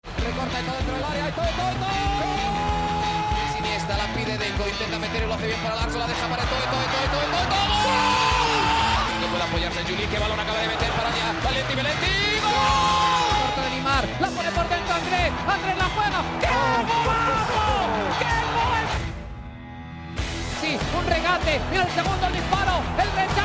Recorta 0.00 0.58
todo 0.64 0.76
dentro 0.76 0.94
del 0.94 1.04
área. 1.04 1.30
¡Todo, 1.34 1.44
todo, 1.44 1.72
todo! 1.82 1.92
Siniestra 3.52 3.96
la 3.96 4.06
pide 4.14 4.38
Deco. 4.38 4.64
Intenta 4.68 4.98
meter 4.98 5.22
y 5.22 5.26
lo 5.26 5.34
hace 5.34 5.46
bien 5.46 5.60
para 5.60 5.74
Larso. 5.76 5.98
La 5.98 6.06
deja 6.06 6.26
para 6.28 6.44
todo, 6.44 6.64
todo, 6.72 6.84
todo, 6.92 7.06
todo, 7.12 7.26
todo, 7.28 7.44
todo. 7.52 7.66
No 9.20 9.26
puede 9.28 9.44
apoyarse 9.44 9.82
Juli. 9.84 10.06
Que 10.06 10.18
balón 10.18 10.40
acaba 10.40 10.58
de 10.58 10.68
meter 10.68 10.90
para 10.92 11.08
allá. 11.08 11.26
Valenti, 11.44 11.74
Valenti. 11.74 12.40
¡Gol! 12.40 12.52
Corta 13.42 13.60
de 13.62 13.70
Neymar. 13.70 14.04
La 14.20 14.28
pone 14.28 14.50
por 14.52 14.66
dentro 14.68 14.94
Andrés. 14.94 15.30
Andrés 15.44 15.76
la 15.76 15.88
juega. 15.92 16.20
¡Qué 16.40 16.48
golazo! 16.48 17.62
¡Qué 18.22 18.32
gol! 18.56 18.84
Sí, 20.60 20.70
un 20.96 21.04
regate. 21.06 21.60
Mira 21.70 21.82
el 21.84 21.92
segundo 21.92 22.26
el 22.26 22.32
disparo. 22.32 22.80
El 22.96 23.10
rechace 23.12 23.41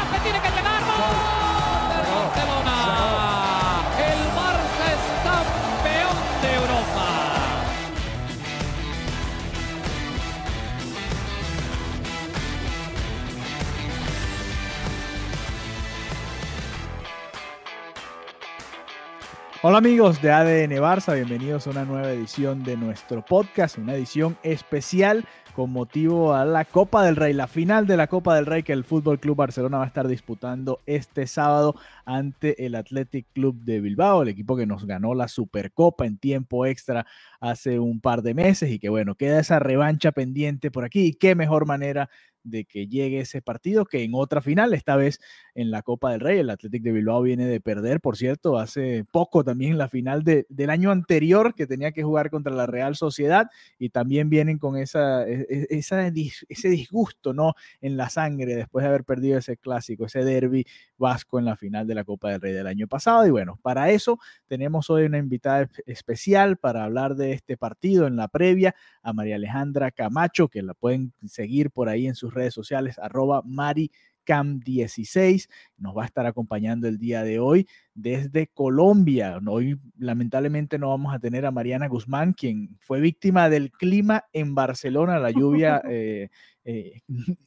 Hola 19.70 19.80
amigos 19.80 20.22
de 20.22 20.32
ADN 20.32 20.82
Barça, 20.82 21.14
bienvenidos 21.14 21.68
a 21.68 21.72
una 21.72 21.84
nueva 21.84 22.10
edición 22.14 22.64
de 22.64 22.78
nuestro 22.78 23.26
podcast, 23.26 23.78
una 23.78 23.96
edición 23.96 24.38
especial 24.42 25.26
con 25.58 25.72
motivo 25.72 26.34
a 26.34 26.46
la 26.46 26.64
Copa 26.64 27.04
del 27.04 27.18
Rey, 27.18 27.34
la 27.34 27.48
final 27.48 27.86
de 27.86 27.98
la 27.98 28.08
Copa 28.08 28.34
del 28.34 28.46
Rey 28.46 28.64
que 28.64 28.72
el 28.72 28.86
Fútbol 28.86 29.20
Club 29.20 29.36
Barcelona 29.36 29.80
va 29.80 29.84
a 29.84 29.88
estar 29.88 30.08
disputando 30.08 30.80
este 30.86 31.28
sábado 31.28 31.76
ante 32.06 32.66
el 32.66 32.76
Athletic 32.76 33.28
Club 33.34 33.62
de 33.66 33.82
Bilbao, 33.82 34.22
el 34.22 34.30
equipo 34.30 34.56
que 34.56 34.66
nos 34.66 34.86
ganó 34.86 35.14
la 35.14 35.28
Supercopa 35.28 36.06
en 36.06 36.18
tiempo 36.18 36.66
extra 36.66 37.06
hace 37.42 37.78
un 37.78 38.00
par 38.00 38.22
de 38.22 38.34
meses 38.34 38.72
y 38.72 38.80
que 38.80 38.88
bueno, 38.88 39.16
queda 39.16 39.42
esa 39.42 39.60
revancha 39.60 40.14
pendiente 40.14 40.72
por 40.72 40.86
aquí 40.86 41.08
y 41.08 41.14
qué 41.14 41.36
mejor 41.36 41.66
manera 41.66 42.10
de 42.50 42.66
que 42.66 42.88
llegue 42.88 43.20
ese 43.20 43.42
partido 43.42 43.86
que 43.86 44.04
en 44.04 44.12
otra 44.14 44.42
final, 44.42 44.74
esta 44.74 44.96
vez 44.96 45.20
en 45.58 45.72
la 45.72 45.82
Copa 45.82 46.12
del 46.12 46.22
Rey. 46.22 46.40
El 46.40 46.50
Athletic 46.50 46.84
de 46.84 46.92
Bilbao 46.92 47.22
viene 47.22 47.46
de 47.46 47.60
perder, 47.60 48.00
por 48.00 48.16
cierto, 48.16 48.58
hace 48.58 49.06
poco 49.12 49.44
también 49.44 49.78
la 49.78 49.90
final 49.90 50.24
de, 50.24 50.46
del 50.50 50.70
año 50.70 50.92
anterior 50.92 51.56
que 51.56 51.68
tenía 51.68 51.92
que 51.92 52.04
jugar 52.04 52.30
contra 52.30 52.54
la 52.54 52.68
Real 52.68 52.96
Sociedad 52.96 53.48
y 53.80 53.90
también 53.90 54.30
vienen 54.30 54.60
con 54.60 54.78
esa, 54.78 55.28
e, 55.28 55.48
e, 55.50 55.68
esa, 55.72 56.08
ese 56.08 56.70
disgusto 56.70 57.34
¿no? 57.34 57.54
en 57.82 57.98
la 57.98 58.10
sangre 58.10 58.56
después 58.56 58.84
de 58.84 58.90
haber 58.90 59.04
perdido 59.04 59.38
ese 59.38 59.58
clásico, 59.58 60.06
ese 60.06 60.24
derby 60.24 60.66
vasco 60.98 61.40
en 61.40 61.46
la 61.46 61.56
final 61.56 61.88
de 61.88 61.96
la 61.96 62.04
Copa 62.04 62.30
del 62.30 62.42
Rey 62.42 62.54
del 62.54 62.68
año 62.68 62.88
pasado. 62.88 63.26
Y 63.26 63.32
bueno, 63.32 63.60
para 63.62 63.90
eso 63.90 64.20
tenemos 64.48 64.90
hoy 64.90 65.06
una 65.06 65.18
invitada 65.18 65.70
especial 65.86 66.58
para 66.58 66.84
hablar 66.84 67.16
de 67.16 67.34
este 67.34 67.58
partido 67.58 68.08
en 68.08 68.16
la 68.16 68.28
previa 68.28 68.76
a 69.02 69.14
María 69.14 69.36
Alejandra 69.36 69.92
Camacho, 69.92 70.48
que 70.48 70.62
la 70.62 70.74
pueden 70.74 71.14
seguir 71.26 71.72
por 71.72 71.90
ahí 71.90 72.08
en 72.08 72.16
sus 72.16 72.34
redes 72.38 72.54
sociales, 72.54 72.98
arroba 73.00 73.44
maricam16. 73.44 75.50
Nos 75.78 75.98
va 75.98 76.04
a 76.04 76.06
estar 76.06 76.26
acompañando 76.26 76.88
el 76.88 76.98
día 76.98 77.24
de 77.24 77.40
hoy 77.40 77.68
desde 77.94 78.48
Colombia. 78.48 79.40
Hoy 79.46 79.78
lamentablemente 79.98 80.80
no 80.80 80.90
vamos 80.90 81.14
a 81.14 81.20
tener 81.20 81.46
a 81.46 81.52
Mariana 81.52 81.88
Guzmán, 81.88 82.34
quien 82.34 82.78
fue 82.80 83.02
víctima 83.02 83.50
del 83.50 83.72
clima 83.72 84.26
en 84.34 84.56
Barcelona, 84.56 85.20
la 85.20 85.32
lluvia 85.32 85.82
eh, 85.90 86.30
eh, 86.64 87.02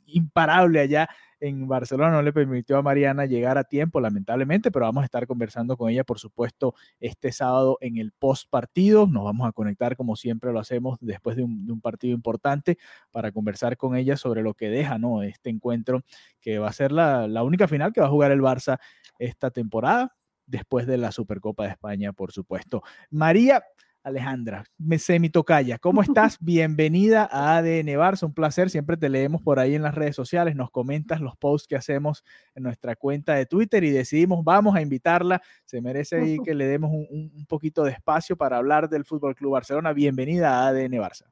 imparable 0.06 0.80
allá 0.80 1.08
en 1.40 1.66
Barcelona 1.66 2.12
no 2.12 2.22
le 2.22 2.32
permitió 2.32 2.76
a 2.78 2.82
Mariana 2.82 3.26
llegar 3.26 3.58
a 3.58 3.64
tiempo, 3.64 4.00
lamentablemente, 4.00 4.70
pero 4.70 4.84
vamos 4.84 5.02
a 5.02 5.04
estar 5.06 5.26
conversando 5.26 5.76
con 5.76 5.90
ella, 5.90 6.04
por 6.04 6.18
supuesto, 6.18 6.74
este 7.00 7.32
sábado 7.32 7.78
en 7.80 7.96
el 7.96 8.12
post 8.12 8.48
partido. 8.50 9.06
Nos 9.06 9.24
vamos 9.24 9.48
a 9.48 9.52
conectar 9.52 9.96
como 9.96 10.16
siempre 10.16 10.52
lo 10.52 10.60
hacemos 10.60 10.98
después 11.00 11.36
de 11.36 11.42
un, 11.42 11.80
partido 11.80 12.14
importante 12.14 12.76
para 13.10 13.32
conversar 13.32 13.76
con 13.78 13.96
ella 13.96 14.16
sobre 14.16 14.42
lo 14.42 14.52
que 14.54 14.68
deja 14.68 14.98
¿no? 14.98 15.22
este 15.22 15.48
encuentro, 15.48 16.02
que 16.40 16.58
va 16.58 16.68
a 16.68 16.72
ser 16.72 16.92
la, 16.92 17.26
la 17.26 17.42
única 17.42 17.66
final 17.68 17.92
que 17.92 18.00
va 18.00 18.06
a 18.06 18.10
jugar 18.10 18.32
el 18.32 18.40
Barça 18.40 18.78
esta 19.18 19.50
temporada, 19.50 20.14
después 20.46 20.86
de 20.86 20.98
la 20.98 21.12
Supercopa 21.12 21.64
de 21.64 21.70
España, 21.70 22.12
por 22.12 22.32
supuesto. 22.32 22.82
María, 23.10 23.62
Alejandra, 24.02 24.64
me 24.78 24.98
semitocaya, 24.98 25.78
¿cómo 25.78 26.00
estás? 26.00 26.38
Bienvenida 26.40 27.28
a 27.30 27.58
ADN 27.58 27.88
Barça, 27.98 28.24
un 28.24 28.32
placer, 28.32 28.70
siempre 28.70 28.96
te 28.96 29.10
leemos 29.10 29.42
por 29.42 29.58
ahí 29.58 29.74
en 29.74 29.82
las 29.82 29.94
redes 29.94 30.16
sociales, 30.16 30.56
nos 30.56 30.70
comentas 30.70 31.20
los 31.20 31.36
posts 31.36 31.68
que 31.68 31.76
hacemos 31.76 32.24
en 32.54 32.62
nuestra 32.62 32.96
cuenta 32.96 33.34
de 33.34 33.44
Twitter 33.44 33.84
y 33.84 33.90
decidimos, 33.90 34.42
vamos 34.42 34.74
a 34.74 34.80
invitarla, 34.80 35.42
se 35.66 35.82
merece 35.82 36.16
ahí 36.16 36.38
que 36.38 36.54
le 36.54 36.66
demos 36.66 36.90
un, 36.90 37.30
un 37.34 37.46
poquito 37.46 37.84
de 37.84 37.92
espacio 37.92 38.36
para 38.36 38.56
hablar 38.56 38.88
del 38.88 39.04
Fútbol 39.04 39.34
Club 39.34 39.52
Barcelona. 39.52 39.92
Bienvenida 39.92 40.60
a 40.60 40.68
ADN 40.68 40.92
Barça. 40.92 41.26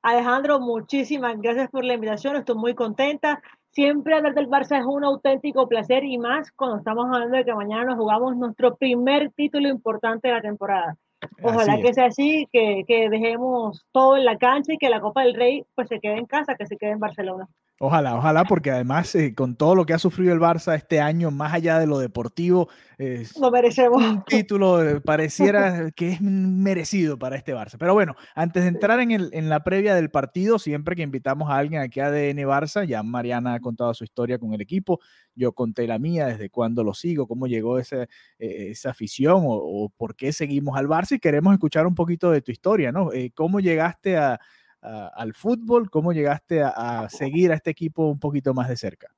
Alejandro, 0.00 0.60
muchísimas 0.60 1.38
gracias 1.38 1.68
por 1.70 1.84
la 1.84 1.94
invitación, 1.94 2.36
estoy 2.36 2.54
muy 2.54 2.74
contenta. 2.74 3.42
Siempre 3.72 4.14
hablar 4.14 4.34
del 4.34 4.48
Barça 4.48 4.78
es 4.78 4.86
un 4.86 5.04
auténtico 5.04 5.68
placer 5.68 6.04
y 6.04 6.16
más 6.16 6.50
cuando 6.52 6.78
estamos 6.78 7.06
hablando 7.12 7.36
de 7.36 7.44
que 7.44 7.54
mañana 7.54 7.84
nos 7.84 7.96
jugamos 7.96 8.34
nuestro 8.34 8.76
primer 8.76 9.30
título 9.32 9.68
importante 9.68 10.28
de 10.28 10.34
la 10.34 10.40
temporada. 10.40 10.96
Ojalá 11.42 11.74
Así 11.74 11.82
que 11.82 11.94
sea 11.94 12.06
así, 12.06 12.48
que, 12.52 12.84
que 12.86 13.08
dejemos 13.08 13.84
todo 13.92 14.16
en 14.16 14.24
la 14.24 14.38
cancha 14.38 14.72
y 14.72 14.78
que 14.78 14.90
la 14.90 15.00
Copa 15.00 15.22
del 15.22 15.34
Rey 15.34 15.64
pues 15.74 15.88
se 15.88 16.00
quede 16.00 16.18
en 16.18 16.26
casa, 16.26 16.54
que 16.54 16.66
se 16.66 16.76
quede 16.76 16.90
en 16.90 17.00
Barcelona. 17.00 17.48
Ojalá, 17.80 18.16
ojalá, 18.16 18.44
porque 18.44 18.72
además 18.72 19.14
eh, 19.14 19.36
con 19.36 19.54
todo 19.54 19.76
lo 19.76 19.86
que 19.86 19.92
ha 19.92 20.00
sufrido 20.00 20.32
el 20.32 20.40
Barça 20.40 20.74
este 20.74 21.00
año, 21.00 21.30
más 21.30 21.54
allá 21.54 21.78
de 21.78 21.86
lo 21.86 22.00
deportivo, 22.00 22.68
eh, 22.98 23.24
Lo 23.40 23.52
merecemos. 23.52 24.02
un 24.02 24.24
título 24.24 24.82
eh, 24.84 25.00
pareciera 25.00 25.88
que 25.94 26.10
es 26.10 26.20
merecido 26.20 27.20
para 27.20 27.36
este 27.36 27.54
Barça. 27.54 27.76
Pero 27.78 27.94
bueno, 27.94 28.16
antes 28.34 28.64
de 28.64 28.70
entrar 28.70 28.98
en, 28.98 29.12
el, 29.12 29.30
en 29.32 29.48
la 29.48 29.62
previa 29.62 29.94
del 29.94 30.10
partido, 30.10 30.58
siempre 30.58 30.96
que 30.96 31.02
invitamos 31.02 31.50
a 31.50 31.56
alguien 31.56 31.80
aquí 31.80 32.00
a 32.00 32.06
ADN 32.06 32.38
Barça, 32.38 32.84
ya 32.84 33.04
Mariana 33.04 33.54
ha 33.54 33.60
contado 33.60 33.94
su 33.94 34.02
historia 34.02 34.38
con 34.40 34.52
el 34.54 34.60
equipo, 34.60 34.98
yo 35.36 35.52
conté 35.52 35.86
la 35.86 36.00
mía, 36.00 36.26
desde 36.26 36.50
cuándo 36.50 36.82
lo 36.82 36.94
sigo, 36.94 37.28
cómo 37.28 37.46
llegó 37.46 37.78
ese, 37.78 38.08
eh, 38.40 38.70
esa 38.70 38.90
afición 38.90 39.44
o, 39.44 39.52
o, 39.52 39.88
por 39.90 40.16
qué 40.16 40.32
seguimos 40.32 40.76
al 40.76 40.88
Barça 40.88 41.12
y 41.12 41.20
queremos 41.20 41.52
escuchar 41.52 41.86
un 41.86 41.94
poquito 41.94 42.32
de 42.32 42.42
tu 42.42 42.50
historia, 42.50 42.90
¿no? 42.90 43.12
Eh, 43.12 43.30
¿Cómo 43.36 43.60
llegaste 43.60 44.16
a, 44.16 44.40
a, 44.82 45.08
al 45.08 45.34
fútbol? 45.34 45.90
¿Cómo 45.90 46.12
llegaste 46.12 46.62
a, 46.62 46.68
a 47.02 47.08
seguir 47.08 47.52
a 47.52 47.54
este 47.54 47.70
equipo 47.70 48.06
un 48.06 48.18
poquito 48.18 48.54
más 48.54 48.68
de 48.68 48.76
cerca? 48.76 49.08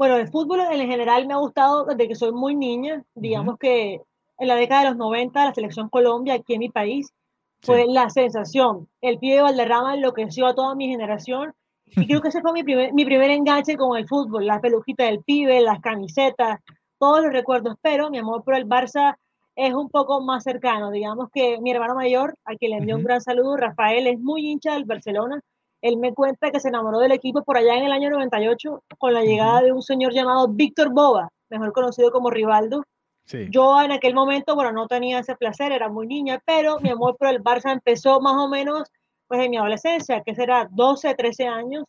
Bueno, 0.00 0.16
el 0.16 0.28
fútbol 0.28 0.60
en 0.60 0.88
general 0.88 1.26
me 1.26 1.34
ha 1.34 1.36
gustado 1.36 1.84
desde 1.84 2.08
que 2.08 2.14
soy 2.14 2.32
muy 2.32 2.56
niña. 2.56 3.04
Digamos 3.14 3.54
uh 3.54 3.56
-huh. 3.56 3.60
que 3.60 4.00
en 4.38 4.48
la 4.48 4.54
década 4.54 4.84
de 4.84 4.88
los 4.88 4.96
90, 4.96 5.44
la 5.44 5.52
selección 5.52 5.90
Colombia 5.90 6.32
aquí 6.32 6.54
en 6.54 6.60
mi 6.60 6.70
país 6.70 7.12
fue 7.60 7.84
sí. 7.84 7.92
la 7.92 8.08
sensación. 8.08 8.88
El 9.02 9.18
pibe 9.18 9.42
Valderrama 9.42 9.94
enloqueció 9.94 10.46
a 10.46 10.54
toda 10.54 10.74
mi 10.74 10.88
generación. 10.88 11.52
Y 11.84 12.06
creo 12.06 12.22
que 12.22 12.28
ese 12.28 12.40
fue 12.40 12.54
mi 12.54 12.62
primer, 12.62 12.94
mi 12.94 13.04
primer 13.04 13.30
enganche 13.30 13.76
con 13.76 13.98
el 13.98 14.08
fútbol. 14.08 14.46
Las 14.46 14.60
pelujitas 14.60 15.06
del 15.06 15.22
pibe, 15.22 15.60
las 15.60 15.80
camisetas, 15.80 16.60
todos 16.98 17.22
los 17.22 17.32
recuerdos. 17.32 17.76
Pero 17.82 18.08
mi 18.08 18.16
amor 18.16 18.42
por 18.42 18.54
el 18.54 18.66
Barça 18.66 19.16
es 19.56 19.74
un 19.74 19.88
poco 19.88 20.20
más 20.20 20.44
cercano. 20.44 20.90
Digamos 20.90 21.28
que 21.32 21.60
mi 21.60 21.70
hermano 21.70 21.94
mayor, 21.94 22.34
a 22.44 22.54
quien 22.56 22.72
le 22.72 22.78
uh 22.78 22.96
-huh. 22.96 22.96
un 22.96 23.04
gran 23.04 23.20
saludo, 23.20 23.56
Rafael, 23.56 24.06
es 24.06 24.18
muy 24.18 24.48
hincha 24.48 24.74
del 24.74 24.84
Barcelona 24.84 25.40
él 25.82 25.96
me 25.96 26.12
cuenta 26.12 26.50
que 26.50 26.60
se 26.60 26.68
enamoró 26.68 26.98
del 26.98 27.12
equipo 27.12 27.42
por 27.42 27.56
allá 27.56 27.76
en 27.76 27.84
el 27.84 27.92
año 27.92 28.10
98 28.10 28.82
con 28.98 29.14
la 29.14 29.22
llegada 29.22 29.62
de 29.62 29.72
un 29.72 29.82
señor 29.82 30.12
llamado 30.12 30.48
Víctor 30.48 30.92
Boba, 30.92 31.30
mejor 31.48 31.72
conocido 31.72 32.10
como 32.10 32.30
Rivaldo. 32.30 32.84
Sí. 33.24 33.46
Yo 33.50 33.80
en 33.80 33.92
aquel 33.92 34.14
momento, 34.14 34.54
bueno, 34.54 34.72
no 34.72 34.86
tenía 34.86 35.20
ese 35.20 35.36
placer, 35.36 35.72
era 35.72 35.88
muy 35.88 36.06
niña, 36.06 36.40
pero 36.44 36.80
mi 36.80 36.90
amor 36.90 37.16
por 37.16 37.28
el 37.28 37.42
Barça 37.42 37.72
empezó 37.72 38.20
más 38.20 38.34
o 38.34 38.48
menos 38.48 38.90
pues 39.28 39.40
en 39.42 39.50
mi 39.50 39.56
adolescencia, 39.56 40.22
que 40.22 40.34
será 40.34 40.68
12, 40.70 41.14
13 41.14 41.46
años. 41.46 41.84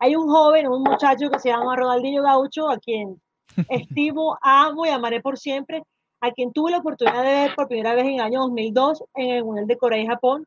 Hay 0.00 0.16
un 0.16 0.28
joven, 0.28 0.66
un 0.66 0.82
muchacho 0.82 1.30
que 1.30 1.38
se 1.38 1.50
llama 1.50 1.76
Ronaldinho 1.76 2.22
Gaucho, 2.22 2.68
a 2.68 2.78
quien 2.78 3.20
estimo, 3.68 4.36
amo 4.42 4.84
y 4.84 4.88
amaré 4.88 5.20
por 5.20 5.38
siempre, 5.38 5.82
a 6.20 6.30
quien 6.32 6.52
tuve 6.52 6.70
la 6.70 6.78
oportunidad 6.78 7.22
de 7.22 7.30
ver 7.30 7.54
por 7.54 7.68
primera 7.68 7.94
vez 7.94 8.04
en 8.06 8.14
el 8.14 8.20
año 8.20 8.40
2002 8.40 9.04
en 9.14 9.30
el 9.30 9.44
Mundial 9.44 9.66
de 9.66 9.78
Corea 9.78 10.02
y 10.02 10.06
Japón, 10.06 10.46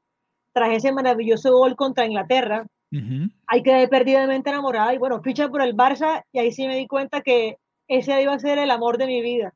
tras 0.54 0.72
ese 0.72 0.92
maravilloso 0.92 1.52
gol 1.52 1.76
contra 1.76 2.06
Inglaterra, 2.06 2.66
Uh 2.94 2.98
-huh. 2.98 3.32
Ahí 3.48 3.64
quedé 3.64 3.88
perdidamente 3.88 4.52
enamorada 4.52 4.94
y 4.94 5.00
bueno, 5.00 5.20
ficha 5.24 5.50
por 5.50 5.64
el 5.64 5.76
Barça 5.76 6.24
y 6.32 6.38
ahí 6.38 6.52
sí 6.52 6.68
me 6.68 6.78
di 6.78 6.88
cuenta 6.88 7.22
que 7.22 7.58
ese 7.88 8.22
iba 8.22 8.34
a 8.34 8.40
ser 8.40 8.60
el 8.60 8.70
amor 8.70 9.00
de 9.00 9.08
mi 9.08 9.22
vida. 9.22 9.52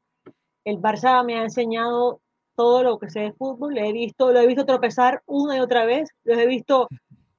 El 0.66 0.80
Barça 0.82 1.24
me 1.24 1.36
ha 1.38 1.44
enseñado 1.44 2.20
todo 2.56 2.82
lo 2.82 2.98
que 2.98 3.12
sé 3.12 3.20
de 3.20 3.34
fútbol, 3.34 3.76
lo 3.76 3.82
he 3.82 3.92
visto, 3.92 4.32
lo 4.32 4.40
he 4.40 4.48
visto 4.48 4.66
tropezar 4.66 5.22
una 5.28 5.56
y 5.56 5.60
otra 5.60 5.86
vez, 5.86 6.10
lo 6.24 6.34
he 6.34 6.48
visto 6.48 6.88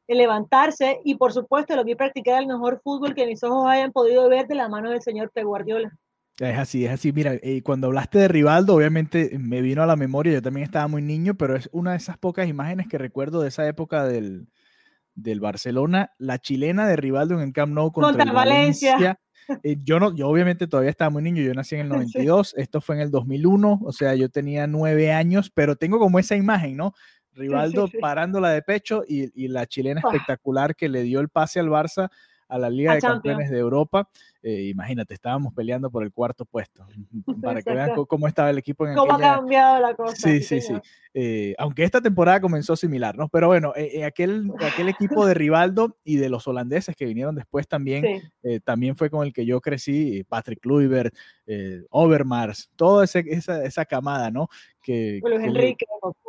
levantarse 0.06 1.00
y 1.04 1.16
por 1.16 1.32
supuesto 1.32 1.74
lo 1.74 1.82
vi 1.82 1.96
practicar 1.96 2.40
el 2.40 2.46
mejor 2.46 2.81
fútbol 2.82 3.14
que 3.14 3.26
mis 3.26 3.42
ojos 3.42 3.66
hayan 3.69 3.90
podido 3.90 4.28
ver 4.28 4.46
de 4.46 4.54
la 4.54 4.69
mano 4.69 4.90
del 4.90 5.02
señor 5.02 5.31
Pep 5.32 5.44
Guardiola. 5.44 5.90
Es 6.38 6.56
así, 6.56 6.85
es 6.85 6.93
así. 6.93 7.12
Mira, 7.12 7.35
eh, 7.43 7.62
cuando 7.62 7.88
hablaste 7.88 8.19
de 8.19 8.29
Rivaldo, 8.29 8.75
obviamente 8.75 9.37
me 9.38 9.61
vino 9.61 9.82
a 9.82 9.87
la 9.87 9.96
memoria, 9.96 10.35
yo 10.35 10.43
también 10.43 10.64
estaba 10.64 10.87
muy 10.87 11.02
niño, 11.02 11.35
pero 11.35 11.56
es 11.56 11.69
una 11.73 11.93
de 11.93 11.96
esas 11.96 12.17
pocas 12.17 12.49
imágenes 12.49 12.87
que 12.87 12.96
recuerdo 12.96 13.40
de 13.43 13.49
esa 13.49 13.67
época 13.67 14.05
del, 14.05 14.46
del 15.17 15.40
Barcelona, 15.40 16.12
la 16.19 16.38
chilena 16.38 16.87
de 16.87 16.96
Rivaldo 16.96 17.35
en 17.35 17.40
el 17.40 17.52
Camp 17.52 17.73
Nou 17.73 17.90
contra, 17.90 18.12
contra 18.12 18.32
Valencia. 18.32 19.19
Eh, 19.62 19.76
yo 19.82 19.99
no, 19.99 20.14
yo 20.14 20.29
obviamente 20.29 20.67
todavía 20.67 20.90
estaba 20.90 21.11
muy 21.11 21.23
niño, 21.23 21.43
yo 21.43 21.55
nací 21.55 21.75
en 21.75 21.81
el 21.82 21.88
92, 21.88 22.55
esto 22.56 22.81
fue 22.81 22.96
en 22.96 23.00
el 23.02 23.11
2001, 23.11 23.81
o 23.82 23.93
sea, 23.93 24.14
yo 24.14 24.29
tenía 24.29 24.67
nueve 24.67 25.12
años, 25.12 25.50
pero 25.50 25.75
tengo 25.75 25.99
como 25.99 26.19
esa 26.19 26.37
imagen, 26.37 26.76
¿no? 26.76 26.94
Rivaldo 27.32 27.88
parándola 28.00 28.50
de 28.50 28.62
pecho 28.62 29.05
y, 29.08 29.31
y 29.34 29.49
la 29.49 29.67
chilena 29.67 30.02
ah. 30.05 30.08
espectacular 30.08 30.76
que 30.76 30.88
le 30.88 31.02
dio 31.02 31.20
el 31.20 31.29
pase 31.29 31.61
al 31.61 31.69
Barça 31.69 32.11
a 32.49 32.58
la 32.58 32.70
Liga 32.70 32.94
de 32.94 33.00
Campeones 33.00 33.50
de 33.50 33.58
Europa. 33.58 34.08
Eh, 34.40 34.69
imagínate, 34.70 35.14
estábamos 35.14 35.52
peleando 35.52 35.90
por 35.90 36.05
el 36.05 36.12
cuarto 36.12 36.44
puesto, 36.44 36.87
para 37.43 37.61
que 37.61 37.73
vean 37.73 37.90
cómo 38.06 38.29
estaba 38.29 38.50
el 38.50 38.58
equipo 38.58 38.87
en 38.87 38.94
Cómo 38.94 39.14
ha 39.14 39.19
cambiado 39.19 39.81
la 39.81 39.94
cosa. 39.94 40.14
Sí, 40.14 40.43
sí, 40.43 40.61
sí. 40.61 40.75
Eh, 41.12 41.55
aunque 41.58 41.82
esta 41.82 42.00
temporada 42.00 42.40
comenzó 42.40 42.76
similar, 42.76 43.17
¿no? 43.17 43.29
Pero 43.29 43.49
bueno, 43.49 43.73
eh, 43.75 44.05
aquel, 44.05 44.52
aquel 44.61 44.88
equipo 44.88 45.26
de 45.26 45.35
Rivaldo 45.35 45.96
y 46.05 46.17
de 46.17 46.29
los 46.29 46.46
holandeses 46.46 46.94
que 46.94 47.06
vinieron 47.06 47.35
después 47.35 47.67
también, 47.67 48.31
también 48.64 48.94
fue 48.94 49.11
con 49.11 49.26
el 49.26 49.32
que 49.32 49.44
yo 49.44 49.61
crecí, 49.61 50.23
Patrick 50.29 50.61
Kluivert, 50.61 51.12
Overmars, 51.91 52.70
toda 52.76 53.05
esa, 53.05 53.20
esa, 53.20 53.84
camada, 53.87 54.31
¿no? 54.31 54.49
Que, 54.81 55.20
Luis 55.25 55.43
Enrique. 55.43 55.87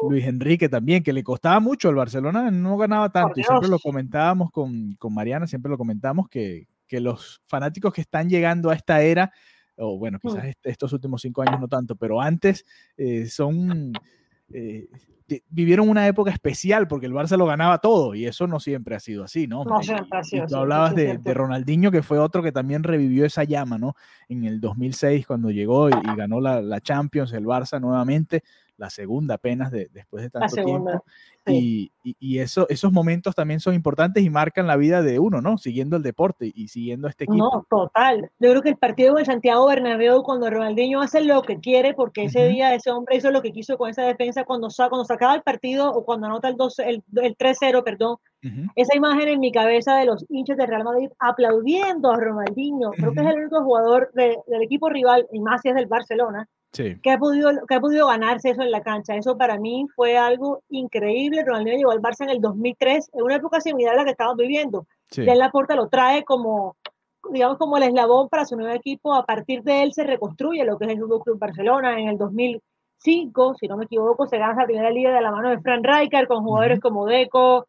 Luis 0.09 0.25
Enrique 0.25 0.69
también, 0.69 1.03
que 1.03 1.13
le 1.13 1.23
costaba 1.23 1.59
mucho, 1.59 1.89
el 1.89 1.95
Barcelona 1.95 2.49
no 2.49 2.77
ganaba 2.77 3.09
tanto, 3.11 3.39
y 3.39 3.43
siempre 3.43 3.69
lo 3.69 3.77
comentábamos 3.77 4.49
con, 4.49 4.95
con 4.95 5.13
Mariana, 5.13 5.45
siempre 5.45 5.69
lo 5.69 5.77
comentamos 5.77 6.27
que, 6.29 6.67
que 6.89 6.99
los 6.99 7.41
fanáticos 7.45 7.93
que 7.93 8.01
están 8.01 8.27
llegando 8.27 8.69
a 8.69 8.75
esta 8.75 9.01
era, 9.01 9.31
o 9.77 9.97
bueno, 9.97 10.19
mm. 10.21 10.27
quizás 10.27 10.55
estos 10.63 10.91
últimos 10.91 11.21
cinco 11.21 11.43
años 11.43 11.61
no 11.61 11.69
tanto, 11.69 11.95
pero 11.95 12.19
antes 12.19 12.65
eh, 12.97 13.27
son... 13.27 13.93
Eh, 14.51 14.89
vivieron 15.47 15.87
una 15.87 16.07
época 16.07 16.31
especial 16.31 16.87
porque 16.87 17.05
el 17.05 17.13
Barça 17.13 17.37
lo 17.37 17.45
ganaba 17.45 17.77
todo 17.77 18.15
y 18.15 18.25
eso 18.25 18.47
no 18.47 18.59
siempre 18.59 18.95
ha 18.95 18.99
sido 18.99 19.23
así, 19.23 19.45
¿no? 19.45 19.63
No 19.63 19.83
siempre 19.83 20.17
ha 20.17 20.23
sido 20.23 20.47
Tú 20.47 20.55
hablabas 20.55 20.95
de, 20.95 21.19
Ronaldinho, 21.35 21.91
que 21.91 22.01
fue 22.01 22.17
otro 22.17 22.41
que 22.41 22.51
también 22.51 22.81
revivió 22.81 23.27
esa 23.27 23.43
llama, 23.43 23.77
¿no? 23.77 23.93
En 24.27 24.43
el 24.45 24.59
2006 24.59 25.27
cuando 25.27 25.51
llegó 25.51 25.87
y, 25.87 25.93
ganó 26.17 26.41
la, 26.41 26.63
la, 26.63 26.81
Champions, 26.81 27.31
el 27.33 27.45
Barça 27.45 27.79
nuevamente 27.79 28.41
la 28.79 28.89
segunda 28.89 29.35
apenas 29.35 29.71
de, 29.71 29.89
después 29.93 30.23
de 30.23 30.29
tanto 30.29 30.55
tiempo. 30.55 31.03
Y, 31.45 31.91
eso, 32.39 32.67
esos 32.69 32.91
momentos 32.91 33.35
también 33.35 33.59
son 33.59 33.73
importantes 33.73 34.23
y 34.23 34.29
marcan 34.29 34.67
la 34.67 34.77
vida 34.77 35.01
de 35.01 35.19
uno, 35.19 35.41
¿no? 35.41 35.57
Siguiendo 35.57 35.97
el 35.97 36.03
deporte 36.03 36.51
y 36.53 36.69
siguiendo 36.69 37.07
este 37.07 37.25
equipo. 37.25 37.37
No, 37.37 37.65
total. 37.69 38.31
Yo 38.39 38.49
creo 38.51 38.61
que 38.61 38.69
el 38.69 38.77
partido 38.77 39.15
de 39.15 39.25
Santiago 39.25 39.67
Bernabéu, 39.67 40.23
cuando 40.23 40.49
Ronaldinho 40.49 41.01
hace 41.01 41.21
lo 41.21 41.41
que 41.41 41.59
quiere, 41.59 41.93
porque 41.93 42.25
ese 42.25 42.47
día 42.47 42.73
ese 42.73 42.91
hombre 42.91 43.17
hizo 43.17 43.31
lo 43.31 43.41
que 43.41 43.51
quiso 43.51 43.77
con 43.77 43.89
esa 43.89 44.03
defensa 44.03 44.45
cuando, 44.45 44.69
cuando 44.75 45.05
sacaba 45.05 45.35
el 45.35 45.41
partido 45.41 45.91
o 45.91 46.05
cuando 46.05 46.27
anota 46.27 46.47
el, 46.47 46.55
el, 46.85 47.03
el 47.21 47.37
3-0, 47.37 47.83
perdón, 47.83 48.17
esa 48.75 48.95
imagen 48.95 49.27
en 49.27 49.39
mi 49.39 49.51
cabeza 49.51 49.97
de 49.97 50.05
los 50.05 50.25
hinchas 50.29 50.57
de 50.57 50.65
Real 50.65 50.85
Madrid 50.85 51.09
aplaudiendo 51.19 52.11
a 52.11 52.17
Ronaldinho, 52.17 52.91
creo 52.91 53.11
que 53.11 53.19
es 53.19 53.27
el 53.27 53.39
único 53.39 53.63
jugador 53.63 54.11
del 54.13 54.61
equipo 54.61 54.89
rival, 54.89 55.27
y 55.33 55.39
más 55.41 55.61
si 55.61 55.69
es 55.69 55.75
del 55.75 55.87
Barcelona, 55.87 56.47
que, 56.71 57.11
ha 57.11 57.17
podido, 57.17 57.51
que 57.67 57.75
ha 57.75 57.79
podido 57.79 58.07
ganarse 58.07 58.51
eso 58.51 58.61
en 58.61 58.71
la 58.71 58.81
cancha. 58.81 59.15
Eso 59.15 59.37
para 59.37 59.57
mí 59.57 59.87
fue 59.95 60.17
algo 60.17 60.61
increíble. 60.69 61.43
Ronaldinho 61.43 61.77
llegó 61.77 61.91
al 61.91 62.01
Barça 62.01 62.23
en 62.23 62.29
el 62.29 62.41
2003, 62.41 63.09
en 63.13 63.23
una 63.23 63.35
época 63.35 63.59
similar 63.59 63.95
a 63.95 63.97
la 63.97 64.05
que 64.05 64.11
estamos 64.11 64.37
viviendo. 64.37 64.85
Ya 65.11 65.33
en 65.33 65.39
la 65.39 65.51
puerta 65.51 65.75
lo 65.75 65.87
trae 65.89 66.23
como, 66.23 66.75
digamos, 67.31 67.57
como 67.57 67.77
el 67.77 67.83
eslabón 67.83 68.29
para 68.29 68.45
su 68.45 68.55
nuevo 68.55 68.73
equipo. 68.73 69.13
A 69.13 69.25
partir 69.25 69.63
de 69.63 69.83
él 69.83 69.93
se 69.93 70.03
reconstruye 70.03 70.63
lo 70.63 70.77
que 70.77 70.85
es 70.85 70.91
el 70.91 70.99
Fútbol 70.99 71.23
Club 71.23 71.39
Barcelona. 71.39 71.99
En 71.99 72.07
el 72.07 72.17
2005, 72.17 73.55
si 73.59 73.67
no 73.67 73.77
me 73.77 73.85
equivoco, 73.85 74.27
se 74.27 74.37
gana 74.37 74.61
la 74.61 74.65
primera 74.65 74.91
liga 74.91 75.13
de 75.13 75.21
la 75.21 75.31
mano 75.31 75.49
de 75.49 75.59
Fran 75.59 75.83
Rijkaard 75.83 76.27
con 76.27 76.43
jugadores 76.43 76.79
como 76.79 77.07
Deco, 77.07 77.65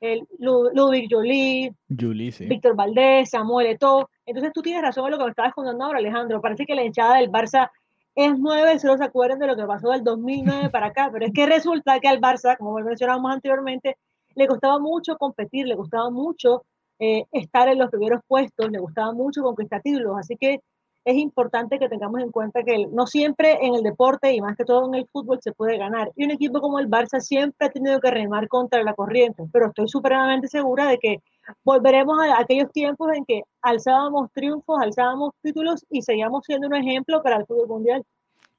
el 0.00 0.26
Ludwig 0.38 1.08
Jolie, 1.10 1.72
Víctor 1.88 2.76
Valdés, 2.76 3.30
Samuel 3.30 3.68
Eto'o. 3.68 4.10
Entonces 4.26 4.52
tú 4.52 4.60
tienes 4.60 4.82
razón 4.82 5.06
en 5.06 5.12
lo 5.12 5.18
que 5.18 5.24
me 5.24 5.30
estabas 5.30 5.54
contando 5.54 5.84
ahora, 5.84 5.98
Alejandro. 5.98 6.42
Parece 6.42 6.66
que 6.66 6.74
la 6.74 6.84
hinchada 6.84 7.16
del 7.16 7.30
Barça 7.30 7.70
es 8.14 8.38
nueve, 8.38 8.78
solo 8.78 8.96
se 8.96 9.04
acuerdan 9.04 9.38
de 9.38 9.46
lo 9.46 9.56
que 9.56 9.66
pasó 9.66 9.90
del 9.90 10.04
2009 10.04 10.70
para 10.70 10.86
acá, 10.86 11.10
pero 11.12 11.26
es 11.26 11.32
que 11.32 11.46
resulta 11.46 11.98
que 12.00 12.08
al 12.08 12.20
Barça, 12.20 12.56
como 12.56 12.74
mencionábamos 12.74 13.32
anteriormente, 13.32 13.96
le 14.34 14.46
costaba 14.46 14.78
mucho 14.78 15.16
competir, 15.16 15.66
le 15.66 15.76
costaba 15.76 16.10
mucho 16.10 16.64
eh, 16.98 17.24
estar 17.32 17.68
en 17.68 17.78
los 17.78 17.90
primeros 17.90 18.20
puestos, 18.26 18.70
le 18.70 18.78
gustaba 18.78 19.12
mucho 19.12 19.42
conquistar 19.42 19.82
títulos, 19.82 20.16
así 20.18 20.36
que 20.36 20.60
es 21.04 21.16
importante 21.16 21.78
que 21.78 21.88
tengamos 21.88 22.22
en 22.22 22.30
cuenta 22.30 22.62
que 22.62 22.86
no 22.86 23.06
siempre 23.06 23.58
en 23.60 23.74
el 23.74 23.82
deporte 23.82 24.32
y 24.32 24.40
más 24.40 24.56
que 24.56 24.64
todo 24.64 24.86
en 24.86 24.94
el 24.94 25.06
fútbol 25.12 25.38
se 25.42 25.52
puede 25.52 25.76
ganar. 25.76 26.10
Y 26.16 26.24
un 26.24 26.30
equipo 26.30 26.60
como 26.60 26.78
el 26.78 26.88
Barça 26.88 27.20
siempre 27.20 27.66
ha 27.66 27.70
tenido 27.70 28.00
que 28.00 28.10
remar 28.10 28.48
contra 28.48 28.82
la 28.82 28.94
corriente, 28.94 29.44
pero 29.52 29.66
estoy 29.66 29.88
supremamente 29.88 30.48
segura 30.48 30.88
de 30.88 30.98
que 30.98 31.22
volveremos 31.64 32.18
a 32.20 32.40
aquellos 32.40 32.70
tiempos 32.72 33.08
en 33.14 33.24
que 33.24 33.42
alzábamos 33.62 34.30
triunfos, 34.32 34.80
alzábamos 34.80 35.32
títulos 35.42 35.84
y 35.90 36.02
seguíamos 36.02 36.44
siendo 36.44 36.66
un 36.66 36.74
ejemplo 36.74 37.22
para 37.22 37.36
el 37.36 37.46
fútbol 37.46 37.68
mundial. 37.68 38.02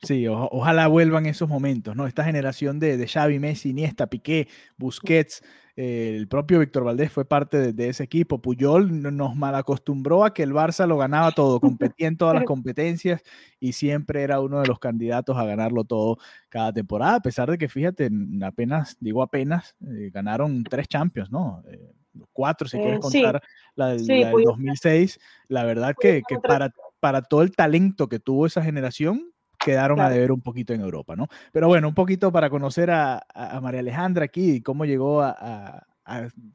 Sí, 0.02 0.28
ojalá 0.28 0.88
vuelvan 0.88 1.26
esos 1.26 1.48
momentos, 1.48 1.96
¿no? 1.96 2.06
Esta 2.06 2.24
generación 2.24 2.80
de, 2.80 2.98
de 2.98 3.08
Xavi, 3.08 3.40
Messi, 3.40 3.70
Iniesta, 3.70 4.08
Piqué, 4.08 4.48
Busquets, 4.78 5.42
el 5.76 6.30
propio 6.30 6.60
Víctor 6.60 6.86
Valdés 6.86 7.12
fue 7.12 7.26
parte 7.26 7.74
de, 7.74 7.90
ese 7.90 8.04
equipo. 8.04 8.42
Puyol 8.42 9.02
nos 9.16 9.36
malacostumbró 9.36 10.24
a 10.24 10.34
que 10.34 10.44
el 10.44 10.54
Barça 10.54 10.88
lo 10.88 10.98
ganaba 10.98 11.32
todo, 11.32 11.60
competía 11.60 12.08
en 12.08 12.18
todas 12.18 12.36
las 12.36 12.44
competencias 12.46 13.22
y 13.60 13.74
siempre 13.74 14.24
era 14.24 14.40
uno 14.40 14.62
de 14.62 14.68
los 14.68 14.80
candidatos 14.80 15.38
a 15.38 15.44
ganarlo 15.44 15.84
todo 15.84 16.18
cada 16.48 16.72
temporada, 16.72 17.16
a 17.16 17.22
pesar 17.22 17.52
de 17.52 17.58
que, 17.58 17.68
fíjate, 17.68 18.10
apenas, 18.44 18.96
digo 19.02 19.22
apenas, 19.22 19.76
eh, 19.82 20.12
ganaron 20.14 20.64
tres 20.64 20.88
Champions, 20.88 21.30
¿no? 21.30 21.62
Eh, 21.70 21.92
cuatro, 22.34 22.68
si 22.68 22.78
quieres 22.78 22.98
eh, 22.98 23.00
contar 23.00 23.42
la 23.76 23.90
del, 23.90 24.32
2006. 24.32 25.20
La 25.48 25.64
verdad 25.64 25.96
que, 26.00 26.22
que 26.28 26.38
para, 26.40 26.74
para 27.00 27.22
todo 27.22 27.42
el 27.42 27.52
talento 27.52 28.08
que 28.08 28.20
tuvo 28.20 28.46
esa 28.46 28.62
generación, 28.62 29.32
quedaron 29.60 30.00
a 30.00 30.10
deber 30.10 30.32
un 30.32 30.42
poquito 30.42 30.74
en 30.74 30.82
Europa, 30.82 31.16
¿no? 31.16 31.28
Pero 31.52 31.68
bueno, 31.68 31.88
un 31.88 31.96
poquito 31.96 32.32
para 32.32 32.50
conocer 32.50 32.92
a, 32.92 33.26
María 33.62 33.80
Alejandra 33.80 34.26
aquí 34.26 34.52
y 34.52 34.62
cómo 34.62 34.86
llegó 34.86 35.22
a, 35.22 35.36
a 35.38 35.88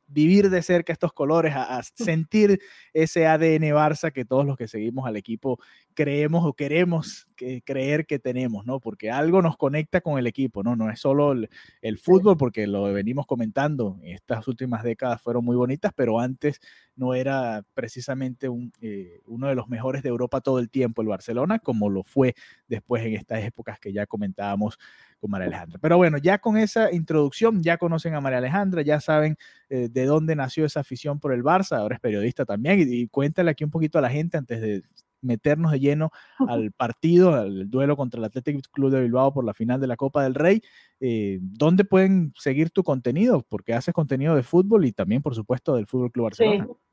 vivir 0.07 0.50
de 0.50 0.62
cerca 0.62 0.92
estos 0.92 1.12
colores, 1.12 1.54
a, 1.54 1.80
sentir 1.95 2.61
ese 2.92 3.26
ADN 3.26 3.75
Barça 3.75 4.12
que 4.12 4.25
todos 4.25 4.47
los 4.47 4.57
que 4.57 4.69
seguimos 4.69 5.07
al 5.07 5.16
equipo 5.16 5.59
creemos 5.95 6.45
o 6.47 6.54
queremos 6.54 7.28
creer 7.64 8.07
que 8.07 8.19
tenemos, 8.19 8.66
¿no? 8.66 8.80
Porque 8.80 9.11
algo 9.11 9.42
nos 9.42 9.57
conecta 9.57 10.00
con 10.00 10.19
el 10.19 10.26
equipo, 10.26 10.62
¿no? 10.62 10.76
No 10.76 10.90
es 10.90 11.00
solo 11.00 11.33
el, 11.33 11.99
fútbol, 11.99 12.37
porque 12.37 12.66
lo 12.66 12.85
venimos 12.85 13.26
comentando, 13.26 13.99
estas 14.02 14.47
últimas 14.47 14.83
décadas 14.83 15.21
fueron 15.23 15.45
muy 15.45 15.57
bonitas, 15.57 15.92
pero 15.95 16.21
antes 16.21 16.61
no 17.00 17.14
era 17.14 17.64
precisamente 17.73 18.50
un, 18.50 18.73
eh, 18.83 19.21
uno 19.26 19.49
de 19.49 19.54
los 19.54 19.69
mejores 19.69 20.02
de 20.02 20.11
Europa 20.11 20.42
todo 20.42 20.59
el 20.59 20.69
tiempo 20.69 21.00
el 21.00 21.09
Barcelona, 21.09 21.59
como 21.59 21.88
lo 21.88 22.04
fue 22.04 22.35
después 22.69 23.02
en 23.07 23.14
estas 23.14 23.42
épocas 23.42 23.80
que 23.80 23.90
ya 23.90 24.04
comentábamos 24.04 24.78
con 25.19 25.30
María 25.30 25.47
Alejandra. 25.47 25.78
Pero 25.80 25.97
bueno, 25.97 26.19
ya 26.19 26.38
con 26.38 26.59
esa 26.59 26.92
introducción, 26.92 27.62
ya 27.62 27.78
conocen 27.78 28.14
a 28.14 28.21
María 28.21 28.38
Alejandra, 28.38 28.83
ya 28.83 29.00
saben 29.00 29.37
eh, 29.71 29.88
de 29.90 30.04
dónde 30.04 30.37
nació 30.37 30.66
esa 30.66 30.80
afición 30.80 31.19
por 31.21 31.33
el 31.33 31.42
Barça, 31.42 31.78
ahora 31.78 31.95
es 31.95 32.00
periodista 32.02 32.45
también, 32.45 32.87
y, 32.87 33.09
cuéntale 33.09 33.50
aquí 33.50 33.64
un 33.64 33.71
poquito 33.71 33.99
a 33.99 34.02
la 34.02 34.11
gente 34.11 34.37
antes 34.37 34.61
de 34.61 34.83
meternos 35.23 35.73
de 35.73 35.80
lleno 35.80 36.11
al 36.49 36.71
partido, 36.73 37.35
al 37.35 37.71
duelo 37.71 37.97
contra 37.97 38.19
el 38.19 38.25
Athletic 38.25 38.69
Club 38.71 38.90
de 38.90 39.00
Bilbao 39.00 39.33
por 39.33 39.45
la 39.47 39.54
final 39.54 39.80
de 39.80 39.87
la 39.87 39.97
Copa 39.97 40.23
del 40.23 40.35
Rey. 40.35 40.61
Eh, 41.00 41.38
¿Dónde 41.40 41.85
pueden 41.85 42.35
seguir 42.37 42.71
tu 42.71 42.83
contenido? 42.83 43.42
Porque 43.49 43.73
haces 43.73 43.95
contenido 43.95 44.37
de 44.37 44.42
fútbol 44.42 44.85
y 44.85 44.92
también, 44.92 45.23
por 45.23 45.35
supuesto, 45.35 45.75
del 45.75 45.87
Fútbol 45.87 46.12
Club 46.12 46.25
Barcelona. 46.25 46.66
Sí. 46.66 46.89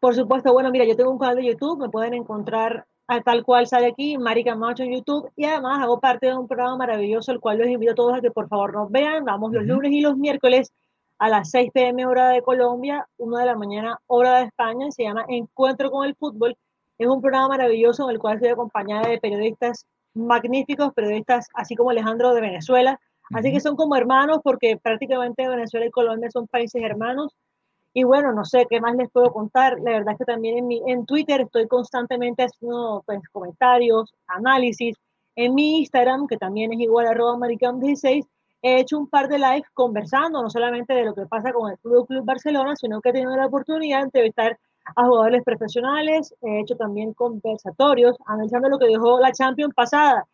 Por 0.00 0.14
supuesto, 0.14 0.52
bueno, 0.54 0.70
mira, 0.70 0.86
yo 0.86 0.96
tengo 0.96 1.10
un 1.10 1.18
canal 1.18 1.36
de 1.36 1.44
YouTube, 1.44 1.78
me 1.78 1.90
pueden 1.90 2.14
encontrar 2.14 2.86
tal 3.24 3.44
cual 3.44 3.66
sale 3.66 3.88
aquí, 3.88 4.16
Mari 4.16 4.44
Camacho 4.44 4.82
en 4.82 4.92
YouTube, 4.92 5.30
y 5.36 5.44
además 5.44 5.82
hago 5.82 6.00
parte 6.00 6.26
de 6.26 6.34
un 6.34 6.48
programa 6.48 6.76
maravilloso, 6.76 7.32
el 7.32 7.40
cual 7.40 7.58
los 7.58 7.68
invito 7.68 7.92
a 7.92 7.94
todos 7.96 8.14
a 8.16 8.20
que 8.20 8.30
por 8.30 8.48
favor 8.48 8.72
nos 8.72 8.90
vean. 8.90 9.24
Vamos 9.24 9.52
los 9.52 9.64
lunes 9.64 9.92
y 9.92 10.00
los 10.00 10.16
miércoles 10.16 10.72
a 11.18 11.28
las 11.28 11.50
6 11.50 11.70
pm 11.74 12.06
hora 12.06 12.30
de 12.30 12.40
Colombia, 12.40 13.06
1 13.18 13.36
de 13.36 13.44
la 13.44 13.56
mañana 13.56 13.98
hora 14.06 14.38
de 14.38 14.44
España, 14.44 14.90
se 14.90 15.02
llama 15.02 15.26
Encuentro 15.28 15.90
con 15.90 16.06
el 16.06 16.14
Fútbol. 16.14 16.56
Es 16.96 17.06
un 17.06 17.20
programa 17.20 17.48
maravilloso 17.48 18.04
en 18.04 18.14
el 18.14 18.18
cual 18.20 18.36
estoy 18.36 18.50
acompañada 18.50 19.06
de 19.06 19.18
periodistas 19.18 19.84
magníficos, 20.14 20.94
periodistas 20.94 21.48
así 21.52 21.74
como 21.74 21.90
Alejandro 21.90 22.32
de 22.32 22.40
Venezuela. 22.40 22.98
Así 23.34 23.52
que 23.52 23.60
son 23.60 23.76
como 23.76 23.96
hermanos 23.96 24.38
porque 24.42 24.78
prácticamente 24.78 25.46
Venezuela 25.46 25.86
y 25.86 25.90
Colombia 25.90 26.30
son 26.30 26.46
países 26.46 26.82
hermanos 26.82 27.36
y 27.92 28.04
bueno, 28.04 28.32
no 28.32 28.44
sé 28.44 28.66
qué 28.70 28.80
más 28.80 28.96
les 28.96 29.10
puedo 29.10 29.32
contar. 29.32 29.78
La 29.80 29.92
verdad 29.92 30.12
es 30.12 30.18
que 30.18 30.24
también 30.24 30.58
en, 30.58 30.66
mi, 30.66 30.82
en 30.86 31.06
Twitter 31.06 31.40
estoy 31.42 31.66
constantemente 31.66 32.44
haciendo 32.44 33.02
pues, 33.06 33.20
comentarios, 33.32 34.14
análisis. 34.26 34.96
en 35.36 35.54
mi 35.54 35.78
Instagram, 35.80 36.26
que 36.26 36.36
también 36.36 36.72
es 36.72 36.80
igual 36.80 37.06
arroba 37.06 37.36
maricam16, 37.36 38.26
he 38.62 38.80
hecho 38.80 38.98
un 38.98 39.08
par 39.08 39.28
de 39.28 39.38
lives 39.38 39.68
conversando, 39.74 40.42
no 40.42 40.50
solamente 40.50 40.94
de 40.94 41.04
lo 41.04 41.14
que 41.14 41.26
pasa 41.26 41.52
con 41.52 41.70
el 41.70 41.78
Club 41.78 42.06
Club 42.06 42.24
Barcelona, 42.24 42.76
sino 42.76 43.00
que 43.00 43.10
he 43.10 43.12
tenido 43.12 43.36
la 43.36 43.46
oportunidad 43.46 43.98
de 43.98 44.04
entrevistar 44.04 44.58
a 44.96 45.06
jugadores 45.06 45.42
profesionales, 45.44 46.34
he 46.42 46.60
hecho 46.60 46.76
también 46.76 47.14
conversatorios, 47.14 48.16
analizando 48.26 48.68
lo 48.68 48.78
que 48.78 48.86
dejó 48.86 49.20
la 49.20 49.32
Champions 49.32 49.74
pasada. 49.74 50.26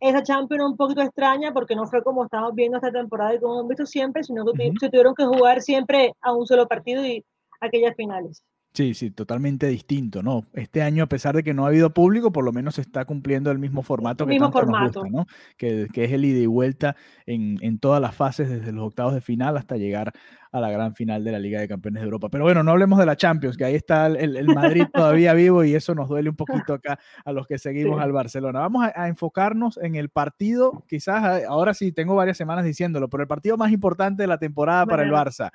Esa 0.00 0.22
Champions 0.22 0.64
un 0.64 0.76
poquito 0.76 1.02
extraña 1.02 1.52
porque 1.52 1.76
no 1.76 1.86
fue 1.86 2.02
como 2.02 2.24
estamos 2.24 2.54
viendo 2.54 2.78
esta 2.78 2.90
temporada 2.90 3.34
y 3.34 3.40
como 3.40 3.60
hemos 3.60 3.68
visto 3.68 3.86
siempre, 3.86 4.24
sino 4.24 4.44
que 4.46 4.72
se 4.80 4.88
tuvieron 4.88 5.14
que 5.14 5.26
jugar 5.26 5.60
siempre 5.60 6.14
a 6.22 6.32
un 6.32 6.46
solo 6.46 6.66
partido 6.66 7.04
y 7.04 7.24
aquellas 7.60 7.94
finales. 7.96 8.42
Sí, 8.72 8.94
sí, 8.94 9.10
totalmente 9.10 9.66
distinto, 9.66 10.22
¿no? 10.22 10.46
Este 10.52 10.80
año, 10.80 11.02
a 11.02 11.08
pesar 11.08 11.34
de 11.34 11.42
que 11.42 11.52
no 11.52 11.64
ha 11.64 11.68
habido 11.68 11.90
público, 11.90 12.30
por 12.30 12.44
lo 12.44 12.52
menos 12.52 12.76
se 12.76 12.82
está 12.82 13.04
cumpliendo 13.04 13.50
el 13.50 13.58
mismo 13.58 13.82
formato 13.82 14.24
que 14.26 14.30
mismo 14.30 14.52
formato. 14.52 15.04
¿no? 15.10 15.26
Que, 15.56 15.88
es 15.92 16.12
el 16.12 16.24
ida 16.24 16.38
y 16.38 16.46
vuelta 16.46 16.94
en, 17.26 17.78
todas 17.80 18.00
las 18.00 18.14
fases, 18.14 18.48
desde 18.48 18.70
los 18.70 18.86
octavos 18.86 19.14
de 19.14 19.20
final 19.20 19.56
hasta 19.56 19.76
llegar 19.76 20.12
a 20.52 20.60
la 20.60 20.70
gran 20.70 20.94
final 20.94 21.24
de 21.24 21.32
la 21.32 21.40
Liga 21.40 21.60
de 21.60 21.66
Campeones 21.66 22.00
de 22.00 22.04
Europa. 22.04 22.28
Pero 22.28 22.44
bueno, 22.44 22.62
no 22.62 22.70
hablemos 22.70 23.00
de 23.00 23.06
la 23.06 23.16
Champions, 23.16 23.56
que 23.56 23.64
ahí 23.64 23.74
está 23.74 24.06
el, 24.06 24.46
Madrid 24.46 24.84
todavía 24.94 25.34
vivo 25.34 25.64
y 25.64 25.74
eso 25.74 25.96
nos 25.96 26.08
duele 26.08 26.30
un 26.30 26.36
poquito 26.36 26.74
acá 26.74 27.00
a 27.24 27.32
los 27.32 27.48
que 27.48 27.58
seguimos 27.58 28.00
al 28.00 28.12
Barcelona. 28.12 28.60
Vamos 28.60 28.88
a, 28.94 29.08
enfocarnos 29.08 29.78
en 29.78 29.96
el 29.96 30.10
partido, 30.10 30.84
quizás 30.88 31.44
ahora 31.48 31.74
sí 31.74 31.90
tengo 31.90 32.14
varias 32.14 32.36
semanas 32.36 32.64
diciéndolo, 32.64 33.08
pero 33.08 33.22
el 33.22 33.28
partido 33.28 33.56
más 33.56 33.72
importante 33.72 34.22
de 34.22 34.26
la 34.28 34.38
temporada 34.38 34.86
para 34.86 35.02
el 35.02 35.10
Barça 35.10 35.50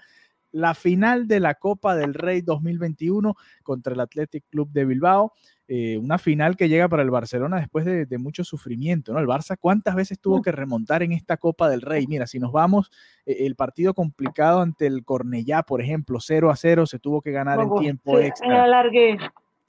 la 0.56 0.74
final 0.74 1.28
de 1.28 1.42
la 1.42 1.56
Copa 1.56 1.98
del 1.98 2.14
Rey 2.14 2.40
2021 2.40 3.36
contra 3.62 3.94
el 3.94 4.00
Athletic 4.00 4.46
Club 4.50 4.72
de 4.72 4.86
Bilbao. 4.86 5.34
Eh, 5.68 5.98
una 5.98 6.18
final 6.18 6.56
que 6.56 6.70
llega 6.70 6.88
para 6.88 7.04
el 7.04 7.10
Barcelona 7.10 7.58
después 7.58 7.84
de, 7.84 8.18
mucho 8.18 8.46
sufrimiento, 8.46 9.12
¿no? 9.12 9.20
El 9.20 9.28
Barça, 9.28 9.58
¿cuántas 9.60 9.96
veces 9.96 10.18
tuvo 10.18 10.42
que 10.42 10.54
remontar 10.54 11.04
en 11.04 11.12
esta 11.12 11.36
Copa 11.36 11.70
del 11.70 11.82
Rey? 11.82 12.08
Mira, 12.08 12.26
si 12.26 12.40
nos 12.40 12.54
vamos, 12.54 12.90
eh, 13.26 13.38
el 13.40 13.56
partido 13.56 13.94
complicado 13.94 14.62
ante 14.62 14.88
el 14.88 15.04
Cornellá, 15.04 15.64
por 15.64 15.82
ejemplo, 15.82 16.20
0 16.22 16.50
a 16.50 16.56
0, 16.56 16.86
se 16.86 17.00
tuvo 17.00 17.22
que 17.22 17.32
ganar 17.32 17.60
en 17.60 17.76
tiempo 17.76 18.18
extra. 18.18 18.48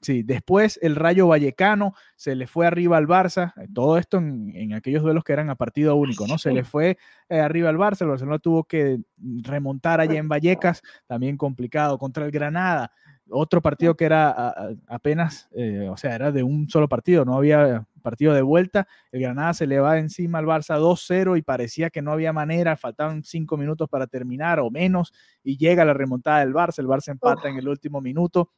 Sí, 0.01 0.21
después 0.21 0.79
el 0.83 0.95
Rayo 0.95 1.27
Vallecano 1.27 1.95
se 2.15 2.35
le 2.35 2.45
fue 2.45 2.67
arriba 2.67 2.97
al 2.97 3.07
Barça, 3.07 3.53
eh, 3.57 3.67
todo 3.73 3.97
esto 3.97 4.17
en, 4.17 4.73
aquellos 4.73 5.01
duelos 5.01 5.23
que 5.23 5.33
eran 5.33 5.49
a 5.49 5.55
partido 5.55 5.95
único, 5.95 6.27
¿no? 6.27 6.37
Se 6.37 6.51
le 6.51 6.63
fue 6.63 6.97
eh, 7.29 7.39
arriba 7.39 7.69
al 7.69 7.77
Barça, 7.77 8.01
el 8.01 8.09
Barcelona 8.09 8.37
tuvo 8.37 8.63
que 8.63 8.99
remontar 9.17 9.99
allá 9.99 10.19
en 10.19 10.29
Vallecas, 10.29 10.83
también 11.07 11.35
complicado, 11.35 11.97
contra 11.97 12.25
el 12.25 12.31
Granada, 12.31 12.91
otro 13.29 13.61
partido 13.61 13.97
que 13.97 14.05
era 14.05 14.53
apenas, 14.87 15.49
eh, 15.51 15.89
o 15.89 15.97
sea, 15.97 16.13
era 16.15 16.31
de 16.31 16.43
un 16.43 16.69
solo 16.69 16.87
partido, 16.87 17.25
no 17.25 17.35
había 17.35 17.87
partido 18.03 18.33
de 18.33 18.43
vuelta, 18.43 18.87
el 19.11 19.21
Granada 19.21 19.53
se 19.55 19.67
le 19.67 19.79
va 19.79 19.97
encima 19.97 20.37
al 20.37 20.45
Barça 20.45 20.79
2-0 20.79 21.37
y 21.37 21.41
parecía 21.41 21.89
que 21.89 22.03
no 22.03 22.11
había 22.11 22.31
manera, 22.31 22.77
faltaban 22.77 23.23
cinco 23.23 23.57
minutos 23.57 23.89
para 23.89 24.05
terminar 24.05 24.59
o 24.59 24.69
menos, 24.69 25.11
y 25.43 25.57
llega 25.57 25.83
la 25.83 25.93
remontada 25.93 26.39
del 26.39 26.53
Barça, 26.53 26.79
el 26.79 26.87
Barça 26.87 27.09
empata 27.09 27.49
en 27.49 27.57
el 27.57 27.67
último 27.67 27.99
minuto 27.99 28.51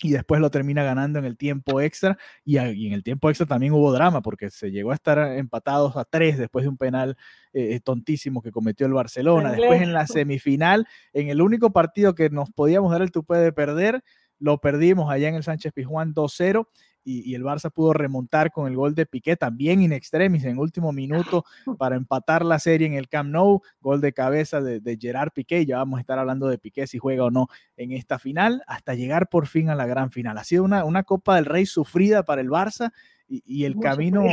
y 0.00 0.12
después 0.12 0.40
lo 0.40 0.50
termina 0.50 0.84
ganando 0.84 1.18
en 1.18 1.24
el 1.24 1.36
tiempo 1.36 1.80
extra. 1.80 2.18
Y, 2.44 2.56
en 2.56 2.92
el 2.92 3.02
tiempo 3.02 3.28
extra 3.28 3.46
también 3.46 3.72
hubo 3.72 3.92
drama 3.92 4.20
porque 4.22 4.50
se 4.50 4.70
llegó 4.70 4.92
a 4.92 4.94
estar 4.94 5.18
empatados 5.36 5.96
a 5.96 6.04
tres 6.04 6.38
después 6.38 6.64
de 6.64 6.68
un 6.68 6.76
penal 6.76 7.16
eh, 7.52 7.74
eh, 7.74 7.80
tontísimo 7.80 8.42
que 8.42 8.52
cometió 8.52 8.86
el 8.86 8.92
Barcelona. 8.92 9.52
Después 9.52 9.82
en 9.82 9.92
la 9.92 10.06
semifinal, 10.06 10.86
en 11.12 11.28
el 11.28 11.40
único 11.40 11.72
partido 11.72 12.14
que 12.14 12.30
nos 12.30 12.50
podíamos 12.50 12.92
dar 12.92 13.02
el 13.02 13.10
tupé 13.10 13.36
de 13.38 13.52
perder, 13.52 14.02
lo 14.38 14.58
perdimos 14.58 15.10
allá 15.10 15.28
en 15.28 15.34
el 15.34 15.42
Sánchez 15.42 15.72
Pizjuán 15.72 16.14
2-0 16.14 16.68
y, 17.04 17.34
el 17.34 17.42
Barça 17.42 17.70
pudo 17.70 17.92
remontar 17.92 18.52
con 18.52 18.68
el 18.68 18.76
gol 18.76 18.94
de 18.94 19.06
Piqué 19.06 19.36
también 19.36 19.80
in 19.80 19.92
extremis 19.92 20.44
en 20.44 20.58
último 20.58 20.92
minuto 20.92 21.44
para 21.78 21.96
empatar 21.96 22.44
la 22.44 22.58
serie 22.58 22.86
en 22.86 22.94
el 22.94 23.08
Camp 23.08 23.30
Nou, 23.30 23.62
gol 23.80 24.00
de 24.00 24.12
cabeza 24.12 24.60
de, 24.60 24.98
Gerard 25.00 25.32
Piqué, 25.32 25.64
ya 25.64 25.78
vamos 25.78 25.98
a 25.98 26.00
estar 26.00 26.18
hablando 26.18 26.48
de 26.48 26.58
Piqué 26.58 26.86
si 26.86 26.98
juega 26.98 27.24
o 27.24 27.30
no 27.30 27.48
en 27.76 27.92
esta 27.92 28.18
final, 28.18 28.62
hasta 28.66 28.94
llegar 28.94 29.28
por 29.28 29.46
fin 29.46 29.70
a 29.70 29.74
la 29.74 29.86
gran 29.86 30.10
final. 30.10 30.38
Ha 30.38 30.44
sido 30.44 30.64
una, 30.64 30.84
una 30.84 31.02
Copa 31.02 31.36
del 31.36 31.44
Rey 31.44 31.66
sufrida 31.66 32.22
para 32.24 32.40
el 32.40 32.48
Barça 32.48 32.92
y, 33.28 33.64
el 33.64 33.78
camino 33.78 34.24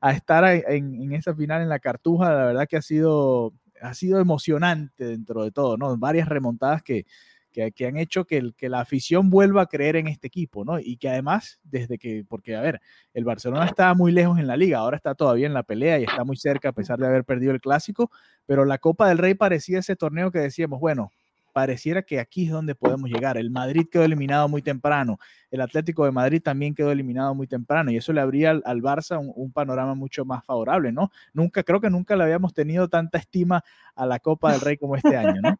a, 0.00 0.12
estar 0.12 0.44
en, 0.44 1.12
esa 1.12 1.34
final 1.34 1.62
en 1.62 1.68
la 1.68 1.78
Cartuja, 1.78 2.32
la 2.32 2.46
verdad 2.46 2.66
que 2.68 2.76
ha 2.76 2.82
sido, 2.82 3.54
ha 3.80 3.94
sido 3.94 4.20
emocionante 4.20 5.04
dentro 5.04 5.42
de 5.42 5.52
todo, 5.52 5.76
¿no? 5.76 5.96
Varias 5.96 6.28
remontadas 6.28 6.82
que, 6.82 7.06
que, 7.52 7.86
han 7.86 7.96
hecho 7.98 8.24
que, 8.24 8.52
la 8.62 8.80
afición 8.80 9.30
vuelva 9.30 9.62
a 9.62 9.66
creer 9.66 9.96
en 9.96 10.08
este 10.08 10.26
equipo, 10.26 10.64
¿no? 10.64 10.78
Y 10.80 10.96
que 10.96 11.08
además, 11.08 11.60
desde 11.62 11.98
que, 11.98 12.24
porque 12.26 12.56
a 12.56 12.60
ver, 12.60 12.80
el 13.14 13.24
Barcelona 13.24 13.66
está 13.66 13.92
muy 13.94 14.10
lejos 14.10 14.38
en 14.38 14.46
la 14.46 14.56
liga, 14.56 14.78
ahora 14.78 14.96
está 14.96 15.14
todavía 15.14 15.46
en 15.46 15.54
la 15.54 15.62
pelea 15.62 15.98
y 15.98 16.04
está 16.04 16.24
muy 16.24 16.36
cerca 16.36 16.70
a 16.70 16.72
pesar 16.72 16.98
de 16.98 17.06
haber 17.06 17.24
perdido 17.24 17.52
el 17.52 17.60
clásico, 17.60 18.10
pero 18.46 18.64
la 18.64 18.78
Copa 18.78 19.08
del 19.08 19.18
Rey 19.18 19.34
parecía 19.34 19.78
ese 19.78 19.94
torneo 19.94 20.30
que 20.30 20.38
decíamos, 20.38 20.80
bueno, 20.80 21.12
pareciera 21.52 22.02
que 22.02 22.18
aquí 22.18 22.46
es 22.46 22.50
donde 22.50 22.74
podemos 22.74 23.10
llegar. 23.10 23.36
El 23.36 23.50
Madrid 23.50 23.86
quedó 23.90 24.04
eliminado 24.04 24.48
muy 24.48 24.62
temprano, 24.62 25.18
el 25.50 25.60
Atlético 25.60 26.04
de 26.04 26.10
Madrid 26.10 26.42
también 26.42 26.74
quedó 26.74 26.90
eliminado 26.90 27.34
muy 27.34 27.46
temprano 27.46 27.90
y 27.90 27.96
eso 27.96 28.12
le 28.12 28.22
abría 28.22 28.50
al, 28.50 28.82
Barça 28.82 29.20
un, 29.20 29.32
un, 29.34 29.52
panorama 29.52 29.94
mucho 29.94 30.24
más 30.24 30.44
favorable, 30.44 30.92
¿no? 30.92 31.10
Nunca, 31.34 31.62
creo 31.62 31.80
que 31.80 31.90
nunca 31.90 32.16
le 32.16 32.24
habíamos 32.24 32.54
tenido 32.54 32.88
tanta 32.88 33.18
estima 33.18 33.62
a 33.94 34.06
la 34.06 34.18
Copa 34.18 34.52
del 34.52 34.62
Rey 34.62 34.78
como 34.78 34.96
este 34.96 35.16
año, 35.16 35.40
¿no? 35.42 35.58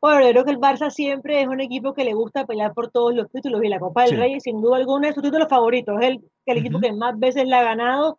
Bueno, 0.00 0.28
creo 0.30 0.44
que 0.44 0.50
el 0.50 0.58
Barça 0.58 0.90
siempre 0.90 1.42
es 1.42 1.46
un 1.46 1.60
equipo 1.60 1.92
que 1.92 2.04
le 2.04 2.14
gusta 2.14 2.46
pelear 2.46 2.72
por 2.72 2.90
todos 2.90 3.14
los 3.14 3.30
títulos 3.30 3.62
y 3.62 3.68
la 3.68 3.78
Copa 3.78 4.04
del 4.04 4.16
Rey, 4.16 4.40
sin 4.40 4.60
duda 4.62 4.76
alguna, 4.76 5.08
es 5.10 5.14
su 5.14 5.22
título 5.22 5.46
favorito. 5.46 5.98
Es 5.98 6.08
el, 6.08 6.24
el 6.46 6.58
equipo 6.58 6.80
que 6.80 6.92
más 6.92 7.18
veces 7.18 7.46
la 7.46 7.60
ha 7.60 7.64
ganado. 7.64 8.18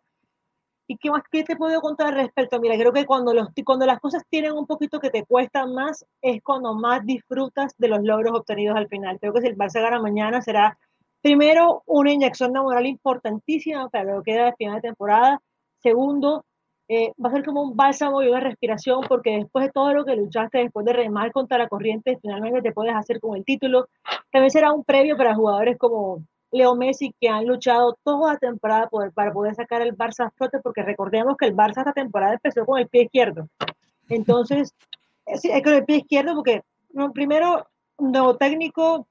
¿Y 0.86 0.98
qué 0.98 1.10
más 1.10 1.22
qué 1.30 1.42
te 1.42 1.56
puedo 1.56 1.80
contar 1.80 2.08
al 2.08 2.14
respecto? 2.14 2.60
Mira, 2.60 2.76
creo 2.76 2.92
que 2.92 3.06
cuando, 3.06 3.32
los, 3.32 3.48
cuando 3.64 3.86
las 3.86 4.00
cosas 4.00 4.22
tienen 4.28 4.52
un 4.52 4.66
poquito 4.66 5.00
que 5.00 5.10
te 5.10 5.24
cuestan 5.24 5.74
más, 5.74 6.04
es 6.20 6.42
cuando 6.42 6.74
más 6.74 7.04
disfrutas 7.04 7.74
de 7.78 7.88
los 7.88 8.02
logros 8.02 8.38
obtenidos 8.38 8.76
al 8.76 8.88
final. 8.88 9.18
Creo 9.18 9.32
que 9.32 9.40
si 9.40 9.46
el 9.48 9.56
Barça 9.56 9.80
gana 9.80 10.00
mañana 10.00 10.42
será, 10.42 10.78
primero, 11.22 11.82
una 11.86 12.12
inyección 12.12 12.52
de 12.52 12.60
moral 12.60 12.86
importantísima 12.86 13.88
para 13.88 14.04
lo 14.04 14.22
que 14.22 14.32
queda 14.32 14.46
de 14.46 14.56
final 14.56 14.76
de 14.76 14.82
temporada. 14.82 15.40
Segundo, 15.78 16.44
eh, 16.88 17.12
va 17.22 17.30
a 17.30 17.32
ser 17.32 17.44
como 17.44 17.62
un 17.62 17.76
bálsamo 17.76 18.22
y 18.22 18.28
una 18.28 18.40
respiración 18.40 19.00
porque 19.08 19.36
después 19.38 19.66
de 19.66 19.72
todo 19.72 19.94
lo 19.94 20.04
que 20.04 20.16
luchaste, 20.16 20.58
después 20.58 20.84
de 20.84 20.92
remar 20.92 21.32
contra 21.32 21.56
la 21.56 21.68
corriente, 21.68 22.18
finalmente 22.20 22.60
te 22.60 22.72
puedes 22.72 22.94
hacer 22.94 23.20
con 23.20 23.36
el 23.36 23.44
título. 23.44 23.88
También 24.30 24.50
será 24.50 24.72
un 24.72 24.84
previo 24.84 25.16
para 25.16 25.34
jugadores 25.34 25.78
como 25.78 26.22
Leo 26.52 26.74
Messi 26.76 27.14
que 27.18 27.28
han 27.28 27.46
luchado 27.46 27.96
toda 28.04 28.34
la 28.34 28.38
temporada 28.38 28.88
para 29.14 29.32
poder 29.32 29.54
sacar 29.54 29.80
el 29.82 29.96
Barça 29.96 30.26
a 30.26 30.30
flote 30.30 30.58
porque 30.60 30.82
recordemos 30.82 31.36
que 31.36 31.46
el 31.46 31.56
Barça 31.56 31.78
esta 31.78 31.92
temporada 31.92 32.34
empezó 32.34 32.66
con 32.66 32.78
el 32.78 32.88
pie 32.88 33.04
izquierdo. 33.04 33.48
Entonces, 34.08 34.74
sí, 35.36 35.50
es 35.50 35.62
con 35.62 35.72
el 35.72 35.84
pie 35.84 35.98
izquierdo 35.98 36.34
porque 36.34 36.62
no, 36.92 37.12
primero, 37.12 37.66
nuevo 37.98 38.36
técnico, 38.36 39.06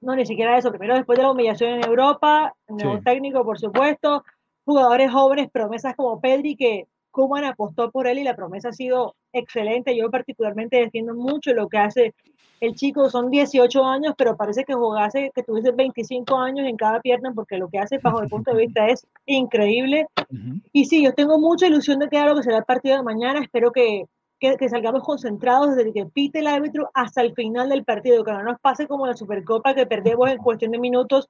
no 0.00 0.16
ni 0.16 0.26
siquiera 0.26 0.58
eso, 0.58 0.70
primero 0.70 0.96
después 0.96 1.16
de 1.16 1.22
la 1.22 1.30
humillación 1.30 1.70
en 1.70 1.84
Europa, 1.84 2.54
nuevo 2.68 3.00
técnico, 3.02 3.44
por 3.44 3.58
supuesto, 3.58 4.24
jugadores 4.64 5.12
jóvenes, 5.12 5.50
promesas 5.50 5.94
como 5.94 6.20
Pedri 6.20 6.56
que 6.56 6.86
Kuman 7.14 7.44
apostó 7.44 7.92
por 7.92 8.08
él 8.08 8.18
y 8.18 8.24
la 8.24 8.34
promesa 8.34 8.70
ha 8.70 8.72
sido 8.72 9.14
excelente. 9.32 9.96
Yo 9.96 10.10
particularmente 10.10 10.78
defiendo 10.78 11.14
mucho 11.14 11.54
lo 11.54 11.68
que 11.68 11.78
hace 11.78 12.14
el 12.60 12.74
chico. 12.74 13.08
Son 13.08 13.30
18 13.30 13.84
años, 13.84 14.14
pero 14.18 14.36
parece 14.36 14.64
que 14.64 14.74
jugase, 14.74 15.30
que 15.32 15.44
tuviese 15.44 15.70
25 15.70 16.36
años 16.36 16.66
en 16.66 16.76
cada 16.76 17.00
pierna, 17.00 17.32
porque 17.32 17.56
lo 17.56 17.68
que 17.68 17.78
hace 17.78 17.98
bajo 17.98 18.20
mi 18.20 18.26
punto 18.26 18.50
de 18.50 18.66
vista 18.66 18.88
es 18.88 19.06
increíble. 19.26 20.08
Y 20.72 20.86
sí, 20.86 21.04
yo 21.04 21.14
tengo 21.14 21.38
mucha 21.38 21.68
ilusión 21.68 22.00
de 22.00 22.08
que 22.08 22.18
haga 22.18 22.30
lo 22.30 22.36
que 22.36 22.42
será 22.42 22.58
el 22.58 22.64
partido 22.64 22.96
de 22.96 23.04
mañana. 23.04 23.40
Espero 23.40 23.70
que, 23.70 24.06
que, 24.40 24.56
que, 24.56 24.68
salgamos 24.68 25.04
concentrados 25.04 25.76
desde 25.76 25.92
que 25.92 26.06
pite 26.06 26.40
el 26.40 26.48
árbitro 26.48 26.90
hasta 26.94 27.22
el 27.22 27.32
final 27.34 27.68
del 27.68 27.84
partido, 27.84 28.24
que 28.24 28.32
no 28.32 28.42
nos 28.42 28.58
pase 28.60 28.88
como 28.88 29.06
la 29.06 29.16
Supercopa 29.16 29.76
que 29.76 29.86
perdemos 29.86 30.28
en 30.30 30.38
cuestión 30.38 30.72
de 30.72 30.80
minutos 30.80 31.28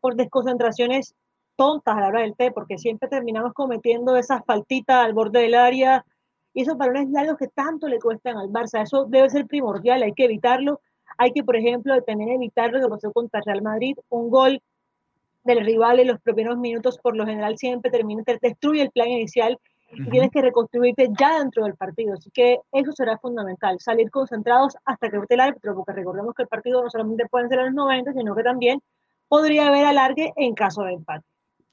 por 0.00 0.14
desconcentraciones 0.14 1.16
tontas 1.56 1.96
a 1.96 2.00
la 2.00 2.08
hora 2.08 2.20
del 2.20 2.34
té, 2.36 2.50
porque 2.50 2.78
siempre 2.78 3.08
terminamos 3.08 3.52
cometiendo 3.52 4.16
esas 4.16 4.44
faltitas 4.44 5.04
al 5.04 5.12
borde 5.12 5.40
del 5.40 5.54
área 5.54 6.04
y 6.52 6.62
esos 6.62 6.76
balones 6.76 7.10
largos 7.10 7.36
que 7.36 7.48
tanto 7.48 7.88
le 7.88 7.98
cuestan 7.98 8.36
al 8.36 8.48
Barça. 8.48 8.82
Eso 8.82 9.04
debe 9.06 9.28
ser 9.30 9.46
primordial, 9.46 10.02
hay 10.02 10.12
que 10.12 10.24
evitarlo. 10.24 10.80
Hay 11.18 11.32
que, 11.32 11.44
por 11.44 11.56
ejemplo, 11.56 12.00
también 12.02 12.30
evitar 12.30 12.72
lo 12.72 12.80
que 12.80 12.88
pasó 12.88 13.12
contra 13.12 13.40
Real 13.44 13.62
Madrid, 13.62 13.96
un 14.08 14.30
gol 14.30 14.60
del 15.44 15.64
rival 15.64 16.00
en 16.00 16.08
los 16.08 16.20
primeros 16.20 16.56
minutos, 16.58 16.98
por 16.98 17.16
lo 17.16 17.26
general 17.26 17.58
siempre 17.58 17.90
termina, 17.90 18.22
destruye 18.40 18.82
el 18.82 18.90
plan 18.90 19.08
inicial 19.08 19.58
y 19.92 20.10
tienes 20.10 20.30
que 20.30 20.42
reconstruirte 20.42 21.08
ya 21.18 21.38
dentro 21.38 21.64
del 21.64 21.76
partido. 21.76 22.14
Así 22.14 22.30
que 22.30 22.60
eso 22.72 22.92
será 22.92 23.18
fundamental, 23.18 23.78
salir 23.78 24.10
concentrados 24.10 24.76
hasta 24.84 25.10
que 25.10 25.18
vote 25.18 25.34
el 25.34 25.40
árbitro, 25.40 25.74
porque 25.74 25.92
recordemos 25.92 26.34
que 26.34 26.42
el 26.42 26.48
partido 26.48 26.82
no 26.82 26.90
solamente 26.90 27.26
puede 27.28 27.48
ser 27.48 27.60
a 27.60 27.64
los 27.66 27.74
90, 27.74 28.12
sino 28.12 28.34
que 28.34 28.42
también 28.42 28.80
podría 29.28 29.68
haber 29.68 29.86
alargue 29.86 30.32
en 30.36 30.54
caso 30.54 30.82
de 30.82 30.94
empate. 30.94 31.26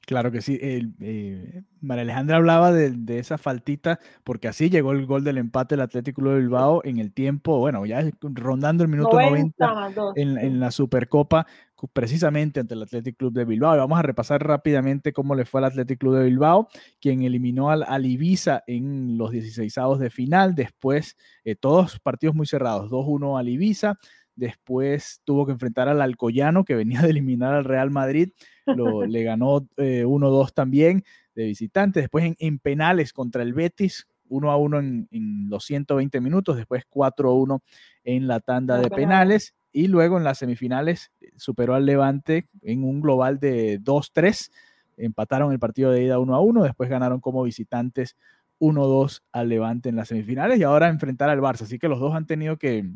Claro 0.06 0.32
que 0.32 0.42
sí. 0.42 0.58
Eh, 0.60 1.62
María 1.80 2.02
Alejandra 2.02 2.36
hablaba 2.36 2.72
de, 2.72 3.18
esa 3.18 3.38
faltita, 3.38 4.00
porque 4.24 4.48
así 4.48 4.68
llegó 4.68 4.92
el 4.92 5.06
gol 5.06 5.22
del 5.22 5.38
empate 5.38 5.74
del 5.74 5.82
Atlético 5.82 6.22
de 6.22 6.40
Bilbao 6.40 6.82
en 6.84 6.98
el 6.98 7.12
tiempo, 7.12 7.58
bueno, 7.58 7.86
ya 7.86 8.04
rondando 8.20 8.82
el 8.82 8.88
minuto 8.88 9.20
90, 9.20 9.92
en, 10.16 10.60
la 10.60 10.70
Supercopa 10.70 11.46
precisamente 11.92 12.60
ante 12.60 12.74
el 12.74 12.82
Athletic 12.82 13.16
Club 13.16 13.32
de 13.32 13.44
Bilbao. 13.44 13.74
Y 13.74 13.78
vamos 13.78 13.98
a 13.98 14.02
repasar 14.02 14.44
rápidamente 14.44 15.12
cómo 15.12 15.34
le 15.34 15.44
fue 15.44 15.60
al 15.60 15.66
Athletic 15.66 15.98
Club 15.98 16.16
de 16.16 16.24
Bilbao, 16.24 16.68
quien 17.00 17.22
eliminó 17.22 17.70
al, 17.70 17.84
al 17.84 18.06
Ibiza 18.06 18.62
en 18.66 19.18
los 19.18 19.30
16 19.30 19.74
de 19.98 20.10
final. 20.10 20.54
Después, 20.54 21.16
eh, 21.44 21.54
todos 21.54 21.98
partidos 22.00 22.34
muy 22.34 22.46
cerrados, 22.46 22.90
2-1 22.90 23.38
al 23.38 23.48
Ibiza. 23.48 23.96
Después 24.34 25.20
tuvo 25.24 25.46
que 25.46 25.52
enfrentar 25.52 25.88
al 25.88 26.00
Alcoyano, 26.00 26.64
que 26.64 26.74
venía 26.74 27.02
de 27.02 27.10
eliminar 27.10 27.54
al 27.54 27.64
Real 27.64 27.90
Madrid. 27.90 28.30
Lo, 28.66 29.04
le 29.06 29.22
ganó 29.22 29.60
1-2 29.76 30.48
eh, 30.48 30.52
también 30.54 31.04
de 31.34 31.44
visitante. 31.44 32.00
Después 32.00 32.24
en, 32.24 32.36
en, 32.38 32.58
penales 32.58 33.12
contra 33.12 33.42
el 33.42 33.52
Betis, 33.54 34.06
1 34.28 34.58
1 34.58 34.78
en, 34.78 35.08
en 35.10 35.50
los 35.50 35.64
120 35.64 36.20
minutos. 36.20 36.56
Después 36.56 36.84
4 36.88 37.32
1 37.32 37.62
en 38.04 38.26
la 38.26 38.40
tanda 38.40 38.78
de 38.78 38.90
penales 38.90 39.54
y 39.72 39.88
luego 39.88 40.18
en 40.18 40.24
las 40.24 40.38
semifinales 40.38 41.10
eh, 41.20 41.30
superó 41.36 41.74
al 41.74 41.86
Levante 41.86 42.46
en 42.62 42.84
un 42.84 43.00
global 43.00 43.38
de 43.38 43.80
2-3. 43.80 44.50
Empataron 44.98 45.52
el 45.52 45.58
partido 45.58 45.90
de 45.90 46.04
ida 46.04 46.18
1 46.18 46.40
1, 46.40 46.62
después 46.62 46.90
ganaron 46.90 47.20
como 47.20 47.42
visitantes 47.42 48.16
1-2 48.60 49.22
al 49.32 49.48
Levante 49.48 49.88
en 49.88 49.96
las 49.96 50.08
semifinales 50.08 50.58
y 50.58 50.62
ahora 50.62 50.88
enfrentar 50.88 51.30
al 51.30 51.40
Barça. 51.40 51.62
Así 51.62 51.78
que 51.78 51.88
los 51.88 51.98
dos 51.98 52.14
han 52.14 52.26
tenido 52.26 52.58
que, 52.58 52.92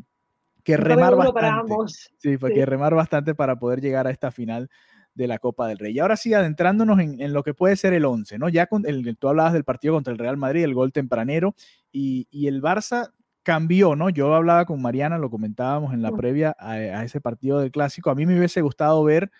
que 0.67 0.75
remar 0.75 1.15
bastante. 1.15 1.73
Sí, 2.17 2.37
sí. 2.37 2.65
remar 2.65 2.93
bastante 2.93 3.33
para 3.33 3.57
poder 3.57 3.79
llegar 3.79 4.05
a 4.05 4.11
esta 4.11 4.31
final 4.31 4.69
de 5.13 5.27
la 5.27 5.39
Copa 5.39 5.65
del 5.67 5.79
Rey. 5.79 5.95
Y 5.95 5.99
ahora 5.99 6.17
sí, 6.17 6.33
adentrándonos 6.33 6.99
en, 6.99 7.21
en 7.21 7.31
lo 7.31 7.41
que 7.41 7.53
puede 7.53 7.77
ser 7.77 7.93
el 7.93 8.03
11, 8.03 8.37
¿no? 8.37 8.49
Ya 8.49 8.67
con 8.67 8.85
el, 8.85 9.15
tú 9.17 9.29
hablabas 9.29 9.53
del 9.53 9.63
partido 9.63 9.93
contra 9.93 10.11
el 10.11 10.19
Real 10.19 10.35
Madrid, 10.35 10.65
el 10.65 10.73
gol 10.73 10.91
tempranero, 10.91 11.55
y, 11.89 12.27
y 12.29 12.47
el 12.47 12.61
Barça 12.61 13.13
cambió, 13.43 13.95
¿no? 13.95 14.09
Yo 14.09 14.35
hablaba 14.35 14.65
con 14.65 14.81
Mariana, 14.81 15.17
lo 15.17 15.29
comentábamos 15.29 15.93
en 15.93 16.01
la 16.01 16.11
previa 16.11 16.53
a, 16.59 17.05
ese 17.05 17.21
partido 17.21 17.61
del 17.61 17.71
clásico. 17.71 18.09
A 18.09 18.15
mí 18.15 18.25
me 18.25 18.37
hubiese 18.37 18.59
gustado 18.59 19.01
ver 19.05 19.31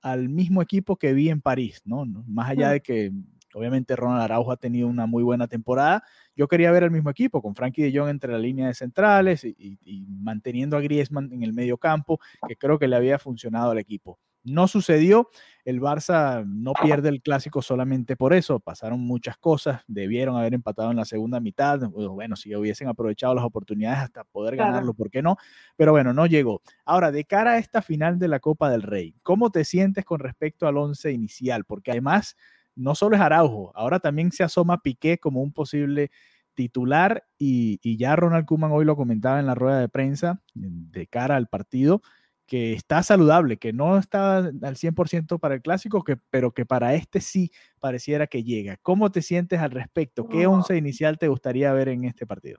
al 0.00 0.28
mismo 0.28 0.62
equipo 0.62 0.96
que 0.96 1.12
vi 1.12 1.28
en 1.28 1.40
París, 1.40 1.80
¿no? 1.84 2.04
Más 2.26 2.50
allá 2.50 2.70
de 2.70 2.80
que 2.80 3.12
obviamente 3.54 3.94
Ronald 3.94 4.22
Araujo 4.22 4.50
ha 4.50 4.56
tenido 4.56 4.88
una 4.88 5.06
muy 5.06 5.22
buena 5.22 5.46
temporada, 5.46 6.02
yo 6.36 6.48
quería 6.48 6.70
ver 6.70 6.84
el 6.84 6.90
mismo 6.90 7.10
equipo, 7.10 7.42
con 7.42 7.54
Frankie 7.54 7.82
de 7.82 7.98
Jong 7.98 8.08
entre 8.08 8.32
la 8.32 8.38
línea 8.38 8.66
de 8.66 8.74
centrales 8.74 9.44
y, 9.44 9.54
y 9.58 10.06
manteniendo 10.08 10.76
a 10.76 10.80
Griezmann 10.80 11.32
en 11.32 11.42
el 11.42 11.52
medio 11.52 11.78
campo, 11.78 12.20
que 12.46 12.56
creo 12.56 12.78
que 12.78 12.88
le 12.88 12.96
había 12.96 13.18
funcionado 13.18 13.70
al 13.70 13.78
equipo. 13.78 14.18
No 14.44 14.66
sucedió, 14.66 15.28
el 15.64 15.80
Barça 15.80 16.44
no 16.44 16.72
pierde 16.72 17.08
el 17.08 17.22
clásico 17.22 17.62
solamente 17.62 18.16
por 18.16 18.32
eso, 18.32 18.58
pasaron 18.58 18.98
muchas 18.98 19.36
cosas, 19.36 19.82
debieron 19.86 20.36
haber 20.36 20.52
empatado 20.54 20.90
en 20.90 20.96
la 20.96 21.04
segunda 21.04 21.38
mitad, 21.38 21.78
bueno, 21.78 22.34
si 22.34 22.52
hubiesen 22.56 22.88
aprovechado 22.88 23.36
las 23.36 23.44
oportunidades 23.44 24.00
hasta 24.00 24.24
poder 24.24 24.56
ganarlo, 24.56 24.94
¿por 24.94 25.10
qué 25.10 25.22
no? 25.22 25.36
Pero 25.76 25.92
bueno, 25.92 26.12
no 26.12 26.26
llegó. 26.26 26.60
Ahora, 26.84 27.12
de 27.12 27.24
cara 27.24 27.52
a 27.52 27.58
esta 27.58 27.82
final 27.82 28.18
de 28.18 28.26
la 28.26 28.40
Copa 28.40 28.68
del 28.68 28.82
Rey, 28.82 29.14
¿cómo 29.22 29.50
te 29.50 29.64
sientes 29.64 30.04
con 30.04 30.18
respecto 30.18 30.66
al 30.66 30.76
once 30.76 31.12
inicial? 31.12 31.64
Porque 31.64 31.92
además, 31.92 32.36
no 32.74 32.94
solo 32.94 33.16
es 33.16 33.22
Araujo, 33.22 33.72
ahora 33.74 34.00
también 34.00 34.32
se 34.32 34.42
asoma 34.42 34.82
Piqué 34.82 35.18
como 35.18 35.42
un 35.42 35.52
posible 35.52 36.10
titular 36.54 37.24
y, 37.38 37.80
y 37.82 37.96
ya 37.96 38.14
Ronald 38.16 38.46
Kuman 38.46 38.72
hoy 38.72 38.84
lo 38.84 38.96
comentaba 38.96 39.40
en 39.40 39.46
la 39.46 39.54
rueda 39.54 39.80
de 39.80 39.88
prensa 39.88 40.42
de 40.54 41.06
cara 41.06 41.36
al 41.36 41.48
partido 41.48 42.02
que 42.46 42.74
está 42.74 43.02
saludable, 43.02 43.56
que 43.56 43.72
no 43.72 43.96
está 43.96 44.36
al 44.36 44.76
100% 44.76 45.38
para 45.38 45.54
el 45.54 45.62
clásico, 45.62 46.04
que, 46.04 46.18
pero 46.28 46.52
que 46.52 46.66
para 46.66 46.94
este 46.94 47.20
sí 47.20 47.50
pareciera 47.80 48.26
que 48.26 48.44
llega. 48.44 48.76
¿Cómo 48.82 49.10
te 49.10 49.22
sientes 49.22 49.60
al 49.60 49.70
respecto? 49.70 50.28
¿Qué 50.28 50.46
once 50.46 50.76
inicial 50.76 51.16
te 51.16 51.28
gustaría 51.28 51.72
ver 51.72 51.88
en 51.88 52.04
este 52.04 52.26
partido? 52.26 52.58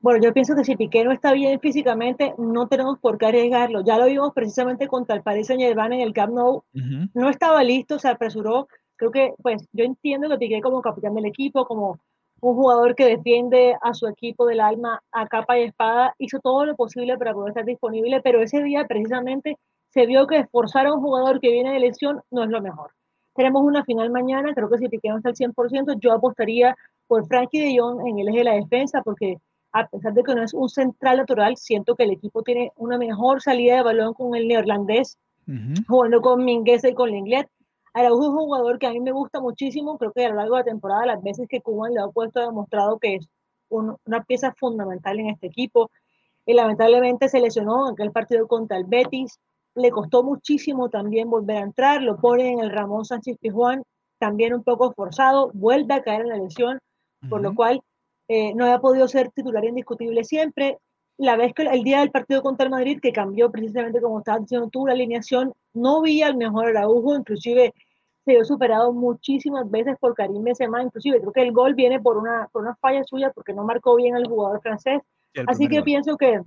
Bueno, 0.00 0.20
yo 0.24 0.32
pienso 0.32 0.56
que 0.56 0.64
si 0.64 0.74
Piqué 0.74 1.04
no 1.04 1.12
está 1.12 1.32
bien 1.32 1.60
físicamente, 1.60 2.34
no 2.36 2.66
tenemos 2.66 2.98
por 2.98 3.18
qué 3.18 3.26
arriesgarlo. 3.26 3.84
Ya 3.84 3.96
lo 3.96 4.06
vimos 4.06 4.32
precisamente 4.34 4.88
contra 4.88 5.14
el 5.14 5.22
Paris 5.22 5.46
Saint-Germain 5.46 5.92
en 5.92 6.00
el 6.00 6.12
Camp 6.12 6.34
Nou. 6.34 6.64
Uh 6.74 6.80
-huh. 6.80 7.10
No 7.14 7.30
estaba 7.30 7.62
listo, 7.62 8.00
se 8.00 8.08
apresuró. 8.08 8.66
Creo 8.96 9.10
que, 9.10 9.34
pues, 9.42 9.66
yo 9.72 9.84
entiendo 9.84 10.28
que 10.28 10.38
Piqué 10.38 10.60
como 10.60 10.82
capitán 10.82 11.14
del 11.14 11.26
equipo, 11.26 11.66
como 11.66 11.98
un 12.40 12.54
jugador 12.56 12.94
que 12.96 13.06
defiende 13.06 13.76
a 13.80 13.94
su 13.94 14.08
equipo 14.08 14.46
del 14.46 14.60
alma 14.60 15.00
a 15.12 15.26
capa 15.28 15.58
y 15.58 15.62
espada, 15.62 16.14
hizo 16.18 16.40
todo 16.40 16.66
lo 16.66 16.74
posible 16.74 17.16
para 17.16 17.32
poder 17.32 17.50
estar 17.50 17.64
disponible, 17.64 18.20
pero 18.20 18.42
ese 18.42 18.62
día 18.62 18.84
precisamente 18.86 19.56
se 19.90 20.06
vio 20.06 20.26
que 20.26 20.38
esforzar 20.38 20.86
a 20.86 20.92
un 20.92 21.00
jugador 21.00 21.38
que 21.38 21.50
viene 21.50 21.72
de 21.72 21.80
lesión 21.80 22.20
no 22.30 22.42
es 22.42 22.50
lo 22.50 22.60
mejor. 22.60 22.90
Tenemos 23.34 23.62
una 23.62 23.84
final 23.84 24.10
mañana, 24.10 24.54
creo 24.54 24.68
que 24.68 24.78
si 24.78 24.88
Piqué 24.88 25.08
no 25.08 25.18
está 25.18 25.28
al 25.30 25.36
100%, 25.36 25.98
yo 26.00 26.12
apostaría 26.12 26.76
por 27.06 27.26
Frankie 27.26 27.60
de 27.60 27.78
Jong 27.78 28.06
en 28.06 28.18
el 28.18 28.28
eje 28.28 28.38
de 28.38 28.44
la 28.44 28.54
defensa, 28.54 29.02
porque 29.02 29.36
a 29.72 29.86
pesar 29.86 30.12
de 30.12 30.22
que 30.22 30.34
no 30.34 30.42
es 30.42 30.52
un 30.52 30.68
central 30.68 31.18
natural, 31.18 31.56
siento 31.56 31.94
que 31.94 32.04
el 32.04 32.10
equipo 32.10 32.42
tiene 32.42 32.72
una 32.76 32.98
mejor 32.98 33.40
salida 33.40 33.76
de 33.76 33.82
balón 33.82 34.14
con 34.14 34.34
el 34.34 34.48
neerlandés, 34.48 35.16
uh 35.46 35.52
-huh. 35.52 35.86
jugando 35.86 36.20
con 36.20 36.44
Mingueza 36.44 36.88
y 36.88 36.94
con 36.94 37.10
Lenglet, 37.10 37.48
Araujo 37.94 38.22
es 38.22 38.28
un 38.28 38.36
jugador 38.36 38.78
que 38.78 38.86
a 38.86 38.90
mí 38.90 39.00
me 39.00 39.12
gusta 39.12 39.40
muchísimo, 39.40 39.98
creo 39.98 40.12
que 40.12 40.24
a 40.24 40.30
lo 40.30 40.36
largo 40.36 40.56
de 40.56 40.60
la 40.62 40.64
temporada, 40.64 41.06
las 41.06 41.22
veces 41.22 41.46
que 41.48 41.60
Cuban 41.60 41.92
le 41.92 42.00
ha 42.00 42.08
puesto, 42.08 42.40
ha 42.40 42.46
demostrado 42.46 42.98
que 42.98 43.16
es 43.16 43.28
un, 43.68 43.96
una 44.06 44.24
pieza 44.24 44.54
fundamental 44.54 45.18
en 45.20 45.28
este 45.28 45.46
equipo. 45.48 45.90
Y 46.46 46.54
lamentablemente 46.54 47.28
se 47.28 47.40
lesionó 47.40 47.88
en 47.88 47.92
aquel 47.92 48.10
partido 48.10 48.48
contra 48.48 48.76
el 48.76 48.84
Betis, 48.84 49.38
le 49.74 49.90
costó 49.90 50.22
muchísimo 50.22 50.88
también 50.88 51.30
volver 51.30 51.58
a 51.58 51.60
entrar, 51.60 52.02
lo 52.02 52.16
pone 52.18 52.50
en 52.52 52.60
el 52.60 52.70
Ramón 52.70 53.04
Sánchez 53.04 53.38
Pijuán, 53.40 53.82
también 54.18 54.54
un 54.54 54.62
poco 54.62 54.92
forzado, 54.92 55.50
vuelve 55.54 55.94
a 55.94 56.02
caer 56.02 56.22
en 56.22 56.28
la 56.28 56.36
lesión, 56.36 56.76
uh 56.76 57.26
-huh. 57.26 57.28
por 57.28 57.42
lo 57.42 57.54
cual 57.54 57.82
eh, 58.28 58.54
no 58.54 58.64
había 58.64 58.80
podido 58.80 59.08
ser 59.08 59.30
titular 59.30 59.64
indiscutible 59.64 60.24
siempre. 60.24 60.78
La 61.18 61.36
vez 61.36 61.52
que 61.54 61.62
el 61.62 61.82
día 61.84 62.00
del 62.00 62.10
partido 62.10 62.42
contra 62.42 62.64
el 62.64 62.70
Madrid, 62.70 62.98
que 63.00 63.12
cambió 63.12 63.50
precisamente 63.50 64.00
como 64.00 64.18
estaba 64.18 64.38
diciendo 64.38 64.68
tú 64.70 64.86
la 64.86 64.94
alineación, 64.94 65.52
no 65.74 66.02
vi 66.02 66.22
al 66.22 66.36
mejor 66.36 66.68
Araujo, 66.68 67.14
inclusive 67.14 67.72
se 68.24 68.32
vio 68.32 68.44
superado 68.44 68.92
muchísimas 68.92 69.70
veces 69.70 69.96
por 69.98 70.14
Karim 70.14 70.42
Benzema, 70.42 70.82
inclusive 70.82 71.20
creo 71.20 71.32
que 71.32 71.42
el 71.42 71.52
gol 71.52 71.74
viene 71.74 72.00
por 72.00 72.16
una, 72.16 72.48
por 72.52 72.62
una 72.62 72.76
falla 72.76 73.02
suya 73.04 73.30
porque 73.34 73.52
no 73.52 73.64
marcó 73.64 73.96
bien 73.96 74.14
al 74.14 74.26
jugador 74.26 74.60
francés, 74.62 75.00
así 75.46 75.68
que 75.68 75.76
gol. 75.76 75.84
pienso 75.84 76.16
que 76.16 76.34
el 76.34 76.42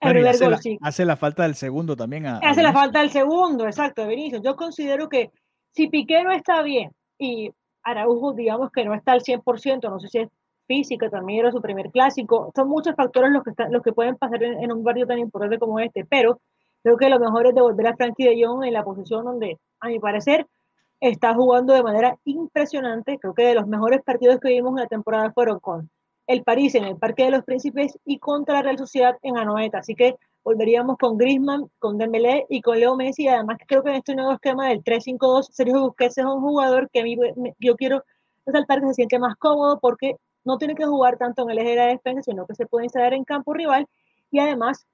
bueno, 0.00 0.14
primer 0.14 0.34
hace, 0.34 0.44
gol, 0.44 0.50
la, 0.52 0.58
sí. 0.58 0.78
hace 0.82 1.04
la 1.04 1.16
falta 1.16 1.44
del 1.44 1.54
segundo 1.54 1.96
también. 1.96 2.26
A, 2.26 2.38
hace 2.38 2.60
a 2.60 2.64
la 2.64 2.72
falta 2.72 3.00
del 3.00 3.10
segundo, 3.10 3.66
exacto, 3.66 4.02
de 4.02 4.08
Vinicius. 4.08 4.42
Yo 4.42 4.56
considero 4.56 5.08
que 5.08 5.30
si 5.70 5.86
Piqué 5.88 6.22
no 6.24 6.32
está 6.32 6.62
bien 6.62 6.90
y 7.18 7.50
Araujo, 7.82 8.32
digamos 8.32 8.70
que 8.72 8.84
no 8.84 8.94
está 8.94 9.12
al 9.12 9.22
100%, 9.22 9.88
no 9.88 10.00
sé 10.00 10.08
si 10.08 10.18
es 10.18 10.28
física, 10.72 11.10
también 11.10 11.40
era 11.40 11.52
su 11.52 11.60
primer 11.60 11.90
clásico, 11.90 12.50
son 12.54 12.68
muchos 12.68 12.94
factores 12.94 13.30
los 13.30 13.42
que, 13.44 13.50
están, 13.50 13.72
los 13.72 13.82
que 13.82 13.92
pueden 13.92 14.16
pasar 14.16 14.42
en, 14.42 14.62
en 14.62 14.72
un 14.72 14.82
barrio 14.82 15.06
tan 15.06 15.18
importante 15.18 15.58
como 15.58 15.78
este, 15.80 16.04
pero 16.06 16.40
creo 16.82 16.96
que 16.96 17.10
lo 17.10 17.20
mejor 17.20 17.46
es 17.46 17.54
devolver 17.54 17.88
a 17.88 17.96
Frankie 17.96 18.24
de 18.24 18.42
Jong 18.42 18.64
en 18.64 18.72
la 18.72 18.84
posición 18.84 19.24
donde, 19.24 19.58
a 19.80 19.88
mi 19.88 19.98
parecer, 19.98 20.46
está 21.00 21.34
jugando 21.34 21.74
de 21.74 21.82
manera 21.82 22.16
impresionante. 22.24 23.18
Creo 23.18 23.34
que 23.34 23.44
de 23.44 23.54
los 23.54 23.66
mejores 23.66 24.00
partidos 24.02 24.38
que 24.40 24.50
vimos 24.50 24.72
en 24.72 24.84
la 24.84 24.86
temporada 24.86 25.32
fueron 25.32 25.58
con 25.58 25.90
el 26.28 26.44
París 26.44 26.74
en 26.76 26.84
el 26.84 26.96
Parque 26.96 27.24
de 27.24 27.32
los 27.32 27.44
Príncipes 27.44 27.98
y 28.04 28.18
contra 28.18 28.54
la 28.54 28.62
Real 28.62 28.78
Sociedad 28.78 29.16
en 29.22 29.36
Anoeta. 29.36 29.78
Así 29.78 29.94
que 29.94 30.16
volveríamos 30.44 30.96
con 30.98 31.18
Griezmann, 31.18 31.68
con 31.80 31.98
Dembélé 31.98 32.46
y 32.48 32.62
con 32.62 32.78
Leo 32.78 32.96
Messi. 32.96 33.26
Además, 33.26 33.58
creo 33.66 33.82
que 33.82 33.90
en 33.90 33.96
este 33.96 34.14
nuevo 34.14 34.32
esquema 34.32 34.68
del 34.68 34.82
3-5-2, 34.84 35.48
Sergio 35.50 35.80
Busquets 35.80 36.18
es 36.18 36.24
un 36.24 36.40
jugador 36.40 36.88
que 36.90 37.00
a 37.00 37.04
mí 37.04 37.16
yo 37.58 37.76
quiero 37.76 38.04
resaltar 38.46 38.80
que 38.80 38.88
se 38.88 38.94
siente 38.94 39.18
más 39.18 39.36
cómodo 39.36 39.78
porque 39.80 40.16
no 40.44 40.58
tiene 40.58 40.74
que 40.74 40.84
jugar 40.84 41.16
tanto 41.18 41.42
en 41.42 41.50
el 41.50 41.58
eje 41.58 41.70
de 41.70 41.76
la 41.76 41.86
defensa, 41.86 42.22
sino 42.22 42.46
que 42.46 42.54
se 42.54 42.66
puede 42.66 42.86
instalar 42.86 43.14
en 43.14 43.24
campo 43.24 43.54
rival 43.54 43.86
y 44.30 44.38
además 44.40 44.86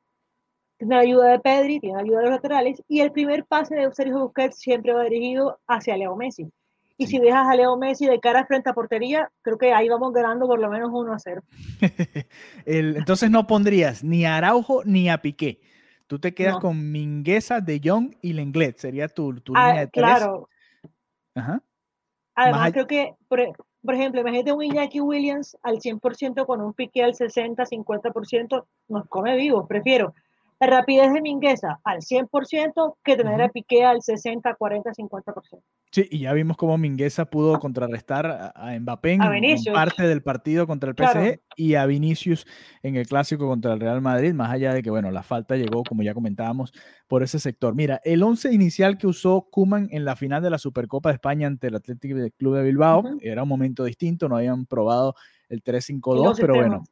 tiene 0.79 0.95
la 0.95 1.01
ayuda 1.03 1.29
de 1.31 1.41
Pedri, 1.41 1.81
tiene 1.81 1.97
la 1.97 2.03
ayuda 2.03 2.19
de 2.19 2.25
los 2.25 2.33
laterales 2.33 2.83
y 2.89 3.01
el 3.01 3.13
primer 3.13 3.45
pase 3.45 3.75
de 3.75 3.93
Sergio 3.93 4.21
Busquets 4.21 4.59
siempre 4.59 4.93
va 4.93 5.05
dirigido 5.05 5.59
hacia 5.67 5.97
Leo 5.97 6.15
Messi. 6.17 6.51
Y 7.01 7.07
si 7.07 7.19
dejas 7.21 7.47
a 7.47 7.55
Leo 7.55 7.77
Messi 7.77 8.07
de 8.07 8.19
cara 8.19 8.45
frente 8.45 8.71
a 8.71 8.75
portería, 8.75 9.31
creo 9.43 9.57
que 9.57 9.73
ahí 9.73 9.89
vamos 9.89 10.13
ganando 10.13 10.47
por 10.47 10.59
lo 10.59 10.69
menos 10.69 10.91
1 10.93 11.13
a 11.13 11.19
0. 11.19 11.43
el, 12.67 12.97
entonces 12.97 13.31
no 13.31 13.47
pondrías 13.47 14.03
ni 14.03 14.25
a 14.25 14.37
Araujo 14.37 14.83
ni 14.85 15.09
a 15.09 15.19
Piqué. 15.19 15.61
Tú 16.09 16.19
te 16.19 16.35
quedas 16.35 16.55
no. 16.55 16.61
con 16.61 16.91
Mingueza, 16.91 17.61
De 17.61 17.81
Jong 17.85 18.17
y 18.21 18.33
Lenglet. 18.33 18.79
Sería 18.79 19.09
tu, 19.09 19.41
tu 19.41 19.53
ah, 19.55 19.69
línea 19.69 19.81
de 19.83 19.87
tres. 19.89 20.05
Claro. 20.05 20.49
Ajá. 21.35 21.63
Además, 22.35 22.61
Más 22.61 22.73
creo 22.73 22.87
que, 22.87 23.15
por, 23.29 23.41
por, 23.83 23.95
ejemplo, 23.95 24.21
imagínate 24.21 24.53
un 24.53 24.62
Iñaki 24.62 25.01
Williams 25.01 25.57
al 25.62 25.79
100% 25.81 26.47
con 26.47 26.61
un 26.61 26.73
Piqué 26.73 27.03
al 27.03 27.14
60, 27.14 27.64
50%, 27.64 28.64
nos 28.88 29.07
come 29.09 29.37
vivos. 29.37 29.67
Prefiero 29.69 30.14
la 30.61 30.66
rapidez 30.66 31.12
de 31.12 31.21
Mingueza 31.21 31.79
al 31.85 32.01
100% 32.01 32.97
que 33.05 33.16
tener 33.16 33.40
a 33.40 33.49
Piqué 33.49 33.85
al 33.85 34.03
60, 34.03 34.55
40, 34.55 34.90
50%. 34.90 35.62
Sí, 35.90 36.07
y 36.11 36.21
ya 36.21 36.35
vimos 36.35 36.57
cómo 36.59 36.77
Mingueza 36.77 37.25
pudo 37.25 37.59
contrarrestar 37.59 38.53
a 38.55 38.79
Mbappé 38.79 39.12
en, 39.12 39.23
a 39.23 39.38
en 39.38 39.57
parte 39.73 40.03
del 40.07 40.23
partido 40.23 40.66
contra 40.66 40.90
el 40.90 40.97
PSG 40.97 41.12
claro. 41.12 41.40
y 41.57 41.75
a 41.77 41.87
Vinicius 41.87 42.47
en 42.83 42.97
el 42.97 43.07
clásico 43.07 43.47
contra 43.47 43.73
el 43.73 43.81
Real 43.81 44.03
Madrid, 44.03 44.35
más 44.35 44.51
allá 44.51 44.75
de 44.75 44.83
que, 44.83 44.90
bueno, 44.90 45.11
la 45.11 45.23
falta 45.23 45.57
llegó, 45.57 45.83
como 45.85 46.03
ya 46.03 46.12
comentábamos, 46.12 46.73
por 47.07 47.23
ese 47.23 47.38
sector. 47.38 47.75
Mira, 47.75 48.01
el 48.05 48.23
11 48.23 48.53
inicial 48.53 48.99
que 48.99 49.07
usó 49.07 49.49
Kuman 49.51 49.88
en 49.90 50.05
la 50.05 50.14
final 50.14 50.42
de 50.42 50.51
la 50.51 50.59
Supercopa 50.59 51.09
de 51.09 51.14
España 51.14 51.47
ante 51.47 51.68
el 51.68 51.77
Atlético 51.77 52.18
Club 52.37 52.57
de 52.57 52.62
Bilbao 52.64 53.01
uh 53.01 53.03
-huh. 53.05 53.18
era 53.23 53.44
un 53.44 53.49
momento 53.49 53.85
distinto, 53.85 54.29
no 54.29 54.37
habían 54.37 54.66
probado 54.66 55.14
el 55.49 55.63
3-5-2, 55.63 56.37
pero 56.41 56.55
bueno, 56.55 56.85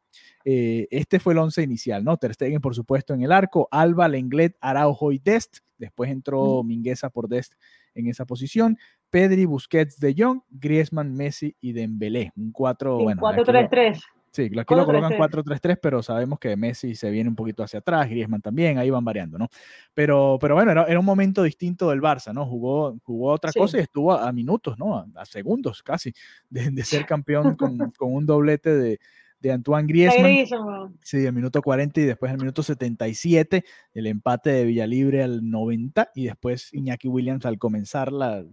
eh, 0.44 0.86
este 0.90 1.18
fue 1.18 1.32
el 1.32 1.38
11 1.38 1.62
inicial, 1.62 2.04
¿no? 2.04 2.16
Ter 2.16 2.34
Stegen, 2.34 2.60
por 2.60 2.74
supuesto, 2.74 3.14
en 3.14 3.22
el 3.22 3.32
arco, 3.32 3.68
Alba, 3.70 4.08
Lenglet, 4.08 4.56
Araujo 4.60 5.12
y 5.12 5.18
Dest, 5.18 5.58
después 5.78 6.10
entró 6.10 6.62
Mingueza 6.62 7.10
por 7.10 7.28
Dest 7.28 7.54
en 7.94 8.08
esa 8.08 8.24
posición, 8.24 8.78
Pedri, 9.10 9.44
Busquets, 9.44 9.98
De 9.98 10.14
Jong, 10.16 10.42
Griezmann, 10.50 11.14
Messi 11.14 11.56
y 11.60 11.72
Dembélé, 11.72 12.32
un 12.36 12.52
4, 12.52 12.98
bueno, 12.98 13.22
4-3-3. 13.22 14.00
Sí, 14.36 14.50
aquí 14.58 14.74
lo 14.74 14.84
colocan 14.84 15.14
4-3-3, 15.14 15.78
pero 15.80 16.02
sabemos 16.02 16.38
que 16.38 16.54
Messi 16.58 16.94
se 16.94 17.08
viene 17.08 17.30
un 17.30 17.34
poquito 17.34 17.62
hacia 17.62 17.78
atrás, 17.78 18.06
Griezmann 18.06 18.42
también, 18.42 18.76
ahí 18.76 18.90
van 18.90 19.02
variando, 19.02 19.38
¿no? 19.38 19.48
Pero, 19.94 20.36
pero 20.38 20.54
bueno, 20.54 20.72
era, 20.72 21.00
un 21.00 21.06
momento 21.06 21.42
distinto 21.42 21.88
del 21.88 22.02
Barça, 22.02 22.34
¿no? 22.34 22.44
Jugó, 22.44 22.98
jugó 23.02 23.30
otra 23.30 23.50
cosa 23.50 23.78
y 23.78 23.80
estuvo 23.80 24.12
a, 24.12 24.30
minutos, 24.32 24.78
¿no? 24.78 25.06
A, 25.14 25.24
segundos 25.24 25.82
casi 25.82 26.12
de, 26.50 26.84
ser 26.84 27.06
campeón 27.06 27.56
con, 27.56 27.78
con, 27.78 28.12
un 28.12 28.26
doblete 28.26 28.76
de, 28.76 28.98
de 29.40 29.52
Antoine 29.52 29.88
Griezmann. 29.88 30.98
Sí, 31.02 31.24
el 31.24 31.32
minuto 31.32 31.62
40 31.62 31.98
y 31.98 32.04
después 32.04 32.30
el 32.30 32.36
minuto 32.36 32.62
77, 32.62 33.64
el 33.94 34.06
empate 34.06 34.50
de 34.50 34.64
Villalibre 34.66 35.22
al 35.22 35.48
90 35.48 36.10
y 36.14 36.26
después 36.26 36.74
Iñaki 36.74 37.08
Williams 37.08 37.46
al 37.46 37.58
comenzar 37.58 38.12
la, 38.12 38.44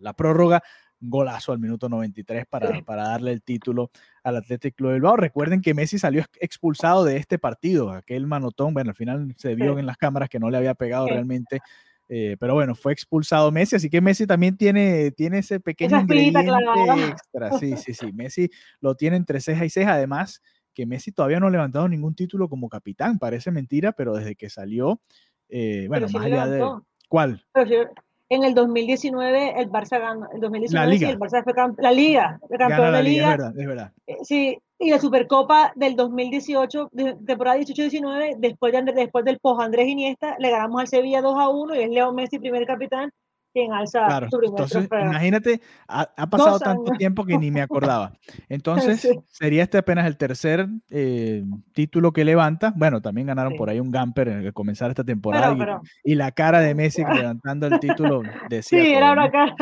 la 0.00 0.14
prórroga 0.14 0.62
golazo 1.00 1.52
al 1.52 1.58
minuto 1.58 1.88
93 1.88 2.46
para, 2.46 2.80
para 2.84 3.08
darle 3.08 3.32
el 3.32 3.42
título 3.42 3.90
al 4.22 4.36
Athletic 4.36 4.74
Club 4.74 4.92
Bilbao. 4.92 5.16
Recuerden 5.16 5.60
que 5.60 5.74
Messi 5.74 5.98
salió 5.98 6.24
expulsado 6.40 7.04
de 7.04 7.16
este 7.16 7.38
partido, 7.38 7.90
aquel 7.90 8.26
manotón, 8.26 8.74
bueno, 8.74 8.90
al 8.90 8.96
final 8.96 9.34
se 9.36 9.54
vio 9.54 9.78
en 9.78 9.86
las 9.86 9.96
cámaras 9.96 10.28
que 10.28 10.38
no 10.38 10.50
le 10.50 10.56
había 10.56 10.74
pegado 10.74 11.06
realmente, 11.06 11.60
eh, 12.08 12.36
pero 12.40 12.54
bueno, 12.54 12.74
fue 12.74 12.92
expulsado 12.92 13.52
Messi, 13.52 13.76
así 13.76 13.90
que 13.90 14.00
Messi 14.00 14.26
también 14.26 14.56
tiene, 14.56 15.10
tiene 15.10 15.38
ese 15.38 15.60
pequeño 15.60 16.00
ingrediente 16.00 16.40
extra. 17.08 17.58
Sí, 17.58 17.76
sí, 17.76 17.94
sí, 17.94 18.12
Messi 18.12 18.50
lo 18.80 18.94
tiene 18.94 19.16
entre 19.16 19.40
ceja 19.40 19.64
y 19.64 19.70
ceja, 19.70 19.94
además 19.94 20.42
que 20.74 20.86
Messi 20.86 21.12
todavía 21.12 21.40
no 21.40 21.48
ha 21.48 21.50
levantado 21.50 21.88
ningún 21.88 22.14
título 22.14 22.48
como 22.48 22.68
capitán, 22.68 23.18
parece 23.18 23.50
mentira, 23.50 23.92
pero 23.92 24.14
desde 24.14 24.36
que 24.36 24.48
salió, 24.48 25.00
eh, 25.48 25.86
bueno, 25.88 26.06
más 26.12 26.24
allá 26.24 26.46
de... 26.46 26.64
¿Cuál? 27.08 27.42
En 28.30 28.44
el 28.44 28.54
2019 28.54 29.60
el 29.60 29.70
Barça 29.70 29.98
ganó, 29.98 30.28
el 30.32 30.40
2019 30.40 30.86
la 30.86 30.92
Liga. 30.92 31.08
el 31.08 31.18
Barça 31.18 31.42
fue 31.42 31.54
la 31.78 31.92
Liga, 31.92 32.40
campeón 32.58 32.92
de 32.92 33.02
Liga. 33.02 33.30
Es 33.30 33.38
verdad, 33.38 33.58
es 33.58 33.66
verdad. 33.66 33.92
Eh, 34.06 34.16
sí, 34.22 34.58
y 34.78 34.90
la 34.90 34.98
Supercopa 34.98 35.72
del 35.74 35.96
2018, 35.96 36.90
temporada 37.26 37.58
18-19, 37.58 38.36
después, 38.38 38.72
de, 38.72 38.92
después 38.92 39.24
del 39.24 39.38
post 39.38 39.60
Andrés 39.60 39.88
Iniesta, 39.88 40.36
le 40.38 40.50
ganamos 40.50 40.80
al 40.80 40.88
Sevilla 40.88 41.20
2 41.22 41.38
a 41.38 41.48
1 41.48 41.74
y 41.74 41.78
es 41.78 41.90
Leo 41.90 42.12
Messi 42.12 42.38
primer 42.38 42.66
capitán 42.66 43.10
quien 43.52 43.72
alza 43.72 44.06
claro, 44.06 44.28
entonces, 44.42 44.88
Imagínate, 44.90 45.60
ha, 45.86 46.30
pasado 46.30 46.58
tanto 46.58 46.92
tiempo 46.92 47.24
que 47.24 47.38
ni 47.38 47.50
me 47.50 47.60
acordaba. 47.60 48.12
Entonces, 48.48 49.08
sería 49.26 49.62
este 49.62 49.78
apenas 49.78 50.06
el 50.06 50.16
tercer 50.16 50.68
eh, 50.90 51.44
título 51.72 52.12
que 52.12 52.24
levanta. 52.24 52.72
Bueno, 52.76 53.00
también 53.00 53.26
ganaron 53.26 53.56
por 53.56 53.70
ahí 53.70 53.80
un 53.80 53.90
Gamper 53.90 54.28
en 54.28 54.38
el 54.38 54.52
comenzar 54.52 54.90
esta 54.90 55.04
temporada 55.04 55.80
y, 56.04 56.14
la 56.14 56.32
cara 56.32 56.60
de 56.60 56.74
Messi 56.74 57.02
levantando 57.04 57.66
el 57.66 57.80
título 57.80 58.22
decía. 58.50 58.82
Sí, 58.82 58.92
era 58.92 59.12
una 59.12 59.30
cara. 59.30 59.54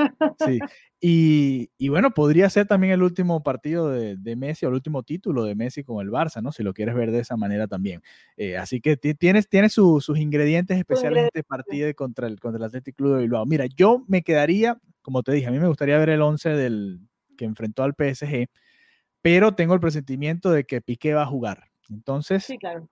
Sí, 0.44 0.58
y, 0.98 1.88
bueno, 1.88 2.10
podría 2.12 2.48
ser 2.48 2.66
también 2.66 2.92
el 2.92 3.02
último 3.02 3.42
partido 3.42 3.90
de, 3.90 4.36
Messi 4.36 4.64
o 4.64 4.70
el 4.70 4.74
último 4.74 5.02
título 5.02 5.44
de 5.44 5.54
Messi 5.54 5.84
con 5.84 6.04
el 6.04 6.10
Barça, 6.10 6.42
¿no? 6.42 6.52
Si 6.52 6.62
lo 6.62 6.72
quieres 6.72 6.94
ver 6.94 7.10
de 7.10 7.20
esa 7.20 7.36
manera 7.36 7.68
también. 7.68 8.02
Eh, 8.36 8.56
así 8.56 8.80
que 8.80 8.96
tienes, 8.96 9.48
tienes 9.48 9.72
sus 9.74 10.08
ingredientes 10.16 10.78
especiales 10.78 11.20
en 11.20 11.26
este 11.26 11.44
partido 11.44 11.92
contra 11.94 12.26
el, 12.26 12.40
contra 12.40 12.58
el 12.58 12.64
Athletic 12.64 12.96
Club 12.96 13.14
de 13.14 13.22
Bilbao. 13.22 13.44
Mira, 13.46 13.66
yo 13.76 14.04
me 14.08 14.22
quedaría, 14.22 14.78
como 15.02 15.22
te 15.22 15.32
dije, 15.32 15.46
a 15.46 15.50
mí 15.50 15.58
me 15.58 15.68
gustaría 15.68 15.98
ver 15.98 16.10
el 16.10 16.22
11 16.22 16.50
del, 16.50 17.00
que 17.36 17.44
enfrentó 17.44 17.82
al 17.82 17.94
PSG, 17.94 18.46
pero 19.22 19.54
tengo 19.54 19.74
el 19.74 19.80
presentimiento 19.80 20.50
de 20.50 20.64
que 20.64 20.80
Piqué 20.80 21.14
va 21.14 21.22
a 21.22 21.26
jugar. 21.26 21.64
Entonces, 21.88 22.44
sí, 22.44 22.58
claro. 22.58 22.88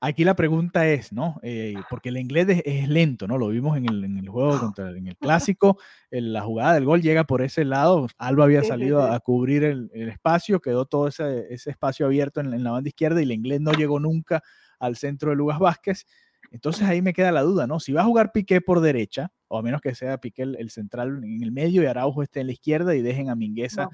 Aquí 0.00 0.22
la 0.22 0.36
pregunta 0.36 0.86
es, 0.86 1.12
¿no? 1.12 1.40
Eh, 1.42 1.74
porque 1.90 2.10
el 2.10 2.18
inglés 2.18 2.62
es, 2.64 2.88
lento, 2.88 3.26
¿no? 3.26 3.36
Lo 3.36 3.48
vimos 3.48 3.76
en 3.76 3.88
el, 3.88 4.28
juego 4.28 4.60
contra 4.60 4.90
en 4.90 5.08
el 5.08 5.16
clásico, 5.16 5.78
la 6.10 6.42
jugada 6.42 6.74
del 6.74 6.84
gol 6.84 7.02
llega 7.02 7.24
por 7.24 7.42
ese 7.42 7.64
lado, 7.64 8.06
Alba 8.16 8.44
había 8.44 8.62
salido 8.62 9.02
a, 9.02 9.18
cubrir 9.18 9.64
el, 9.64 9.90
espacio, 9.92 10.60
quedó 10.60 10.86
todo 10.86 11.08
ese, 11.08 11.48
espacio 11.50 12.06
abierto 12.06 12.40
en, 12.40 12.62
la 12.62 12.70
banda 12.70 12.88
izquierda 12.88 13.20
y 13.20 13.24
el 13.24 13.32
inglés 13.32 13.60
no 13.60 13.72
llegó 13.72 13.98
nunca 13.98 14.44
al 14.78 14.94
centro 14.94 15.30
de 15.30 15.36
Lugas 15.36 15.58
Vázquez. 15.58 16.06
Entonces 16.52 16.86
ahí 16.86 17.02
me 17.02 17.12
queda 17.12 17.32
la 17.32 17.42
duda, 17.42 17.66
¿no? 17.66 17.80
Si 17.80 17.92
va 17.92 18.02
a 18.02 18.04
jugar 18.04 18.30
Piqué 18.30 18.60
por 18.60 18.80
derecha, 18.80 19.32
o 19.48 19.58
a 19.58 19.62
menos 19.62 19.80
que 19.80 19.94
sea 19.94 20.18
Piqué 20.18 20.42
el, 20.42 20.70
central 20.70 21.22
en 21.24 21.42
el 21.42 21.52
medio 21.52 21.82
y 21.82 21.86
Araujo 21.86 22.22
esté 22.22 22.40
en 22.40 22.46
la 22.46 22.52
izquierda 22.52 22.94
y 22.94 23.02
dejen 23.02 23.30
a 23.30 23.34
Mingueza 23.34 23.88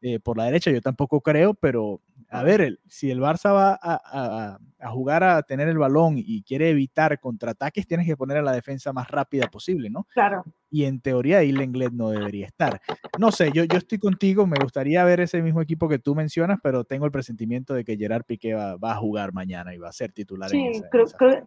eh, 0.00 0.20
por 0.20 0.36
la 0.36 0.44
derecha, 0.44 0.70
yo 0.70 0.80
tampoco 0.80 1.20
creo, 1.20 1.54
pero 1.54 2.00
a 2.30 2.42
ver, 2.42 2.78
si 2.86 3.10
el 3.10 3.20
Barça 3.20 3.52
va 3.52 3.78
a, 3.82 4.58
jugar 4.90 5.24
a 5.24 5.42
tener 5.42 5.68
el 5.68 5.78
balón 5.78 6.14
y 6.18 6.42
quiere 6.42 6.70
evitar 6.70 7.18
contraataques, 7.20 7.86
tienes 7.86 8.06
que 8.06 8.16
poner 8.16 8.36
a 8.36 8.42
la 8.42 8.52
defensa 8.52 8.92
más 8.92 9.10
rápida 9.10 9.46
posible, 9.48 9.90
¿no? 9.90 10.06
Claro. 10.12 10.44
Y 10.70 10.84
en 10.84 11.00
teoría 11.00 11.38
ahí 11.38 11.50
Lenglet 11.50 11.92
no 11.92 12.10
debería 12.10 12.46
estar. 12.46 12.80
No 13.18 13.32
sé, 13.32 13.50
yo, 13.54 13.64
yo 13.64 13.78
estoy 13.78 13.98
contigo, 13.98 14.46
me 14.46 14.58
gustaría 14.62 15.02
ver 15.04 15.20
ese 15.20 15.40
mismo 15.40 15.62
equipo 15.62 15.88
que 15.88 15.98
tú 15.98 16.14
mencionas, 16.14 16.58
pero 16.62 16.84
tengo 16.84 17.06
el 17.06 17.10
presentimiento 17.10 17.72
de 17.72 17.84
que 17.84 17.96
Gerard 17.96 18.24
Piqué 18.24 18.54
va, 18.54 18.76
a 18.80 18.96
jugar 18.96 19.32
mañana 19.32 19.74
y 19.74 19.78
va 19.78 19.88
a 19.88 19.92
ser 19.92 20.12
titular. 20.12 20.50
Sí, 20.50 20.60
en 20.60 20.82
creo, 20.90 21.06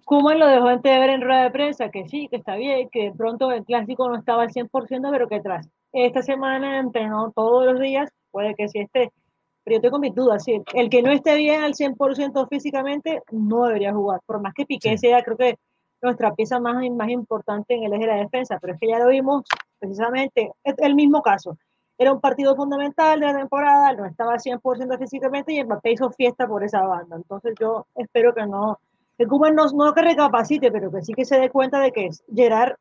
lo 0.10 0.48
dejó 0.48 0.68
antes 0.68 0.92
de 0.92 1.00
ver 1.00 1.12
en 1.12 1.22
rueda 1.22 1.44
de 1.44 1.52
prensa, 1.52 1.90
que 1.92 2.08
sí, 2.08 2.28
que 2.30 2.38
está 2.38 2.56
bien, 2.56 2.90
que 2.92 3.04
de 3.04 3.12
pronto 3.12 3.51
el 3.52 3.66
clásico 3.66 4.08
no 4.10 4.18
estaba 4.18 4.44
al 4.44 4.52
100%, 4.52 5.12
pero 5.12 5.28
que 5.28 5.42
tras 5.42 5.68
esta 5.94 6.22
semana 6.22 6.80
entrenó 6.80 7.32
todos 7.36 7.66
los 7.66 7.80
días, 7.80 8.10
puede 8.32 8.56
que 8.56 8.70
sí 8.70 8.80
esté 8.80 9.12
pero 9.64 9.78
yo 9.78 9.82
tengo 9.82 10.00
mis 10.00 10.16
dudas. 10.16 10.44
Sí, 10.44 10.62
el 10.74 10.90
que 10.90 11.02
no 11.02 11.12
esté 11.12 11.36
bien 11.36 11.64
al 11.64 11.74
100% 11.74 12.48
físicamente 12.50 13.22
no 13.32 13.66
debería 13.66 13.94
jugar. 13.94 14.22
Por 14.26 14.42
más 14.42 14.54
que 14.54 14.66
Piqué 14.66 14.98
sea, 14.98 15.24
creo 15.24 15.38
que 15.38 15.58
nuestra 16.02 16.34
pieza 16.34 16.60
más, 16.60 16.84
más 16.92 17.10
importante 17.10 17.76
en 17.76 17.84
el 17.84 17.94
eje 17.94 18.08
de 18.08 18.08
la 18.08 18.16
defensa, 18.16 18.58
pero 18.60 18.74
es 18.74 18.80
que 18.80 18.88
ya 18.88 18.98
lo 18.98 19.10
vimos 19.10 19.44
precisamente, 19.80 20.52
el 20.64 20.96
mismo 20.96 21.22
caso. 21.22 21.58
Era 21.98 22.12
un 22.12 22.20
partido 22.20 22.56
fundamental 22.56 23.20
de 23.20 23.28
la 23.28 23.38
temporada, 23.38 23.94
no 23.94 24.06
estaba 24.08 24.34
al 24.34 24.40
100% 24.40 24.98
físicamente 24.98 25.54
y 25.54 25.64
Mbappé 25.64 25.92
hizo 25.92 26.10
fiesta 26.10 26.48
por 26.48 26.64
esa 26.64 26.82
banda. 26.82 27.16
Entonces 27.16 27.54
yo 27.60 27.86
espero 27.96 28.34
que 28.34 28.48
no, 28.48 28.80
que 29.16 29.28
Cuba 29.28 29.52
no, 29.52 29.68
no 29.68 29.94
que 29.94 30.02
recapacite, 30.02 30.72
pero 30.72 30.92
que 30.92 31.04
sí 31.04 31.14
que 31.14 31.26
se 31.26 31.40
dé 31.40 31.52
cuenta 31.52 31.80
de 31.80 31.92
que 31.92 32.10
Gerard 32.34 32.74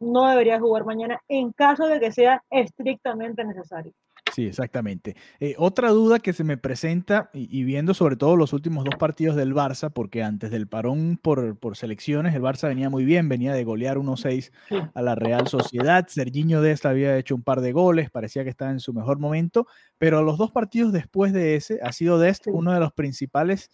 no 0.00 0.28
debería 0.28 0.60
jugar 0.60 0.84
mañana 0.84 1.20
en 1.28 1.52
caso 1.52 1.86
de 1.88 2.00
que 2.00 2.12
sea 2.12 2.42
estrictamente 2.50 3.44
necesario. 3.44 3.92
Sí, 4.34 4.46
exactamente. 4.46 5.16
Eh, 5.40 5.54
otra 5.58 5.90
duda 5.90 6.18
que 6.18 6.32
se 6.32 6.44
me 6.44 6.56
presenta, 6.56 7.30
y, 7.32 7.64
viendo 7.64 7.94
sobre 7.94 8.16
todo 8.16 8.36
los 8.36 8.52
últimos 8.52 8.84
dos 8.84 8.94
partidos 8.96 9.36
del 9.36 9.54
Barça, 9.54 9.90
porque 9.92 10.22
antes 10.22 10.50
del 10.50 10.68
parón 10.68 11.18
por, 11.20 11.58
por 11.58 11.76
selecciones, 11.76 12.34
el 12.34 12.42
Barça 12.42 12.68
venía 12.68 12.90
muy 12.90 13.04
bien, 13.04 13.28
venía 13.28 13.52
de 13.54 13.64
golear 13.64 13.96
1-6 13.96 14.52
a 14.94 15.02
la 15.02 15.14
Real 15.14 15.48
Sociedad. 15.48 16.06
Serginho 16.08 16.60
Dest 16.60 16.86
había 16.86 17.16
hecho 17.16 17.34
un 17.34 17.42
par 17.42 17.60
de 17.60 17.72
goles, 17.72 18.10
parecía 18.10 18.44
que 18.44 18.50
estaba 18.50 18.70
en 18.70 18.80
su 18.80 18.92
mejor 18.92 19.18
momento, 19.18 19.66
pero 19.98 20.22
los 20.22 20.38
dos 20.38 20.52
partidos 20.52 20.92
después 20.92 21.32
de 21.32 21.56
ese 21.56 21.80
ha 21.82 21.92
sido 21.92 22.18
Dest 22.18 22.46
uno 22.46 22.72
de 22.72 22.80
los 22.80 22.92
principales 22.92 23.70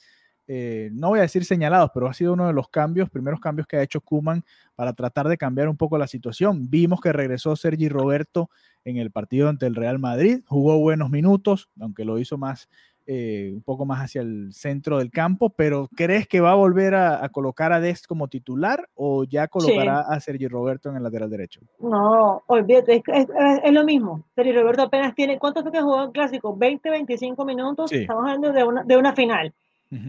eh, 0.47 0.91
no 0.93 1.09
voy 1.09 1.21
a 1.21 1.23
decir 1.23 1.45
señalados, 1.45 1.91
pero 1.95 2.07
ha 2.07 2.15
sido 2.15 2.35
uno 2.35 2.47
de 2.47 2.53
los 2.53 2.69
cambios, 2.69 3.09
primeros 3.09 3.41
cambios 3.41 3.67
que 3.67 3.77
ha 3.77 3.83
hecho 3.83 4.01
Kuman 4.01 4.45
para 4.75 4.93
tratar 4.93 5.29
de 5.29 5.39
cambiar 5.39 5.69
un 5.69 5.77
poco 5.77 5.97
la 5.97 6.07
situación. 6.07 6.69
Vimos 6.69 7.01
que 7.01 7.13
regresó 7.13 7.57
Sergi 7.57 7.89
Roberto 7.89 8.51
en 8.85 8.99
el 8.99 9.11
partido 9.11 9.49
ante 9.49 9.67
el 9.67 9.75
Real 9.75 9.99
Madrid, 9.99 10.43
jugó 10.47 10.79
buenos 10.79 11.09
minutos, 11.11 11.71
aunque 11.81 12.05
lo 12.05 12.19
hizo 12.19 12.37
más, 12.37 12.69
eh, 13.07 13.53
un 13.55 13.63
poco 13.63 13.87
más 13.87 14.01
hacia 14.01 14.21
el 14.21 14.53
centro 14.53 14.99
del 14.99 15.11
campo, 15.11 15.49
pero 15.49 15.89
¿crees 15.97 16.29
que 16.29 16.41
va 16.41 16.53
a 16.53 16.57
volver 16.57 16.95
a, 16.95 17.27
colocar 17.31 17.73
a 17.73 17.81
Dest 17.81 18.07
como 18.07 18.29
titular 18.29 18.87
o 18.95 19.25
ya 19.25 19.49
colocará 19.49 20.01
a 20.01 20.21
Sergi 20.21 20.47
Roberto 20.49 20.91
en 20.91 20.97
el 20.97 21.03
lateral 21.03 21.31
derecho? 21.31 21.63
No, 21.81 22.43
olvídate, 22.47 23.03
es, 23.07 23.73
lo 23.73 23.85
mismo. 23.85 24.27
Sergi 24.35 24.53
Roberto 24.53 24.83
apenas 24.83 25.15
tiene, 25.15 25.39
¿cuánto 25.39 25.63
fue 25.63 25.73
que 25.73 25.81
jugó 25.81 26.05
en 26.05 26.13
clásico? 26.13 26.55
20, 26.55 26.91
25 26.91 27.45
minutos, 27.47 27.91
estamos 27.91 28.25
hablando 28.25 28.53
de 28.53 28.65
una, 28.65 28.85
de 28.85 28.97
una 28.99 29.15
final 29.15 29.55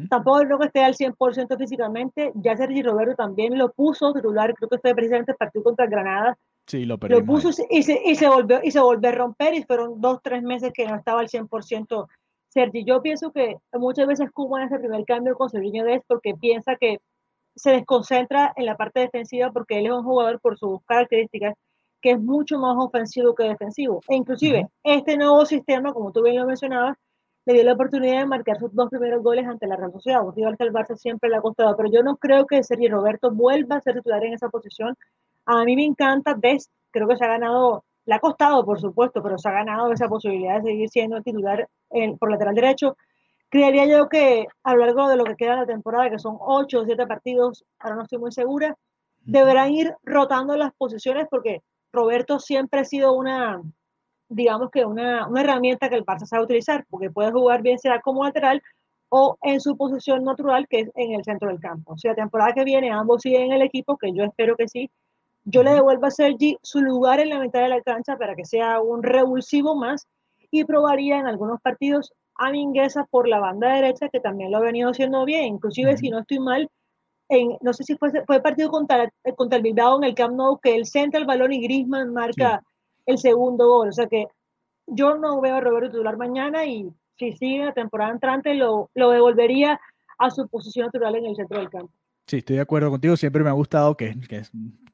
Tampoco 0.10 0.40
creo 0.42 0.60
que 0.60 0.68
esté 0.68 0.84
al 0.84 0.96
100% 0.96 1.58
físicamente. 1.58 2.32
Ya 2.36 2.56
Sergi 2.56 2.82
Roberto 2.82 3.16
también 3.16 3.58
lo 3.58 3.72
puso 3.72 4.14
titular, 4.14 4.54
creo 4.54 4.70
que 4.70 4.80
fue 4.80 4.96
precisamente 4.96 5.32
el 5.32 5.38
partido 5.38 5.64
contra 5.64 5.88
Granada. 5.88 6.38
Sí, 6.68 6.86
lo, 6.86 6.98
lo 7.00 7.26
puso 7.26 7.50
y 7.70 7.84
se, 7.84 8.02
y 8.04 8.16
se, 8.16 8.28
volvió, 8.28 8.60
y 8.64 8.72
se 8.72 8.80
volvió 8.80 9.10
a 9.10 9.14
romper 9.14 9.54
y 9.54 9.64
fueron 9.64 10.02
dos, 10.02 10.20
tres 10.24 10.42
meses 10.42 10.72
que 10.74 10.88
no 10.88 10.96
estaba 10.96 11.20
al 11.20 11.28
100% 11.28 12.08
Sergi. 12.50 12.84
Yo 12.86 13.02
pienso 13.02 13.32
que 13.32 13.58
muchas 13.74 14.08
veces 14.08 14.32
Cuba 14.32 14.62
en 14.62 14.68
ese 14.68 14.80
primer 14.80 15.06
cambio 15.06 15.36
con 15.36 15.50
Serginho 15.50 15.84
Dez 15.84 16.02
porque 16.08 16.34
piensa 16.34 16.76
que 16.76 17.00
se 17.56 17.72
desconcentra 17.72 18.54
en 18.56 18.66
la 18.66 18.78
parte 18.78 19.02
defensiva 19.02 19.52
porque 19.52 19.80
él 19.80 19.86
es 19.86 19.92
un 19.92 20.04
jugador 20.04 20.40
por 20.42 20.58
sus 20.58 20.80
características 20.86 21.54
que 22.02 22.12
es 22.12 22.20
mucho 22.20 22.60
más 22.60 22.76
ofensivo 22.78 23.34
que 23.34 23.44
defensivo. 23.44 24.02
E 24.08 24.16
inclusive 24.16 24.68
este 24.84 25.18
nuevo 25.18 25.46
sistema, 25.46 25.92
como 25.92 26.12
tú 26.12 26.24
bien 26.24 26.38
lo 26.38 26.46
mencionabas, 26.46 26.98
le 27.46 27.54
dio 27.54 27.64
la 27.64 27.74
oportunidad 27.74 28.20
de 28.20 28.26
marcar 28.26 28.58
sus 28.58 28.74
dos 28.74 28.90
primeros 28.90 29.22
goles 29.22 29.46
ante 29.46 29.68
la 29.68 29.76
Real 29.76 29.92
Sociedad. 29.92 30.22
Igual 30.36 30.58
que 30.58 30.64
el 30.64 30.74
Barça 30.74 30.98
siempre 30.98 31.30
le 31.30 31.38
ha 31.38 31.42
costado, 31.42 31.78
pero 31.78 31.90
yo 31.92 32.02
no 32.02 32.18
creo 32.18 32.48
que 32.48 32.64
Sergio 32.64 32.90
Roberto 32.90 33.32
vuelva 33.32 33.76
a 33.78 33.82
ser 33.82 33.96
titular 33.96 34.24
en 34.24 34.34
esa 34.34 34.50
posición. 34.50 34.96
A 35.46 35.64
mí 35.64 35.76
me 35.76 35.86
encanta 35.86 36.34
Dest, 36.34 36.72
creo 36.90 37.08
que 37.08 37.18
se 37.18 37.24
ha 37.24 37.28
ganado, 37.28 37.84
le 38.06 38.16
ha 38.16 38.20
costado 38.20 38.66
por 38.66 38.80
supuesto, 38.80 39.22
pero 39.22 39.38
se 39.38 39.48
ha 39.48 39.52
ganado 39.52 39.92
esa 39.92 40.08
posibilidad 40.08 40.56
de 40.58 40.72
seguir 40.72 40.90
siendo 40.90 41.22
titular 41.22 41.70
en, 41.92 42.18
por 42.18 42.32
lateral 42.32 42.56
derecho. 42.56 42.98
Creería 43.50 43.86
yo 43.86 44.10
que 44.10 44.48
a 44.64 44.74
lo 44.74 44.80
largo 44.86 45.08
de 45.08 45.18
lo 45.18 45.24
que 45.24 45.36
queda 45.36 45.52
de 45.52 45.62
la 45.62 45.66
temporada, 45.68 46.10
que 46.10 46.20
son 46.20 46.38
ocho 46.40 46.82
o 46.82 46.86
siete 46.86 47.06
partidos, 47.06 47.64
ahora 47.78 47.98
no 47.98 48.04
estoy 48.04 48.18
muy 48.18 48.32
segura, 48.32 48.76
deberán 49.22 49.72
ir 49.72 49.94
rotando 50.04 50.58
las 50.58 50.74
posiciones 50.74 51.28
porque 51.30 51.62
Roberto 51.94 52.40
siempre 52.40 52.80
ha 52.80 52.86
sido 52.86 53.14
una, 53.14 53.62
digamos 54.30 54.70
que 54.72 54.86
una, 54.86 55.28
una 55.28 55.42
herramienta 55.42 55.90
que 55.90 55.96
el 55.96 56.06
Barça 56.06 56.26
sabe 56.26 56.44
utilizar, 56.44 56.86
porque 56.90 57.10
puede 57.10 57.32
jugar 57.32 57.62
bien 57.62 57.80
sea 57.80 58.02
como 58.02 58.24
lateral 58.24 58.62
o 59.10 59.38
en 59.44 59.62
su 59.62 59.78
posición 59.78 60.24
natural, 60.24 60.68
que 60.68 60.82
es 60.82 60.92
en 60.96 61.14
el 61.14 61.24
centro 61.24 61.50
del 61.50 61.60
campo. 61.60 61.94
O 61.94 61.98
sea, 61.98 62.12
la 62.12 62.16
temporada 62.16 62.54
que 62.54 62.64
viene 62.64 62.92
ambos 62.92 63.22
siguen 63.22 63.44
en 63.44 63.54
el 63.54 63.62
equipo, 63.62 63.98
que 63.98 64.12
yo 64.14 64.24
espero 64.24 64.56
que 64.56 64.68
sí. 64.68 64.90
Yo 65.44 65.62
le 65.64 65.72
devuelvo 65.72 66.08
a 66.08 66.12
Sergi 66.12 66.58
su 66.64 66.82
lugar 66.82 67.20
en 67.20 67.30
la 67.30 67.40
mitad 67.40 67.62
de 67.62 67.70
la 67.70 67.82
cancha 67.82 68.18
para 68.18 68.36
que 68.36 68.46
sea 68.46 68.82
un 68.82 69.04
revulsivo 69.04 69.76
más 69.76 70.08
y 70.50 70.64
probaría 70.64 71.20
en 71.20 71.28
algunos 71.28 71.62
partidos 71.62 72.12
a 72.38 72.52
Mingueza 72.52 73.06
por 73.06 73.28
la 73.28 73.40
banda 73.40 73.76
derecha, 73.76 74.10
que 74.10 74.20
también 74.20 74.52
lo 74.52 74.58
ha 74.58 74.62
venido 74.62 74.90
haciendo 74.90 75.24
bien. 75.24 75.46
Inclusive, 75.46 75.98
si 75.98 76.10
no 76.10 76.20
estoy 76.20 76.40
mal, 76.40 76.70
en, 77.30 77.58
no 77.62 77.74
sé 77.74 77.84
si 77.84 77.96
fue, 77.96 78.12
fue 78.26 78.42
partido 78.42 78.70
contra, 78.70 79.10
contra 79.36 79.58
el 79.58 79.64
Bilbao 79.64 79.98
en 79.98 80.04
el 80.04 80.16
Camp 80.16 80.36
Nou, 80.36 80.60
que 80.60 80.76
él 80.76 80.86
centra 80.86 81.20
el 81.20 81.26
balón 81.26 81.54
y 81.54 81.62
Griezmann 81.62 82.12
marca 82.12 82.62
el 83.06 83.18
segundo 83.18 83.68
gol. 83.68 83.90
O 83.90 83.92
sea 83.92 84.08
que 84.08 84.28
yo 84.88 85.18
no 85.18 85.42
veo 85.42 85.56
a 85.56 85.62
Roberto 85.62 85.92
titular 85.92 86.18
mañana 86.18 86.66
y 86.66 86.90
si 87.18 87.34
sigue 87.34 87.66
la 87.66 87.74
temporada 87.74 88.12
entrante 88.12 88.54
lo, 88.54 88.90
lo 88.94 89.12
devolvería 89.12 89.80
a 90.18 90.30
su 90.30 90.48
posición 90.48 90.86
natural 90.88 91.16
en 91.16 91.26
el 91.26 91.36
centro 91.36 91.60
del 91.60 91.70
campo. 91.70 91.92
Sí, 92.28 92.38
estoy 92.38 92.56
de 92.56 92.62
acuerdo 92.62 92.90
contigo. 92.90 93.16
Siempre 93.18 93.44
me 93.44 93.50
ha 93.50 93.54
gustado 93.54 93.96
que, 93.96 94.20
que 94.28 94.44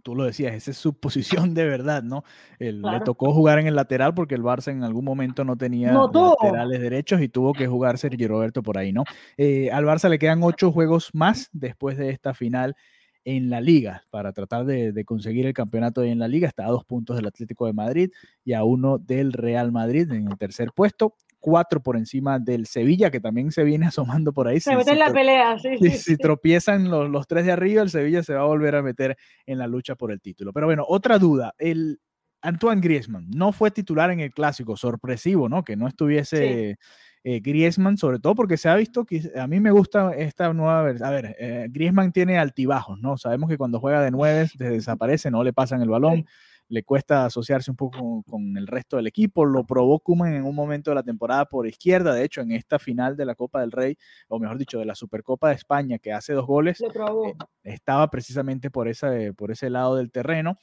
tú 0.01 0.15
lo 0.15 0.25
decías, 0.25 0.53
esa 0.53 0.71
es 0.71 0.77
su 0.77 0.93
posición 0.93 1.53
de 1.53 1.65
verdad, 1.65 2.03
¿no? 2.03 2.23
Le 2.59 2.99
tocó 3.05 3.33
jugar 3.33 3.59
en 3.59 3.67
el 3.67 3.75
lateral 3.75 4.13
porque 4.13 4.35
el 4.35 4.43
Barça 4.43 4.71
en 4.71 4.83
algún 4.83 5.05
momento 5.05 5.43
no 5.43 5.55
tenía 5.55 5.93
laterales 5.93 6.81
derechos 6.81 7.21
y 7.21 7.29
tuvo 7.29 7.53
que 7.53 7.67
jugar 7.67 7.97
Sergio 7.97 8.27
Roberto 8.27 8.63
por 8.63 8.77
ahí, 8.77 8.91
¿no? 8.91 9.03
Eh, 9.37 9.71
al 9.71 9.85
Barça 9.85 10.09
le 10.09 10.19
quedan 10.19 10.43
ocho 10.43 10.71
juegos 10.71 11.11
más 11.13 11.49
después 11.53 11.97
de 11.97 12.09
esta 12.09 12.33
final 12.33 12.75
en 13.25 13.49
la 13.49 13.61
liga 13.61 14.03
para 14.09 14.33
tratar 14.33 14.65
de, 14.65 14.91
de, 14.91 15.05
conseguir 15.05 15.45
el 15.45 15.53
campeonato 15.53 16.03
en 16.03 16.19
la 16.19 16.27
liga. 16.27 16.47
Está 16.47 16.65
a 16.65 16.71
dos 16.71 16.85
puntos 16.85 17.15
del 17.15 17.27
Atlético 17.27 17.65
de 17.65 17.73
Madrid 17.73 18.11
y 18.43 18.53
a 18.53 18.63
uno 18.63 18.97
del 18.97 19.33
Real 19.33 19.71
Madrid 19.71 20.11
en 20.11 20.27
el 20.27 20.37
tercer 20.37 20.71
puesto 20.73 21.15
cuatro 21.41 21.81
por 21.81 21.97
encima 21.97 22.39
del 22.39 22.67
Sevilla, 22.67 23.11
que 23.11 23.19
también 23.19 23.51
se 23.51 23.65
viene 23.65 23.87
asomando 23.87 24.31
por 24.31 24.47
ahí. 24.47 24.61
Se 24.61 24.73
mete 24.73 24.91
en 24.91 24.99
la 24.99 25.11
pelea, 25.11 25.59
sí, 25.59 25.77
sí, 25.77 25.89
Si 25.89 26.15
tropiezan 26.15 26.89
los, 26.89 27.09
los, 27.09 27.27
tres 27.27 27.45
de 27.45 27.51
arriba, 27.51 27.81
el 27.81 27.89
Sevilla 27.89 28.23
se 28.23 28.33
va 28.33 28.41
a 28.41 28.45
volver 28.45 28.75
a 28.75 28.81
meter 28.81 29.17
en 29.45 29.57
la 29.57 29.67
lucha 29.67 29.95
por 29.95 30.11
el 30.13 30.21
título. 30.21 30.53
Pero 30.53 30.67
bueno, 30.67 30.85
otra 30.87 31.19
duda, 31.19 31.53
el 31.57 31.99
Antoine 32.41 32.81
Griezmann 32.81 33.29
no 33.29 33.51
fue 33.51 33.71
titular 33.71 34.11
en 34.11 34.21
el 34.21 34.31
clásico, 34.31 34.77
sorpresivo, 34.77 35.49
¿no? 35.49 35.63
Que 35.63 35.75
no 35.75 35.87
estuviese... 35.87 36.77
Eh, 37.23 37.39
Griezmann, 37.39 37.97
sobre 37.97 38.19
todo 38.19 38.33
porque 38.33 38.57
se 38.57 38.67
ha 38.67 38.75
visto 38.75 39.05
que 39.05 39.31
a 39.35 39.47
mí 39.47 39.59
me 39.59 39.71
gusta 39.71 40.13
esta 40.15 40.51
nueva 40.53 40.81
versión. 40.81 41.07
A 41.07 41.11
ver, 41.11 41.35
eh, 41.39 41.67
Griezmann 41.69 42.11
tiene 42.11 42.37
altibajos, 42.37 42.99
¿no? 42.99 43.17
Sabemos 43.17 43.49
que 43.49 43.57
cuando 43.57 43.79
juega 43.79 44.01
de 44.01 44.11
nueve 44.11 44.49
desaparece, 44.55 45.29
no 45.29 45.43
le 45.43 45.53
pasan 45.53 45.81
el 45.81 45.89
balón 45.89 46.25
le 46.71 46.83
cuesta 46.83 47.25
asociarse 47.25 47.69
un 47.69 47.75
poco 47.75 48.23
con, 48.23 48.55
el 48.55 48.65
resto 48.65 48.95
del 48.95 49.07
equipo. 49.07 49.45
Lo 49.45 49.65
probó 49.65 49.99
Kuman 49.99 50.33
en 50.33 50.45
un 50.45 50.55
momento 50.55 50.91
de 50.91 50.95
la 50.95 51.03
temporada 51.03 51.45
por 51.45 51.67
izquierda. 51.67 52.13
De 52.13 52.23
hecho, 52.23 52.39
en 52.39 52.53
esta 52.53 52.79
final 52.79 53.17
de 53.17 53.25
la 53.25 53.35
Copa 53.35 53.59
del 53.59 53.73
Rey, 53.73 53.97
o 54.29 54.39
mejor 54.39 54.57
dicho, 54.57 54.79
de 54.79 54.85
la 54.85 54.95
Supercopa 54.95 55.49
de 55.49 55.55
España, 55.55 55.99
que 55.99 56.13
hace 56.13 56.31
dos 56.31 56.47
goles, 56.47 56.81
eh, 56.81 57.33
estaba 57.63 58.09
precisamente 58.09 58.71
por, 58.71 58.87
esa, 58.87 59.11
por 59.35 59.51
ese 59.51 59.69
lado 59.69 59.97
del 59.97 60.11
terreno. 60.11 60.57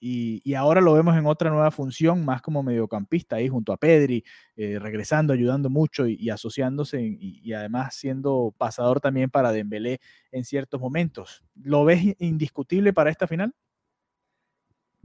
Y, 0.00 0.54
ahora 0.54 0.80
lo 0.80 0.92
vemos 0.94 1.16
en 1.16 1.26
otra 1.26 1.50
nueva 1.50 1.70
función, 1.70 2.24
más 2.24 2.40
como 2.42 2.62
mediocampista, 2.62 3.36
ahí 3.36 3.48
junto 3.48 3.72
a 3.72 3.76
Pedri, 3.76 4.24
eh, 4.56 4.78
regresando, 4.78 5.32
ayudando 5.32 5.70
mucho 5.70 6.06
y, 6.06 6.30
asociándose 6.30 7.02
y, 7.02 7.40
y, 7.42 7.52
además 7.52 7.94
siendo 7.94 8.54
pasador 8.56 9.00
también 9.00 9.30
para 9.30 9.52
Dembélé 9.52 10.00
en 10.30 10.44
ciertos 10.44 10.80
momentos. 10.80 11.44
¿Lo 11.54 11.84
ves 11.84 12.14
indiscutible 12.18 12.92
para 12.92 13.10
esta 13.10 13.26
final? 13.26 13.54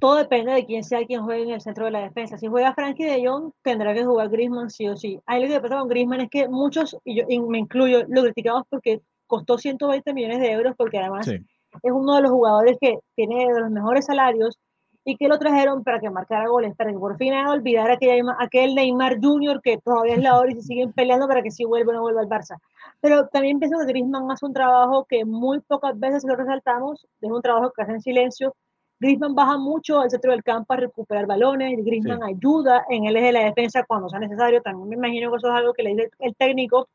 todo 0.04 0.18
depende 0.18 0.52
de 0.52 0.66
quién 0.66 0.84
sea 0.84 1.06
quien 1.06 1.24
juegue 1.24 1.44
en 1.44 1.52
el 1.52 1.62
centro 1.62 1.86
de 1.86 1.92
la 1.92 2.02
defensa. 2.02 2.38
Si 2.38 2.48
juega 2.48 2.74
Frankie 2.74 3.06
de 3.06 3.26
Jong, 3.26 3.54
tendrá 3.62 3.94
que 3.94 4.04
jugar 4.04 4.28
Griezmann 4.28 4.70
sí 4.70 4.86
o 4.90 4.98
sí. 4.98 5.18
Ahí 5.26 5.42
lo 5.42 5.48
que 5.48 5.62
pasa 5.62 5.80
con 5.80 5.88
Griezmann 5.88 6.20
es 6.20 6.30
que 6.30 6.50
muchos, 6.50 6.98
y 7.06 7.16
yo 7.16 7.26
me 7.48 7.60
incluyo, 7.60 8.04
lo 8.10 8.22
criticamos 8.24 8.64
porque 8.70 9.02
costó 9.28 9.58
120 9.58 10.14
millones 10.14 10.42
de 10.42 10.52
euros, 10.52 10.76
porque 10.78 10.98
además 10.98 11.30
es 11.30 11.42
uno 11.90 12.16
de 12.18 12.22
los 12.22 12.32
jugadores 12.32 12.78
que 12.82 13.00
tiene 13.16 13.48
de 13.48 13.62
los 13.62 13.72
mejores 13.72 14.06
salarios 14.06 14.60
y 15.06 15.18
que 15.18 15.28
lo 15.28 15.38
trajeron 15.38 15.84
para 15.84 16.00
que 16.00 16.10
marcara 16.10 16.48
goles, 16.48 16.76
para 16.76 16.92
que 16.92 16.98
por 16.98 17.18
fin 17.18 17.34
olvidar 17.34 17.92
aquel, 17.92 18.24
aquel 18.40 18.76
Neymar 18.76 19.20
Junior 19.22 19.62
que 19.62 19.78
todavía 19.78 20.16
es 20.16 20.22
la 20.22 20.38
hora 20.38 20.52
y 20.52 20.56
se 20.56 20.62
siguen 20.62 20.94
peleando 20.94 21.28
para 21.28 21.42
que 21.42 21.52
si 21.52 21.66
vuelva 21.66 21.92
o 21.92 21.96
no 21.96 22.02
vuelva 22.02 22.22
al 22.22 22.30
Barça. 22.30 22.58
Pero 23.02 23.28
también 23.28 23.60
pienso 23.60 23.78
que 23.80 23.86
Griezmann 23.86 24.32
hace 24.32 24.46
un 24.46 24.54
trabajo 24.54 25.06
que 25.06 25.26
muy 25.26 25.60
pocas 25.62 26.00
veces 26.00 26.24
lo 26.24 26.36
resaltamos, 26.36 27.06
es 27.20 27.30
un 27.30 27.42
trabajo 27.42 27.72
que 27.76 27.82
hace 27.82 27.92
en 27.92 28.02
silencio, 28.02 28.56
Griezmann 29.00 29.36
baja 29.36 29.58
mucho 29.58 30.00
al 30.00 30.10
centro 30.10 30.32
del 30.32 30.44
campo 30.44 30.74
a 30.74 30.78
recuperar 30.78 31.26
balones, 31.26 31.84
Griezmann 31.84 32.24
ayuda 32.24 32.86
en 32.90 33.06
el 33.06 33.18
eje 33.18 33.28
de 33.28 33.34
la 33.34 33.46
defensa 33.46 33.84
cuando 33.84 34.08
sea 34.08 34.20
necesario, 34.20 34.62
también 34.62 34.88
me 34.88 34.96
imagino 34.96 35.30
que 35.32 35.38
eso 35.38 35.50
es 35.50 35.54
algo 35.54 35.74
que 35.74 35.84
le 35.84 35.90
dice 35.90 36.12
el 36.20 36.34
técnico 36.36 36.88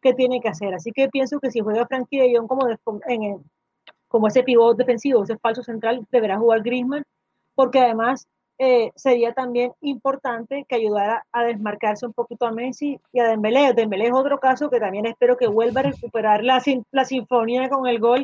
que 0.00 0.14
tiene 0.14 0.40
que 0.40 0.48
hacer, 0.48 0.72
así 0.72 0.92
que 0.92 1.08
pienso 1.08 1.40
que 1.40 1.50
si 1.50 1.58
juega 1.58 1.86
Frankie 1.86 2.20
de 2.20 2.36
Jong 2.36 2.46
como, 2.46 2.68
en 3.08 3.42
como 4.06 4.28
ese 4.28 4.44
pivot 4.44 4.76
defensivo, 4.76 5.24
ese 5.24 5.36
falso 5.38 5.64
central, 5.64 6.06
deberá 6.12 6.38
jugar 6.38 6.62
Griezmann, 6.62 7.02
porque 7.56 7.80
además 7.80 8.28
eh, 8.58 8.92
sería 8.94 9.32
también 9.32 9.72
importante 9.80 10.64
que 10.68 10.76
ayudara 10.76 11.26
a 11.32 11.44
desmarcarse 11.44 12.06
un 12.06 12.12
poquito 12.12 12.46
a 12.46 12.52
Messi 12.52 13.00
y 13.12 13.20
a 13.20 13.28
Dembélé. 13.28 13.72
Dembélé 13.74 14.06
es 14.06 14.12
otro 14.12 14.38
caso 14.38 14.70
que 14.70 14.78
también 14.78 15.06
espero 15.06 15.36
que 15.36 15.48
vuelva 15.48 15.80
a 15.80 15.90
recuperar 15.90 16.44
la, 16.44 16.62
la 16.92 17.04
sinfonía 17.04 17.68
con 17.68 17.88
el 17.88 17.98
gol 17.98 18.22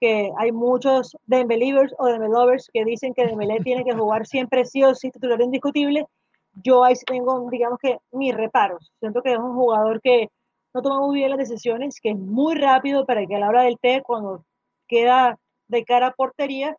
que 0.00 0.32
hay 0.36 0.50
muchos 0.50 1.16
Dembelivers 1.26 1.94
o 1.96 2.06
Dembelovers 2.06 2.68
que 2.72 2.84
dicen 2.84 3.14
que 3.14 3.24
Dembélé 3.24 3.60
tiene 3.60 3.84
que 3.84 3.92
jugar 3.92 4.26
siempre 4.26 4.64
sí 4.64 4.82
o 4.82 4.96
sí 4.96 5.12
titular 5.12 5.40
indiscutible. 5.40 6.06
Yo 6.54 6.82
ahí 6.82 6.94
tengo, 7.06 7.48
digamos 7.50 7.78
que, 7.80 7.98
mis 8.10 8.34
reparos. 8.34 8.90
Siento 8.98 9.22
que 9.22 9.32
es 9.32 9.38
un 9.38 9.54
jugador 9.54 10.00
que 10.00 10.28
no 10.74 10.82
toma 10.82 11.06
muy 11.06 11.16
bien 11.16 11.30
las 11.30 11.38
decisiones, 11.38 12.00
que 12.00 12.10
es 12.10 12.18
muy 12.18 12.56
rápido 12.56 13.06
para 13.06 13.24
que 13.26 13.36
a 13.36 13.38
la 13.38 13.48
hora 13.48 13.62
del 13.62 13.78
té, 13.78 14.02
cuando 14.04 14.44
queda 14.88 15.38
de 15.68 15.84
cara 15.84 16.08
a 16.08 16.12
portería, 16.12 16.76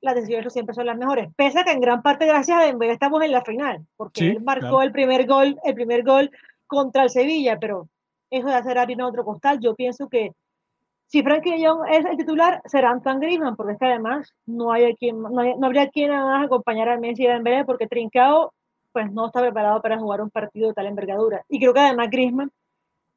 las 0.00 0.14
decisiones 0.14 0.52
siempre 0.52 0.74
son 0.74 0.86
las 0.86 0.96
mejores. 0.96 1.28
Pese 1.36 1.58
a 1.58 1.64
que 1.64 1.72
en 1.72 1.80
gran 1.80 2.02
parte 2.02 2.26
gracias 2.26 2.58
a 2.58 2.64
Dembélé 2.64 2.92
estamos 2.92 3.22
en 3.22 3.32
la 3.32 3.42
final, 3.42 3.86
porque 3.96 4.30
él 4.30 4.42
marcó 4.42 4.82
el 4.82 4.92
primer 4.92 5.26
gol, 5.26 5.58
el 5.64 5.74
primer 5.74 6.02
gol 6.04 6.30
contra 6.66 7.02
el 7.02 7.10
Sevilla, 7.10 7.58
pero 7.58 7.88
eso 8.30 8.46
de 8.46 8.54
hacer 8.54 8.78
harina 8.78 9.06
otro 9.06 9.24
costal, 9.24 9.58
yo 9.60 9.74
pienso 9.74 10.08
que 10.08 10.32
si 11.06 11.24
Frankie 11.24 11.64
Jong 11.64 11.88
es 11.90 12.04
el 12.04 12.16
titular, 12.16 12.62
será 12.66 12.90
Antoine 12.90 13.18
Griezmann, 13.18 13.56
porque 13.56 13.72
es 13.72 13.78
que 13.80 13.86
además 13.86 14.32
no, 14.46 14.70
hay 14.70 14.94
quien, 14.94 15.20
no, 15.20 15.66
habría 15.66 15.90
quien 15.90 16.10
más 16.10 16.46
acompañar 16.46 16.88
a 16.88 16.98
Messi 16.98 17.24
y 17.24 17.26
a 17.26 17.34
Dembélé, 17.34 17.64
porque 17.64 17.88
Trincao 17.88 18.52
pues 18.92 19.10
no 19.12 19.26
está 19.26 19.40
preparado 19.40 19.82
para 19.82 19.98
jugar 19.98 20.20
un 20.20 20.30
partido 20.30 20.68
de 20.68 20.74
tal 20.74 20.86
envergadura. 20.86 21.44
Y 21.48 21.58
creo 21.58 21.74
que 21.74 21.80
además 21.80 22.10
Griezmann, 22.10 22.52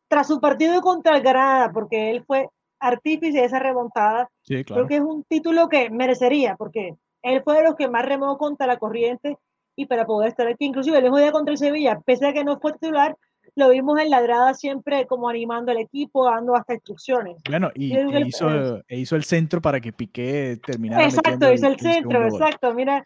tras 0.07 0.27
su 0.27 0.39
partido 0.39 0.81
contra 0.81 1.17
el 1.17 1.23
Granada, 1.23 1.71
porque 1.71 2.09
él 2.09 2.23
fue 2.25 2.49
artífice 2.83 3.39
de 3.39 3.45
esa 3.45 3.59
remontada, 3.59 4.29
creo 4.45 4.87
que 4.87 4.97
es 4.97 5.01
un 5.01 5.23
título 5.23 5.69
que 5.69 5.89
merecería, 5.89 6.55
porque 6.57 6.95
él 7.21 7.41
fue 7.43 7.57
de 7.57 7.63
los 7.63 7.75
que 7.75 7.87
más 7.87 8.05
remó 8.05 8.37
contra 8.37 8.67
la 8.67 8.77
corriente 8.77 9.37
y 9.75 9.85
para 9.85 10.05
poder 10.05 10.29
estar 10.29 10.47
aquí, 10.47 10.65
inclusive 10.65 10.97
el 10.97 11.11
día 11.11 11.31
contra 11.31 11.53
el 11.53 11.57
Sevilla, 11.57 11.99
pese 12.05 12.27
a 12.27 12.33
que 12.33 12.43
no 12.43 12.59
fue 12.59 12.73
titular, 12.73 13.15
lo 13.55 13.69
vimos 13.69 13.99
en 13.99 14.09
la 14.09 14.21
grada 14.21 14.53
siempre 14.53 15.05
como 15.07 15.29
animando 15.29 15.71
al 15.71 15.77
equipo, 15.77 16.25
dando 16.25 16.55
hasta 16.55 16.73
instrucciones. 16.73 17.37
Bueno, 17.49 17.71
y, 17.73 17.95
e 17.95 18.19
hizo, 18.27 18.81
e 18.87 18.99
hizo, 18.99 19.15
el 19.15 19.23
centro 19.23 19.61
para 19.61 19.79
que 19.79 19.93
Piqué 19.93 20.59
terminara. 20.65 21.05
Exacto, 21.05 21.53
hizo 21.53 21.67
el, 21.67 21.79
centro, 21.79 22.25
exacto. 22.25 22.73
Mira, 22.73 23.05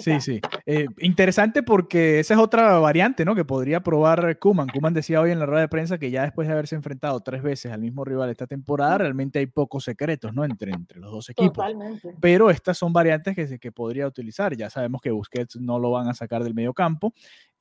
sí, 0.00 0.20
sí. 0.20 0.40
Eh, 0.66 0.86
interesante 0.98 1.62
porque 1.62 2.20
esa 2.20 2.34
es 2.34 2.40
otra 2.40 2.78
variante, 2.78 3.24
¿no? 3.24 3.34
Que 3.34 3.44
podría 3.44 3.80
probar 3.80 4.38
Kuman. 4.38 4.68
Kuman 4.68 4.94
decía 4.94 5.20
hoy 5.20 5.30
en 5.30 5.38
la 5.38 5.46
rueda 5.46 5.62
de 5.62 5.68
prensa 5.68 5.98
que 5.98 6.10
ya 6.10 6.22
después 6.22 6.48
de 6.48 6.54
haberse 6.54 6.74
enfrentado 6.74 7.20
tres 7.20 7.42
veces 7.42 7.72
al 7.72 7.80
mismo 7.80 8.04
rival 8.04 8.30
esta 8.30 8.46
temporada, 8.46 8.98
realmente 8.98 9.38
hay 9.38 9.46
pocos 9.46 9.84
secretos, 9.84 10.34
¿no? 10.34 10.44
Entre, 10.44 10.72
entre 10.72 11.00
los 11.00 11.10
dos 11.10 11.30
equipos. 11.30 11.54
Totalmente. 11.54 12.14
Pero 12.20 12.50
estas 12.50 12.78
son 12.78 12.92
variantes 12.92 13.34
que, 13.34 13.58
que 13.58 13.72
podría 13.72 14.06
utilizar. 14.06 14.56
Ya 14.56 14.70
sabemos 14.70 15.00
que 15.00 15.10
Busquets 15.10 15.56
no 15.56 15.78
lo 15.78 15.90
van 15.90 16.08
a 16.08 16.14
sacar 16.14 16.44
del 16.44 16.54
medio 16.54 16.74
campo 16.74 17.12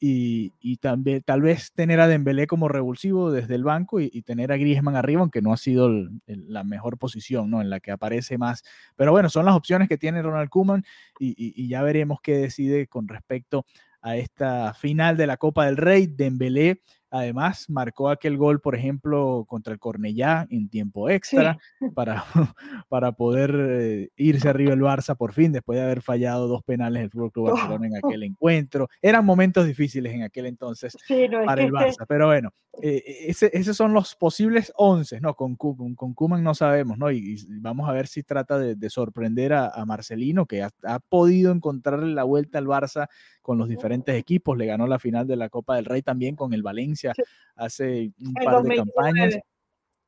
y, 0.06 0.78
también 0.82 1.22
tal 1.24 1.42
vez 1.42 1.72
tener 1.72 2.02
a 2.02 2.10
Dembélé 2.10 2.46
como 2.46 2.68
revulsivo 2.68 3.32
desde 3.32 3.56
el 3.56 3.64
banco 3.64 4.02
y, 4.02 4.22
tener 4.24 4.52
a 4.52 4.58
Griezmann 4.58 4.98
arriba, 4.98 5.22
aunque 5.22 5.42
no 5.42 5.54
ha 5.54 5.58
sido 5.58 5.90
la 6.28 6.66
mejor 6.66 6.98
posición, 6.98 7.50
¿no? 7.50 7.62
En 7.62 7.70
la 7.70 7.80
que 7.80 7.92
aparece 7.92 8.38
más. 8.38 8.64
Pero 8.98 9.14
bueno, 9.14 9.30
son 9.30 9.46
las 9.46 9.56
opciones 9.56 9.88
que 9.88 9.98
tiene 9.98 10.22
Ronald 10.22 10.50
Koeman 10.50 10.84
y, 11.20 11.70
ya 11.70 11.82
veremos 11.84 12.20
qué 12.22 12.36
decide 12.38 12.88
con 12.88 13.08
respecto 13.08 13.66
a 14.02 14.18
esta 14.18 14.74
final 14.74 15.16
de 15.16 15.26
la 15.26 15.38
Copa 15.38 15.68
del 15.68 15.78
Rey. 15.78 16.08
Dembélé 16.08 16.82
Además, 17.16 17.70
marcó 17.70 18.10
aquel 18.10 18.38
gol, 18.38 18.60
por 18.60 18.74
ejemplo, 18.74 19.46
contra 19.48 19.72
el 19.72 19.78
Cornellá 19.78 20.48
en 20.50 20.68
tiempo 20.68 21.12
extra 21.12 21.60
para, 21.96 22.26
para 22.90 23.12
poder 23.12 23.56
eh, 23.56 24.10
irse 24.16 24.50
arriba 24.50 24.74
el 24.74 24.82
Barça 24.82 25.16
por 25.16 25.32
fin, 25.32 25.52
después 25.52 25.78
de 25.78 25.84
haber 25.84 26.02
fallado 26.02 26.48
dos 26.48 26.64
penales 26.64 27.04
el 27.04 27.12
Fútbol 27.12 27.32
Club 27.32 27.52
Barcelona 27.52 27.86
en 27.86 27.98
aquel 28.04 28.24
encuentro. 28.24 28.90
Eran 29.00 29.26
momentos 29.26 29.68
difíciles 29.68 30.12
en 30.12 30.24
aquel 30.24 30.48
entonces 30.48 30.98
para 31.46 31.62
el 31.62 31.72
Barça, 31.72 32.04
pero 32.08 32.26
bueno, 32.26 32.50
eh, 32.82 33.04
ese, 33.28 33.52
esos 33.54 33.78
son 33.78 33.94
los 33.94 34.16
posibles 34.16 34.74
11, 34.76 35.22
¿no? 35.22 35.36
Con, 35.36 35.56
con, 35.56 35.94
con 35.94 36.16
Kuman 36.16 36.44
no 36.44 36.56
sabemos, 36.56 36.98
¿no? 36.98 37.12
Y, 37.12 37.38
vamos 37.62 37.88
a 37.88 37.94
ver 37.94 38.08
si 38.08 38.24
trata 38.24 38.58
de, 38.58 38.90
sorprender 38.90 39.54
a, 39.54 39.86
Marcelino, 39.86 40.48
que 40.48 40.64
ha, 40.64 40.72
ha 40.84 41.00
podido 41.00 41.52
encontrarle 41.52 42.12
la 42.12 42.24
vuelta 42.24 42.58
al 42.58 42.66
Barça 42.66 43.08
con 43.44 43.60
los 43.60 43.70
diferentes 43.70 44.16
equipos. 44.16 44.58
Le 44.58 44.66
ganó 44.66 44.88
la 44.88 44.98
final 44.98 45.28
de 45.28 45.36
la 45.36 45.50
Copa 45.50 45.76
del 45.76 45.86
Rey 45.86 46.02
también 46.02 46.36
con 46.36 46.54
el 46.54 46.64
Valencia 46.64 47.14
hace 47.56 48.12
un 48.20 48.34
par 48.34 48.64
de 48.64 48.76
campañas. 48.78 49.38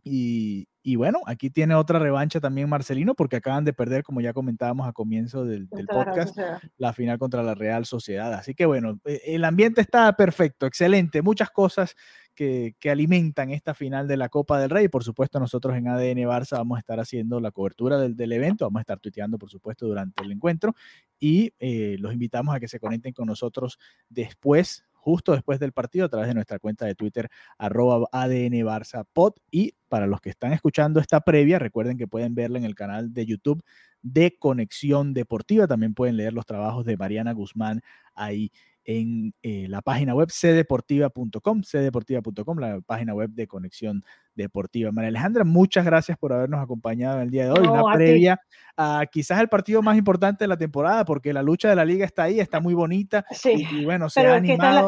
Y, 0.07 0.67
y, 0.83 0.97
bueno, 0.97 1.21
aquí 1.25 1.49
tiene 1.49 1.73
otra 1.73 1.97
revancha 1.97 2.39
también 2.39 2.69
Marcelino, 2.69 3.15
porque 3.15 3.37
acaban 3.37 3.65
de 3.65 3.73
perder, 3.73 4.03
como 4.03 4.21
ya 4.21 4.33
comentábamos 4.33 4.87
a 4.87 4.93
comienzo 4.93 5.43
del, 5.43 5.67
podcast, 5.67 6.37
la 6.77 6.93
final 6.93 7.17
contra 7.17 7.41
la 7.41 7.55
Real 7.55 7.87
Sociedad. 7.87 8.31
Así 8.35 8.53
que 8.53 8.67
bueno, 8.67 8.99
e, 9.03 9.19
el 9.25 9.43
ambiente 9.43 9.81
está 9.81 10.15
perfecto, 10.15 10.67
excelente, 10.67 11.23
muchas 11.23 11.49
cosas 11.49 11.95
que, 12.35 12.75
que, 12.79 12.91
alimentan 12.91 13.49
esta 13.49 13.73
final 13.73 14.07
de 14.07 14.17
la 14.17 14.29
Copa 14.29 14.59
del 14.59 14.69
Rey. 14.69 14.87
Por 14.89 15.03
supuesto, 15.03 15.39
nosotros 15.39 15.75
en 15.75 15.87
ADN 15.87 16.19
Barça 16.19 16.57
vamos 16.57 16.75
a 16.75 16.79
estar 16.81 16.99
haciendo 16.99 17.39
la 17.39 17.49
cobertura 17.49 17.97
del, 17.97 18.15
del 18.15 18.31
evento, 18.33 18.65
vamos 18.65 18.81
a 18.81 18.81
estar 18.81 18.99
tuiteando, 18.99 19.39
por 19.39 19.49
supuesto, 19.49 19.87
durante 19.87 20.23
el 20.23 20.31
encuentro 20.31 20.75
y 21.19 21.53
eh, 21.59 21.95
los 21.99 22.13
invitamos 22.13 22.55
a 22.55 22.59
que 22.59 22.67
se 22.67 22.79
conecten 22.79 23.13
con 23.13 23.25
nosotros 23.25 23.79
después 24.09 24.85
justo 25.05 25.33
después 25.33 25.59
del 25.59 25.71
partido 25.71 26.07
a 26.07 26.09
través 26.09 26.27
de 26.27 26.33
nuestra 26.33 26.57
cuenta 26.57 26.83
de 26.87 26.95
Twitter, 26.95 27.29
arroba 27.59 28.07
ADN 28.11 28.65
Barça. 28.65 29.05
Y 29.51 29.75
para 29.87 30.07
los 30.07 30.19
que 30.19 30.31
están 30.31 30.51
escuchando 30.51 30.99
esta 30.99 31.21
previa, 31.21 31.59
recuerden 31.59 31.95
que 31.95 32.07
pueden 32.07 32.33
verla 32.33 32.57
en 32.57 32.65
el 32.65 32.73
canal 32.73 33.13
de 33.13 33.27
YouTube 33.27 33.63
de 34.01 34.35
Conexión 34.39 35.13
Deportiva. 35.13 35.67
También 35.67 35.93
pueden 35.93 36.17
leer 36.17 36.33
los 36.33 36.47
trabajos 36.47 36.85
de 36.85 36.97
Mariana 36.97 37.33
Guzmán 37.33 37.81
ahí 38.15 38.51
en 38.85 39.33
eh, 39.41 39.67
la 39.67 39.81
página 39.81 40.13
web 40.13 40.29
cdeportiva.com, 40.29 41.61
cdeportiva.com, 41.61 42.59
la 42.59 42.79
página 42.81 43.13
web 43.13 43.31
de 43.31 43.47
Conexión 43.47 44.03
Deportiva. 44.35 44.91
María 44.91 45.09
Alejandra, 45.09 45.43
muchas 45.43 45.85
gracias 45.85 46.17
por 46.17 46.33
habernos 46.33 46.61
acompañado 46.61 47.17
en 47.17 47.23
el 47.23 47.31
día 47.31 47.45
de 47.45 47.51
hoy. 47.51 47.67
Una 47.67 47.83
previa 47.93 48.39
a 48.77 49.05
quizás 49.11 49.39
el 49.39 49.49
partido 49.49 49.81
más 49.81 49.97
importante 49.97 50.43
de 50.43 50.47
la 50.47 50.57
temporada, 50.57 51.03
porque 51.03 51.33
la 51.33 51.41
lucha 51.41 51.69
de 51.69 51.75
la 51.75 51.85
liga 51.85 52.05
está 52.05 52.23
ahí, 52.23 52.39
está 52.39 52.59
muy 52.59 52.73
bonita. 52.73 53.25
Sí, 53.31 53.65
y, 53.71 53.85
bueno, 53.85 54.09
se 54.09 54.21
ha 54.21 54.35
animado, 54.35 54.87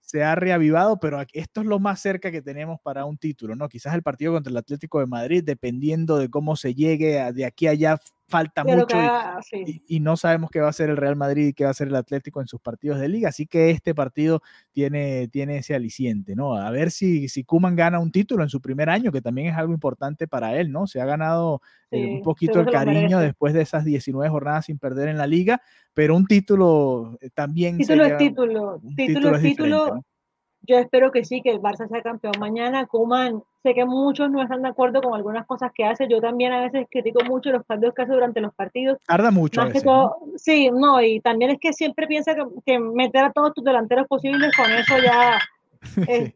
se 0.00 0.22
ha 0.22 0.34
reavivado, 0.34 0.98
pero 0.98 1.20
esto 1.32 1.60
es 1.60 1.66
lo 1.66 1.78
más 1.78 2.00
cerca 2.00 2.30
que 2.30 2.42
tenemos 2.42 2.80
para 2.80 3.04
un 3.04 3.16
título, 3.16 3.56
¿no? 3.56 3.68
Quizás 3.68 3.94
el 3.94 4.02
partido 4.02 4.32
contra 4.32 4.50
el 4.50 4.56
Atlético 4.56 5.00
de 5.00 5.06
Madrid, 5.06 5.42
dependiendo 5.44 6.18
de 6.18 6.28
cómo 6.28 6.56
se 6.56 6.74
llegue 6.74 7.32
de 7.32 7.44
aquí 7.44 7.66
a 7.66 7.70
allá, 7.70 8.00
falta 8.28 8.62
mucho 8.62 8.96
y, 9.86 10.00
no 10.00 10.16
sabemos 10.16 10.50
qué 10.50 10.60
va 10.60 10.68
a 10.68 10.72
ser 10.72 10.90
el 10.90 10.96
Real 10.96 11.16
Madrid 11.16 11.48
y 11.48 11.52
qué 11.54 11.64
va 11.64 11.70
a 11.70 11.74
ser 11.74 11.88
el 11.88 11.96
Atlético 11.96 12.40
en 12.40 12.46
sus 12.46 12.60
partidos 12.60 13.00
de 13.00 13.08
liga, 13.08 13.30
así 13.30 13.46
que 13.46 13.70
este 13.70 13.94
partido 13.94 14.42
tiene, 14.72 15.28
tiene 15.28 15.58
ese 15.58 15.74
aliciente, 15.74 16.36
¿no? 16.36 16.54
A 16.54 16.70
ver 16.70 16.90
si, 16.90 17.28
si 17.28 17.44
Kuman 17.44 17.74
gana 17.74 17.98
un 17.98 18.12
título 18.12 18.42
en 18.42 18.50
su 18.50 18.60
primer 18.60 18.90
año, 18.90 19.10
que 19.10 19.22
también 19.22 19.48
es 19.48 19.56
algo 19.56 19.72
importante 19.72 20.28
para 20.28 20.54
él, 20.58 20.70
¿no? 20.70 20.86
Se 20.86 21.00
ha 21.00 21.06
ganado 21.06 21.62
eh, 21.90 22.04
un 22.04 22.22
poquito 22.22 22.60
el 22.60 22.70
cariño 22.70 23.18
después 23.18 23.54
de 23.54 23.62
esas 23.62 23.84
19 23.84 24.28
jornadas 24.30 24.66
sin 24.66 24.78
perder 24.78 25.08
en 25.08 25.16
la 25.16 25.26
liga, 25.26 25.62
pero 25.94 26.14
un 26.14 26.26
título 26.26 27.16
eh, 27.20 27.30
también... 27.32 27.78
Título 27.78 28.04
es 28.04 28.16
título, 28.18 28.82
título 28.94 29.36
es 29.36 29.42
título. 29.42 30.04
Yo 30.68 30.76
espero 30.76 31.10
que 31.10 31.24
sí, 31.24 31.40
que 31.40 31.48
el 31.50 31.62
Barça 31.62 31.88
sea 31.88 32.02
campeón 32.02 32.34
mañana. 32.38 32.84
Kuman, 32.84 33.42
sé 33.62 33.72
que 33.72 33.86
muchos 33.86 34.30
no 34.30 34.42
están 34.42 34.60
de 34.60 34.68
acuerdo 34.68 35.00
con 35.00 35.14
algunas 35.14 35.46
cosas 35.46 35.72
que 35.74 35.86
hace. 35.86 36.06
Yo 36.08 36.20
también 36.20 36.52
a 36.52 36.60
veces 36.60 36.86
critico 36.90 37.24
mucho 37.24 37.50
los 37.50 37.64
cambios 37.64 37.94
que 37.94 38.02
hace 38.02 38.12
durante 38.12 38.42
los 38.42 38.54
partidos. 38.54 38.98
Tarda 39.06 39.30
mucho. 39.30 39.62
Sí, 40.36 40.70
no, 40.70 41.00
y 41.00 41.20
también 41.20 41.52
es 41.52 41.58
que 41.58 41.72
siempre 41.72 42.06
piensa 42.06 42.36
que, 42.66 42.78
meter 42.78 43.24
a 43.24 43.32
todos 43.32 43.54
tus 43.54 43.64
delanteros 43.64 44.06
posibles, 44.06 44.54
con 44.54 44.70
eso 44.70 44.98
ya. 45.02 45.38
Eh, 46.08 46.34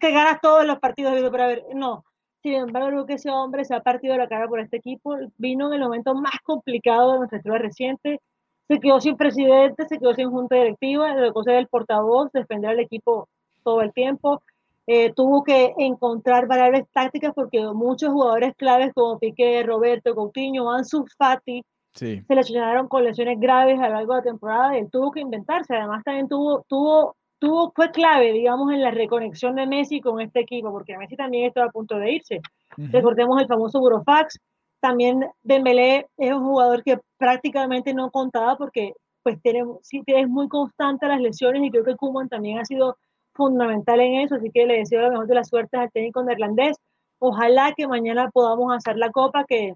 que 0.00 0.10
ganas 0.10 0.40
todos 0.40 0.64
los 0.64 0.78
partidos. 0.78 1.14
Pero 1.30 1.44
a 1.44 1.46
ver, 1.46 1.64
no. 1.74 2.02
Sin 2.42 2.54
embargo, 2.54 2.88
creo 2.88 3.06
que 3.06 3.14
ese 3.14 3.30
hombre 3.30 3.66
se 3.66 3.74
ha 3.74 3.80
partido 3.80 4.16
la 4.16 4.26
cara 4.26 4.48
por 4.48 4.58
este 4.58 4.78
equipo. 4.78 5.16
Vino 5.36 5.68
en 5.68 5.74
el 5.74 5.80
momento 5.80 6.14
más 6.14 6.40
complicado 6.42 7.12
de 7.12 7.18
nuestra 7.18 7.38
historia 7.38 7.58
reciente. 7.58 8.20
Se 8.66 8.80
quedó 8.80 9.00
sin 9.00 9.16
presidente, 9.16 9.86
se 9.86 9.98
quedó 9.98 10.14
sin 10.14 10.30
junta 10.30 10.56
directiva, 10.56 11.14
le 11.14 11.28
tocó 11.28 11.44
ser 11.44 11.56
el 11.56 11.68
portavoz, 11.68 12.32
defender 12.32 12.70
al 12.70 12.80
equipo 12.80 13.28
todo 13.62 13.82
el 13.82 13.92
tiempo. 13.92 14.42
Eh, 14.86 15.12
tuvo 15.14 15.44
que 15.44 15.72
encontrar 15.78 16.46
variables 16.48 16.84
tácticas 16.92 17.32
porque 17.34 17.60
muchos 17.72 18.12
jugadores 18.12 18.54
claves 18.56 18.92
como 18.94 19.18
Piqué, 19.18 19.62
Roberto, 19.62 20.14
Coutinho, 20.14 20.70
Ansu 20.70 21.06
Fati 21.16 21.62
se 21.94 22.24
lesionaron 22.28 22.88
con 22.88 23.04
lesiones 23.04 23.38
graves 23.38 23.78
a 23.78 23.88
lo 23.88 23.94
largo 23.94 24.14
de 24.14 24.20
la 24.20 24.24
temporada 24.24 24.74
y 24.76 24.80
él 24.80 24.90
tuvo 24.90 25.10
que 25.10 25.20
inventarse. 25.20 25.76
Además 25.76 26.02
también 26.04 26.28
tuvo, 26.28 26.64
tuvo, 26.68 27.16
tuvo, 27.38 27.72
fue 27.74 27.90
clave, 27.90 28.32
digamos, 28.32 28.72
en 28.72 28.82
la 28.82 28.90
reconexión 28.90 29.56
de 29.56 29.66
Messi 29.66 30.00
con 30.00 30.20
este 30.20 30.40
equipo, 30.40 30.70
porque 30.70 30.96
Messi 30.96 31.16
también 31.16 31.46
estaba 31.46 31.66
a 31.66 31.70
punto 31.70 31.98
de 31.98 32.12
irse. 32.12 32.40
Recordemos 32.76 33.40
el 33.40 33.48
famoso 33.48 33.80
Burofax. 33.80 34.38
También 34.80 35.26
Dembélé 35.42 36.06
es 36.16 36.32
un 36.32 36.42
jugador 36.42 36.82
que 36.82 36.98
prácticamente 37.18 37.92
no 37.92 38.10
contaba 38.10 38.56
porque 38.56 38.94
pues 39.22 39.40
tiene, 39.42 39.64
sí, 39.82 40.02
es 40.06 40.28
muy 40.28 40.48
constante 40.48 41.06
las 41.06 41.20
lesiones 41.20 41.62
y 41.62 41.70
creo 41.70 41.84
que 41.84 41.96
Kuman 41.96 42.28
también 42.28 42.58
ha 42.58 42.64
sido 42.64 42.96
fundamental 43.34 44.00
en 44.00 44.20
eso, 44.20 44.36
así 44.36 44.50
que 44.50 44.66
le 44.66 44.78
deseo 44.78 45.02
la 45.02 45.10
mejor 45.10 45.26
de 45.26 45.34
las 45.34 45.48
suertes 45.48 45.80
al 45.80 45.90
técnico 45.90 46.22
neerlandés. 46.22 46.76
Ojalá 47.18 47.72
que 47.76 47.86
mañana 47.86 48.30
podamos 48.30 48.74
hacer 48.74 48.96
la 48.96 49.10
copa, 49.10 49.44
que 49.44 49.74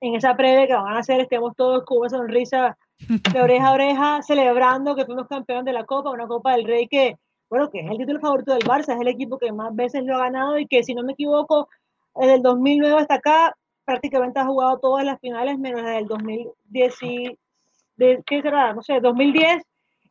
en 0.00 0.14
esa 0.14 0.36
previa 0.36 0.66
que 0.66 0.74
van 0.74 0.96
a 0.96 0.98
hacer 0.98 1.20
estemos 1.20 1.54
todos 1.56 1.84
con 1.84 1.98
una 1.98 2.08
sonrisa 2.08 2.76
de 3.32 3.40
oreja 3.40 3.68
a 3.68 3.72
oreja, 3.72 4.22
celebrando 4.22 4.94
que 4.94 5.04
fuimos 5.04 5.28
campeón 5.28 5.64
de 5.64 5.72
la 5.72 5.84
copa, 5.84 6.10
una 6.10 6.26
copa 6.26 6.52
del 6.52 6.66
rey 6.66 6.88
que, 6.88 7.16
bueno, 7.48 7.70
que 7.70 7.80
es 7.80 7.90
el 7.90 7.98
título 7.98 8.20
favorito 8.20 8.52
del 8.52 8.64
Barça, 8.64 8.94
es 8.94 9.00
el 9.00 9.08
equipo 9.08 9.38
que 9.38 9.52
más 9.52 9.74
veces 9.74 10.04
lo 10.04 10.16
ha 10.16 10.24
ganado 10.24 10.58
y 10.58 10.66
que 10.66 10.82
si 10.82 10.94
no 10.94 11.02
me 11.02 11.12
equivoco, 11.12 11.68
desde 12.14 12.34
el 12.34 12.42
2009 12.42 13.00
hasta 13.00 13.14
acá 13.14 13.56
prácticamente 13.84 14.40
ha 14.40 14.46
jugado 14.46 14.78
todas 14.78 15.04
las 15.04 15.20
finales 15.20 15.58
menos 15.58 15.82
la 15.82 15.90
del 15.90 16.06
2010 16.06 16.94
de, 17.96 18.22
¿qué 18.26 18.42
será? 18.42 18.72
No 18.72 18.82
sé, 18.82 19.00
2010 19.00 19.62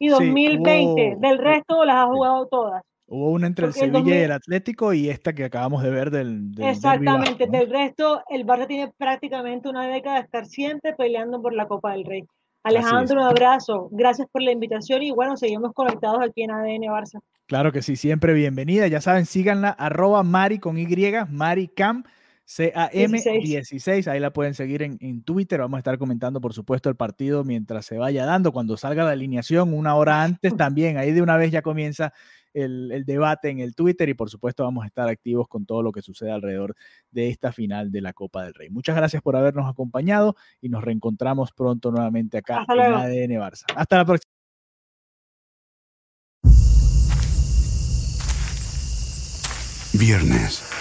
y 0.02 0.08
2020. 0.08 1.18
del 1.20 1.38
resto 1.38 1.86
las 1.86 1.98
ha 1.98 2.06
jugado 2.08 2.48
todas. 2.48 2.82
Hubo 3.06 3.32
una 3.32 3.46
entre 3.46 3.68
el 3.68 3.74
Sevilla 3.74 4.16
y 4.16 4.24
el 4.24 4.32
Atlético 4.32 4.94
y 4.94 5.10
esta 5.10 5.34
que 5.34 5.44
acabamos 5.44 5.84
de 5.84 5.92
ver 5.92 6.10
del. 6.10 6.54
Exactamente, 6.58 7.46
del 7.46 7.70
resto, 7.70 8.24
el 8.30 8.46
Barça 8.46 8.68
tiene 8.68 8.92
prácticamente 8.98 9.70
una 9.70 9.88
década 9.88 10.16
de 10.16 10.22
estar 10.24 10.46
siempre 10.48 10.94
peleando 10.94 11.40
por 11.40 11.54
la 11.54 11.68
Copa 11.68 11.92
del 11.92 12.06
Rey. 12.06 12.24
Alejandro, 12.64 13.22
un 13.22 13.28
abrazo. 13.28 13.90
Gracias 13.92 14.28
por 14.32 14.42
la 14.42 14.52
invitación 14.52 15.04
y 15.04 15.12
bueno, 15.12 15.38
seguimos 15.38 15.74
conectados 15.74 16.20
aquí 16.22 16.44
en 16.44 16.52
ADN 16.52 16.84
Barça. 16.84 17.20
Claro 17.46 17.72
que 17.72 17.84
sí, 17.84 17.96
siempre 17.96 18.34
bienvenida. 18.34 18.88
Ya 18.88 19.02
saben, 19.02 19.26
síganla, 19.28 19.70
arroba 19.70 20.24
Mari 20.24 20.58
con 20.58 20.80
Y, 20.80 20.88
Mari 21.30 21.68
Cam 21.68 22.04
CAM16, 22.58 24.08
ahí 24.08 24.20
la 24.20 24.34
pueden 24.34 24.54
seguir 24.54 24.82
en, 24.82 25.24
Twitter. 25.24 25.60
Vamos 25.60 25.78
a 25.78 25.80
estar 25.80 25.98
comentando, 25.98 26.42
por 26.42 26.54
supuesto, 26.54 26.90
el 26.90 26.96
partido 26.96 27.44
mientras 27.44 27.86
se 27.86 27.98
vaya 27.98 28.26
dando. 28.26 28.52
Cuando 28.52 28.78
salga 28.78 29.04
la 29.04 29.12
alineación, 29.12 29.74
una 29.74 29.96
hora 29.96 30.24
antes 30.24 30.54
también, 30.58 30.98
ahí 30.98 31.12
de 31.12 31.22
una 31.22 31.38
vez 31.38 31.52
ya 31.52 31.62
comienza 31.62 32.14
el, 32.54 33.04
debate 33.06 33.50
en 33.50 33.60
el 33.60 33.76
Twitter 33.76 34.10
y 34.10 34.14
por 34.14 34.30
supuesto 34.30 34.64
vamos 34.64 34.84
a 34.84 34.88
estar 34.88 35.08
activos 35.08 35.48
con 35.48 35.66
todo 35.66 35.82
lo 35.82 35.92
que 35.92 36.02
sucede 36.02 36.32
alrededor 36.32 36.76
de 37.10 37.30
esta 37.30 37.52
final 37.54 37.92
de 37.92 38.02
la 38.02 38.14
Copa 38.14 38.44
del 38.44 38.54
Rey. 38.54 38.70
Muchas 38.70 38.96
gracias 38.96 39.22
por 39.22 39.36
habernos 39.36 39.70
acompañado 39.70 40.36
y 40.60 40.70
nos 40.70 40.84
reencontramos 40.84 41.52
pronto 41.54 41.92
nuevamente 41.92 42.38
acá 42.38 42.66
en 42.68 42.80
ADN 42.80 43.40
Barça. 43.40 43.66
Hasta 43.76 43.98
la 43.98 44.06
próxima. 44.06 44.32
Viernes. 49.94 50.81